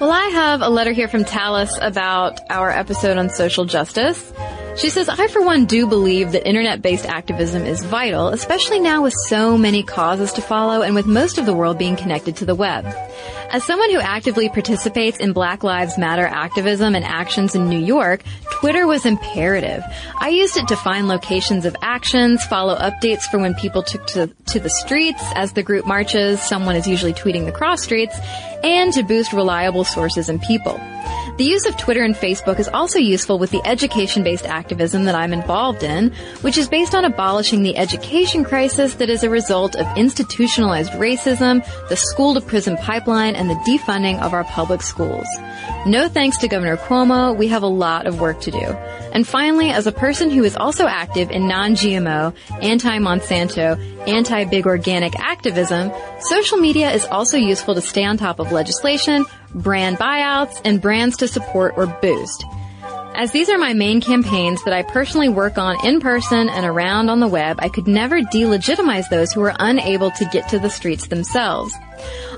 Well, 0.00 0.10
I 0.10 0.30
have 0.32 0.62
a 0.62 0.70
letter 0.70 0.92
here 0.92 1.08
from 1.08 1.26
Talus 1.26 1.76
about 1.82 2.40
our 2.48 2.70
episode 2.70 3.18
on 3.18 3.28
social 3.28 3.66
justice. 3.66 4.32
She 4.78 4.90
says, 4.90 5.08
I 5.08 5.26
for 5.26 5.42
one 5.42 5.64
do 5.64 5.88
believe 5.88 6.30
that 6.32 6.46
internet-based 6.46 7.04
activism 7.04 7.66
is 7.66 7.84
vital, 7.84 8.28
especially 8.28 8.78
now 8.78 9.02
with 9.02 9.14
so 9.26 9.58
many 9.58 9.82
causes 9.82 10.32
to 10.34 10.40
follow 10.40 10.82
and 10.82 10.94
with 10.94 11.04
most 11.04 11.36
of 11.36 11.46
the 11.46 11.52
world 11.52 11.78
being 11.78 11.96
connected 11.96 12.36
to 12.36 12.44
the 12.44 12.54
web. 12.54 12.86
As 13.50 13.64
someone 13.64 13.90
who 13.90 13.98
actively 13.98 14.48
participates 14.48 15.18
in 15.18 15.32
Black 15.32 15.64
Lives 15.64 15.98
Matter 15.98 16.26
activism 16.26 16.94
and 16.94 17.04
actions 17.04 17.56
in 17.56 17.68
New 17.68 17.80
York, 17.80 18.22
Twitter 18.52 18.86
was 18.86 19.04
imperative. 19.04 19.82
I 20.20 20.28
used 20.28 20.56
it 20.56 20.68
to 20.68 20.76
find 20.76 21.08
locations 21.08 21.64
of 21.64 21.74
actions, 21.82 22.44
follow 22.44 22.76
updates 22.76 23.22
for 23.22 23.38
when 23.38 23.54
people 23.54 23.82
took 23.82 24.06
to, 24.08 24.28
to 24.46 24.60
the 24.60 24.70
streets. 24.70 25.22
As 25.34 25.54
the 25.54 25.64
group 25.64 25.86
marches, 25.86 26.40
someone 26.40 26.76
is 26.76 26.86
usually 26.86 27.14
tweeting 27.14 27.46
the 27.46 27.52
cross 27.52 27.82
streets, 27.82 28.16
and 28.62 28.92
to 28.92 29.02
boost 29.02 29.32
reliable 29.32 29.82
sources 29.82 30.28
and 30.28 30.40
people. 30.40 30.78
The 31.38 31.44
use 31.44 31.66
of 31.66 31.76
Twitter 31.76 32.02
and 32.02 32.16
Facebook 32.16 32.58
is 32.58 32.66
also 32.66 32.98
useful 32.98 33.38
with 33.38 33.52
the 33.52 33.64
education-based 33.64 34.44
activism 34.44 35.04
that 35.04 35.14
I'm 35.14 35.32
involved 35.32 35.84
in, 35.84 36.12
which 36.40 36.58
is 36.58 36.68
based 36.68 36.96
on 36.96 37.04
abolishing 37.04 37.62
the 37.62 37.76
education 37.76 38.42
crisis 38.42 38.94
that 38.96 39.08
is 39.08 39.22
a 39.22 39.30
result 39.30 39.76
of 39.76 39.86
institutionalized 39.96 40.90
racism, 40.94 41.64
the 41.88 41.94
school 41.94 42.34
to 42.34 42.40
prison 42.40 42.76
pipeline, 42.78 43.36
and 43.36 43.48
the 43.48 43.54
defunding 43.54 44.20
of 44.20 44.34
our 44.34 44.42
public 44.42 44.82
schools. 44.82 45.28
No 45.86 46.08
thanks 46.08 46.38
to 46.38 46.48
Governor 46.48 46.76
Cuomo, 46.76 47.36
we 47.36 47.46
have 47.46 47.62
a 47.62 47.68
lot 47.68 48.08
of 48.08 48.18
work 48.18 48.40
to 48.40 48.50
do. 48.50 48.58
And 49.12 49.24
finally, 49.24 49.70
as 49.70 49.86
a 49.86 49.92
person 49.92 50.30
who 50.30 50.42
is 50.42 50.56
also 50.56 50.88
active 50.88 51.30
in 51.30 51.46
non-GMO, 51.46 52.34
anti-Monsanto, 52.60 54.08
anti-big 54.08 54.66
organic 54.66 55.16
activism, 55.20 55.92
social 56.18 56.58
media 56.58 56.90
is 56.90 57.04
also 57.04 57.36
useful 57.36 57.76
to 57.76 57.80
stay 57.80 58.04
on 58.04 58.16
top 58.16 58.40
of 58.40 58.50
legislation, 58.50 59.24
brand 59.54 59.98
buyouts, 59.98 60.60
and 60.64 60.80
brands 60.80 61.16
to 61.18 61.28
support 61.28 61.74
or 61.76 61.86
boost. 61.86 62.44
As 63.14 63.32
these 63.32 63.48
are 63.48 63.58
my 63.58 63.72
main 63.72 64.00
campaigns 64.00 64.62
that 64.64 64.72
I 64.72 64.82
personally 64.82 65.28
work 65.28 65.58
on 65.58 65.84
in 65.84 66.00
person 66.00 66.48
and 66.48 66.64
around 66.64 67.10
on 67.10 67.18
the 67.18 67.26
web, 67.26 67.58
I 67.60 67.68
could 67.68 67.88
never 67.88 68.20
delegitimize 68.20 69.08
those 69.08 69.32
who 69.32 69.42
are 69.42 69.56
unable 69.58 70.10
to 70.12 70.24
get 70.26 70.48
to 70.50 70.58
the 70.58 70.70
streets 70.70 71.08
themselves. 71.08 71.74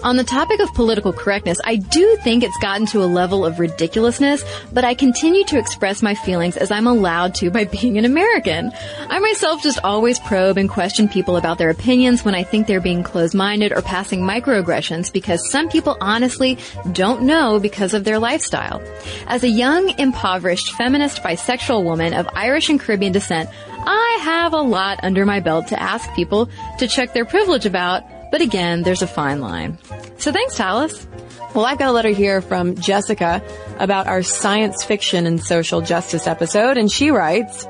On 0.03 0.17
the 0.17 0.25
topic 0.25 0.61
of 0.61 0.73
political 0.75 1.13
correctness, 1.13 1.59
I 1.65 1.77
do 1.77 2.17
think 2.23 2.43
it's 2.43 2.57
gotten 2.59 2.87
to 2.87 3.03
a 3.03 3.07
level 3.07 3.45
of 3.45 3.59
ridiculousness, 3.59 4.45
but 4.73 4.85
I 4.85 4.95
continue 4.95 5.45
to 5.45 5.59
express 5.59 6.03
my 6.03 6.15
feelings 6.15 6.57
as 6.57 6.71
I'm 6.71 6.87
allowed 6.87 7.35
to 7.37 7.51
by 7.51 7.65
being 7.81 7.99
an 7.99 8.05
American. 8.05 8.73
I 9.09 9.19
myself 9.19 9.63
just 9.63 9.79
always 9.85 10.19
probe 10.21 10.57
and 10.57 10.69
question 10.69 11.09
people 11.09 11.37
about 11.37 11.59
their 11.59 11.71
opinions 11.71 12.25
when 12.25 12.35
I 12.35 12.43
think 12.43 12.67
they're 12.67 12.81
being 12.81 13.03
closed-minded 13.03 13.73
or 13.73 13.83
passing 13.83 14.21
microaggressions 14.21 15.13
because 15.13 15.51
some 15.51 15.69
people 15.69 15.97
honestly 16.01 16.59
don't 16.93 17.23
know 17.23 17.61
because 17.61 17.93
of 17.93 18.05
their 18.05 18.19
lifestyle. 18.19 18.83
As 19.27 19.45
a 19.45 19.49
young, 19.49 19.91
impoverished, 19.99 20.73
feminist, 20.73 21.23
bisexual 21.23 21.85
woman 21.85 22.15
of 22.15 22.29
Irish 22.35 22.69
and 22.69 22.81
Caribbean 22.81 23.13
descent, 23.13 23.51
I 23.83 24.19
have 24.23 24.53
a 24.53 24.61
lot 24.61 25.01
under 25.03 25.25
my 25.25 25.41
belt 25.41 25.69
to 25.69 25.81
ask 25.81 26.13
people 26.15 26.51
to 26.79 26.87
check 26.87 27.13
their 27.13 27.25
privilege 27.25 27.67
about, 27.67 28.03
but 28.31 28.41
again, 28.41 28.83
there's 28.83 29.03
a 29.03 29.07
fine 29.07 29.41
line. 29.41 29.79
So 30.19 30.33
thanks, 30.33 30.57
Talis. 30.57 31.07
Well, 31.55 31.65
I 31.65 31.75
got 31.75 31.89
a 31.89 31.93
letter 31.93 32.11
here 32.11 32.41
from 32.41 32.77
Jessica 32.77 33.43
about 33.79 34.07
our 34.07 34.23
science 34.23 34.85
fiction 34.85 35.27
and 35.27 35.43
social 35.43 35.81
justice 35.81 36.27
episode, 36.27 36.77
and 36.77 36.91
she 36.91 37.11
writes, 37.11 37.67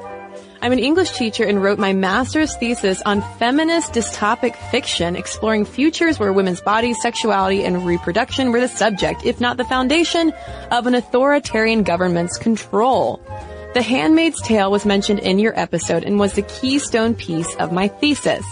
I'm 0.63 0.73
an 0.73 0.79
English 0.79 1.13
teacher 1.13 1.45
and 1.45 1.63
wrote 1.63 1.79
my 1.79 1.95
master's 1.95 2.55
thesis 2.57 3.01
on 3.07 3.23
feminist 3.39 3.95
dystopic 3.95 4.55
fiction, 4.71 5.17
exploring 5.17 5.65
futures 5.65 6.19
where 6.19 6.35
women's 6.35 6.61
bodies, 6.61 7.01
sexuality, 7.01 7.65
and 7.65 7.87
reproduction 7.87 8.53
were 8.53 8.61
the 8.61 8.69
subject, 8.69 9.25
if 9.25 9.41
not 9.41 9.57
the 9.57 9.65
foundation, 9.65 10.35
of 10.71 10.87
an 10.87 10.95
authoritarian 10.95 11.83
government's 11.83 12.37
control. 12.37 13.25
The 13.73 13.81
Handmaid's 13.81 14.43
Tale 14.43 14.71
was 14.71 14.85
mentioned 14.85 15.21
in 15.21 15.39
your 15.39 15.59
episode 15.59 16.05
and 16.05 16.19
was 16.19 16.35
the 16.35 16.43
keystone 16.43 17.15
piece 17.15 17.55
of 17.55 17.73
my 17.73 17.89
thesis. 17.89 18.45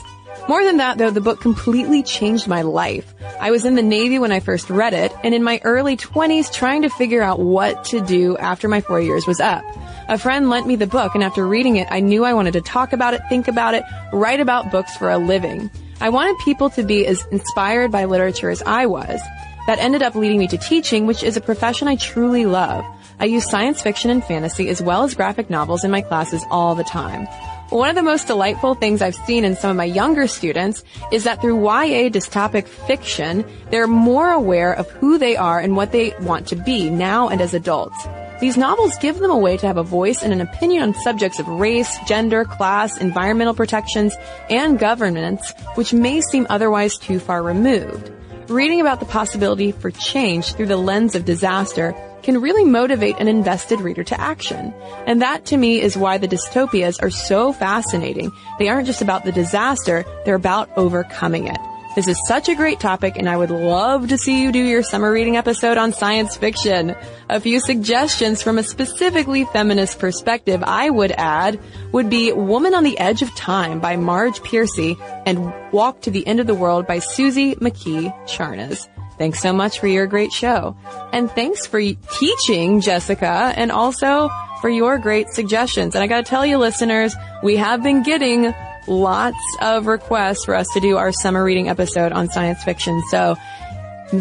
More 0.48 0.64
than 0.64 0.78
that, 0.78 0.96
though, 0.96 1.10
the 1.10 1.20
book 1.20 1.42
completely 1.42 2.02
changed 2.02 2.48
my 2.48 2.62
life. 2.62 3.14
I 3.38 3.50
was 3.50 3.66
in 3.66 3.74
the 3.74 3.82
Navy 3.82 4.18
when 4.18 4.32
I 4.32 4.40
first 4.40 4.70
read 4.70 4.94
it, 4.94 5.12
and 5.22 5.34
in 5.34 5.42
my 5.42 5.60
early 5.62 5.94
20s 5.94 6.50
trying 6.50 6.82
to 6.82 6.88
figure 6.88 7.22
out 7.22 7.38
what 7.38 7.84
to 7.86 8.00
do 8.00 8.34
after 8.38 8.66
my 8.66 8.80
four 8.80 8.98
years 8.98 9.26
was 9.26 9.40
up. 9.40 9.62
A 10.08 10.16
friend 10.16 10.48
lent 10.48 10.66
me 10.66 10.76
the 10.76 10.86
book, 10.86 11.14
and 11.14 11.22
after 11.22 11.46
reading 11.46 11.76
it, 11.76 11.86
I 11.90 12.00
knew 12.00 12.24
I 12.24 12.32
wanted 12.32 12.54
to 12.54 12.62
talk 12.62 12.94
about 12.94 13.12
it, 13.12 13.20
think 13.28 13.46
about 13.46 13.74
it, 13.74 13.84
write 14.10 14.40
about 14.40 14.70
books 14.70 14.96
for 14.96 15.10
a 15.10 15.18
living. 15.18 15.70
I 16.00 16.08
wanted 16.08 16.38
people 16.38 16.70
to 16.70 16.82
be 16.82 17.06
as 17.06 17.26
inspired 17.26 17.92
by 17.92 18.06
literature 18.06 18.48
as 18.48 18.62
I 18.62 18.86
was. 18.86 19.20
That 19.66 19.80
ended 19.80 20.02
up 20.02 20.14
leading 20.14 20.38
me 20.38 20.48
to 20.48 20.56
teaching, 20.56 21.06
which 21.06 21.22
is 21.22 21.36
a 21.36 21.42
profession 21.42 21.88
I 21.88 21.96
truly 21.96 22.46
love. 22.46 22.86
I 23.20 23.26
use 23.26 23.50
science 23.50 23.82
fiction 23.82 24.10
and 24.10 24.24
fantasy 24.24 24.70
as 24.70 24.80
well 24.80 25.04
as 25.04 25.14
graphic 25.14 25.50
novels 25.50 25.84
in 25.84 25.90
my 25.90 26.00
classes 26.00 26.42
all 26.50 26.74
the 26.74 26.84
time. 26.84 27.28
One 27.70 27.90
of 27.90 27.96
the 27.96 28.02
most 28.02 28.26
delightful 28.26 28.76
things 28.76 29.02
I've 29.02 29.14
seen 29.14 29.44
in 29.44 29.54
some 29.54 29.70
of 29.70 29.76
my 29.76 29.84
younger 29.84 30.26
students 30.26 30.82
is 31.12 31.24
that 31.24 31.42
through 31.42 31.62
YA 31.62 32.08
dystopic 32.08 32.66
fiction, 32.66 33.44
they're 33.70 33.86
more 33.86 34.30
aware 34.30 34.72
of 34.72 34.90
who 34.90 35.18
they 35.18 35.36
are 35.36 35.60
and 35.60 35.76
what 35.76 35.92
they 35.92 36.14
want 36.22 36.46
to 36.48 36.56
be 36.56 36.88
now 36.88 37.28
and 37.28 37.42
as 37.42 37.52
adults. 37.52 38.08
These 38.40 38.56
novels 38.56 38.96
give 38.96 39.18
them 39.18 39.30
a 39.30 39.36
way 39.36 39.58
to 39.58 39.66
have 39.66 39.76
a 39.76 39.82
voice 39.82 40.22
and 40.22 40.32
an 40.32 40.40
opinion 40.40 40.82
on 40.82 40.94
subjects 40.94 41.40
of 41.40 41.46
race, 41.46 41.98
gender, 42.06 42.46
class, 42.46 42.96
environmental 42.96 43.52
protections, 43.52 44.16
and 44.48 44.78
governance, 44.78 45.52
which 45.74 45.92
may 45.92 46.22
seem 46.22 46.46
otherwise 46.48 46.96
too 46.96 47.18
far 47.18 47.42
removed. 47.42 48.10
Reading 48.48 48.80
about 48.80 48.98
the 48.98 49.04
possibility 49.04 49.72
for 49.72 49.90
change 49.90 50.54
through 50.54 50.68
the 50.68 50.78
lens 50.78 51.14
of 51.14 51.26
disaster 51.26 51.94
can 52.22 52.40
really 52.40 52.64
motivate 52.64 53.16
an 53.18 53.28
invested 53.28 53.80
reader 53.80 54.04
to 54.04 54.20
action. 54.20 54.74
And 55.06 55.22
that 55.22 55.46
to 55.46 55.56
me 55.56 55.80
is 55.80 55.96
why 55.96 56.18
the 56.18 56.28
dystopias 56.28 57.02
are 57.02 57.10
so 57.10 57.52
fascinating. 57.52 58.32
They 58.58 58.68
aren't 58.68 58.86
just 58.86 59.02
about 59.02 59.24
the 59.24 59.32
disaster, 59.32 60.04
they're 60.24 60.34
about 60.34 60.70
overcoming 60.76 61.46
it. 61.48 61.58
This 61.98 62.06
is 62.06 62.28
such 62.28 62.48
a 62.48 62.54
great 62.54 62.78
topic 62.78 63.14
and 63.16 63.28
I 63.28 63.36
would 63.36 63.50
love 63.50 64.10
to 64.10 64.18
see 64.18 64.40
you 64.40 64.52
do 64.52 64.62
your 64.62 64.84
summer 64.84 65.10
reading 65.10 65.36
episode 65.36 65.78
on 65.78 65.92
science 65.92 66.36
fiction. 66.36 66.94
A 67.28 67.40
few 67.40 67.58
suggestions 67.58 68.40
from 68.40 68.56
a 68.56 68.62
specifically 68.62 69.44
feminist 69.46 69.98
perspective 69.98 70.62
I 70.64 70.90
would 70.90 71.10
add 71.10 71.58
would 71.90 72.08
be 72.08 72.30
Woman 72.30 72.74
on 72.74 72.84
the 72.84 72.98
Edge 73.00 73.22
of 73.22 73.34
Time 73.34 73.80
by 73.80 73.96
Marge 73.96 74.42
Piercy 74.44 74.96
and 75.26 75.52
Walk 75.72 76.02
to 76.02 76.12
the 76.12 76.24
End 76.24 76.38
of 76.38 76.46
the 76.46 76.54
World 76.54 76.86
by 76.86 77.00
Suzy 77.00 77.56
McKee 77.56 78.14
Charnas. 78.28 78.86
Thanks 79.18 79.40
so 79.40 79.52
much 79.52 79.80
for 79.80 79.88
your 79.88 80.06
great 80.06 80.32
show. 80.32 80.76
And 81.12 81.30
thanks 81.30 81.66
for 81.66 81.80
teaching, 81.80 82.80
Jessica, 82.80 83.52
and 83.56 83.72
also 83.72 84.30
for 84.60 84.70
your 84.70 84.98
great 84.98 85.28
suggestions. 85.30 85.94
And 85.94 86.02
I 86.02 86.06
gotta 86.06 86.22
tell 86.22 86.46
you, 86.46 86.58
listeners, 86.58 87.14
we 87.42 87.56
have 87.56 87.82
been 87.82 88.02
getting 88.02 88.54
lots 88.86 89.36
of 89.60 89.86
requests 89.86 90.44
for 90.44 90.54
us 90.54 90.68
to 90.74 90.80
do 90.80 90.96
our 90.96 91.12
summer 91.12 91.44
reading 91.44 91.68
episode 91.68 92.12
on 92.12 92.28
science 92.28 92.62
fiction. 92.64 93.02
So 93.10 93.36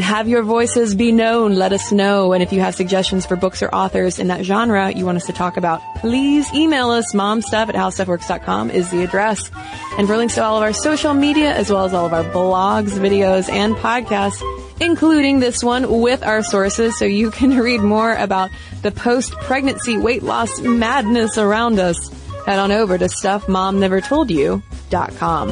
have 0.01 0.27
your 0.27 0.43
voices 0.43 0.95
be 0.95 1.11
known. 1.11 1.55
Let 1.55 1.71
us 1.71 1.91
know. 1.91 2.33
And 2.33 2.43
if 2.43 2.51
you 2.51 2.59
have 2.59 2.75
suggestions 2.75 3.25
for 3.25 3.35
books 3.37 3.63
or 3.63 3.69
authors 3.69 4.19
in 4.19 4.27
that 4.27 4.43
genre 4.43 4.91
you 4.91 5.05
want 5.05 5.15
us 5.17 5.25
to 5.27 5.33
talk 5.33 5.55
about, 5.55 5.81
please 5.97 6.51
email 6.53 6.89
us. 6.89 7.13
Momstuff 7.13 7.69
at 7.69 7.75
howstuffworks.com 7.75 8.69
is 8.69 8.91
the 8.91 9.03
address. 9.03 9.49
And 9.97 10.07
for 10.07 10.17
links 10.17 10.35
to 10.35 10.43
all 10.43 10.57
of 10.57 10.63
our 10.63 10.73
social 10.73 11.13
media, 11.13 11.53
as 11.55 11.71
well 11.71 11.85
as 11.85 11.93
all 11.93 12.05
of 12.05 12.13
our 12.13 12.25
blogs, 12.25 12.91
videos, 12.99 13.49
and 13.49 13.75
podcasts, 13.75 14.41
including 14.79 15.39
this 15.39 15.63
one 15.63 16.01
with 16.01 16.21
our 16.23 16.43
sources 16.43 16.95
so 16.97 17.05
you 17.05 17.31
can 17.31 17.57
read 17.59 17.81
more 17.81 18.13
about 18.15 18.49
the 18.81 18.91
post-pregnancy 18.91 19.97
weight 19.97 20.23
loss 20.23 20.61
madness 20.61 21.37
around 21.37 21.79
us. 21.79 21.97
Head 22.45 22.59
on 22.59 22.71
over 22.71 22.97
to 22.97 23.05
stuffmomnevertoldyou.com. 23.05 25.49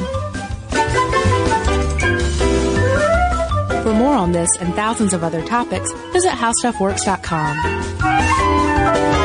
For 3.83 3.93
more 3.93 4.15
on 4.15 4.31
this 4.31 4.49
and 4.59 4.73
thousands 4.73 5.13
of 5.13 5.23
other 5.23 5.45
topics, 5.45 5.91
visit 6.11 6.31
howstuffworks.com. 6.31 9.24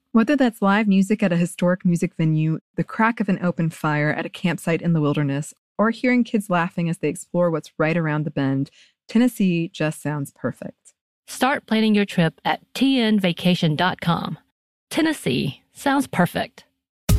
Whether 0.13 0.35
that's 0.35 0.61
live 0.61 0.89
music 0.89 1.23
at 1.23 1.31
a 1.31 1.37
historic 1.37 1.85
music 1.85 2.15
venue, 2.15 2.59
the 2.75 2.83
crack 2.83 3.21
of 3.21 3.29
an 3.29 3.39
open 3.41 3.69
fire 3.69 4.11
at 4.11 4.25
a 4.25 4.29
campsite 4.29 4.81
in 4.81 4.91
the 4.91 4.99
wilderness, 4.99 5.53
or 5.77 5.91
hearing 5.91 6.25
kids 6.25 6.49
laughing 6.49 6.89
as 6.89 6.97
they 6.97 7.07
explore 7.07 7.49
what's 7.49 7.71
right 7.77 7.95
around 7.95 8.25
the 8.25 8.31
bend, 8.31 8.71
Tennessee 9.07 9.69
just 9.69 10.01
sounds 10.01 10.33
perfect. 10.35 10.93
Start 11.27 11.65
planning 11.65 11.95
your 11.95 12.03
trip 12.03 12.41
at 12.43 12.59
tnvacation.com. 12.73 14.37
Tennessee 14.89 15.63
sounds 15.71 16.07
perfect. 16.07 16.65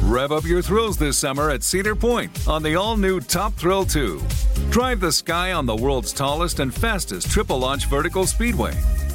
Rev 0.03 0.31
up 0.31 0.45
your 0.45 0.61
thrills 0.61 0.99
this 0.99 1.17
summer 1.17 1.49
at 1.49 1.63
Cedar 1.63 1.97
Point 1.97 2.47
on 2.47 2.63
the 2.63 2.77
all 2.77 2.99
new 2.99 3.21
Top 3.21 3.55
Thrill 3.55 3.87
2. 3.87 4.21
Drive 4.69 5.01
the 5.01 5.13
sky 5.13 5.53
on 5.53 5.65
the 5.65 5.75
world's 5.75 6.13
tallest 6.13 6.61
and 6.61 6.75
fastest 6.75 7.31
triple 7.31 7.59
launch 7.59 7.87
vertical 7.87 8.27
speedway. 8.27 8.75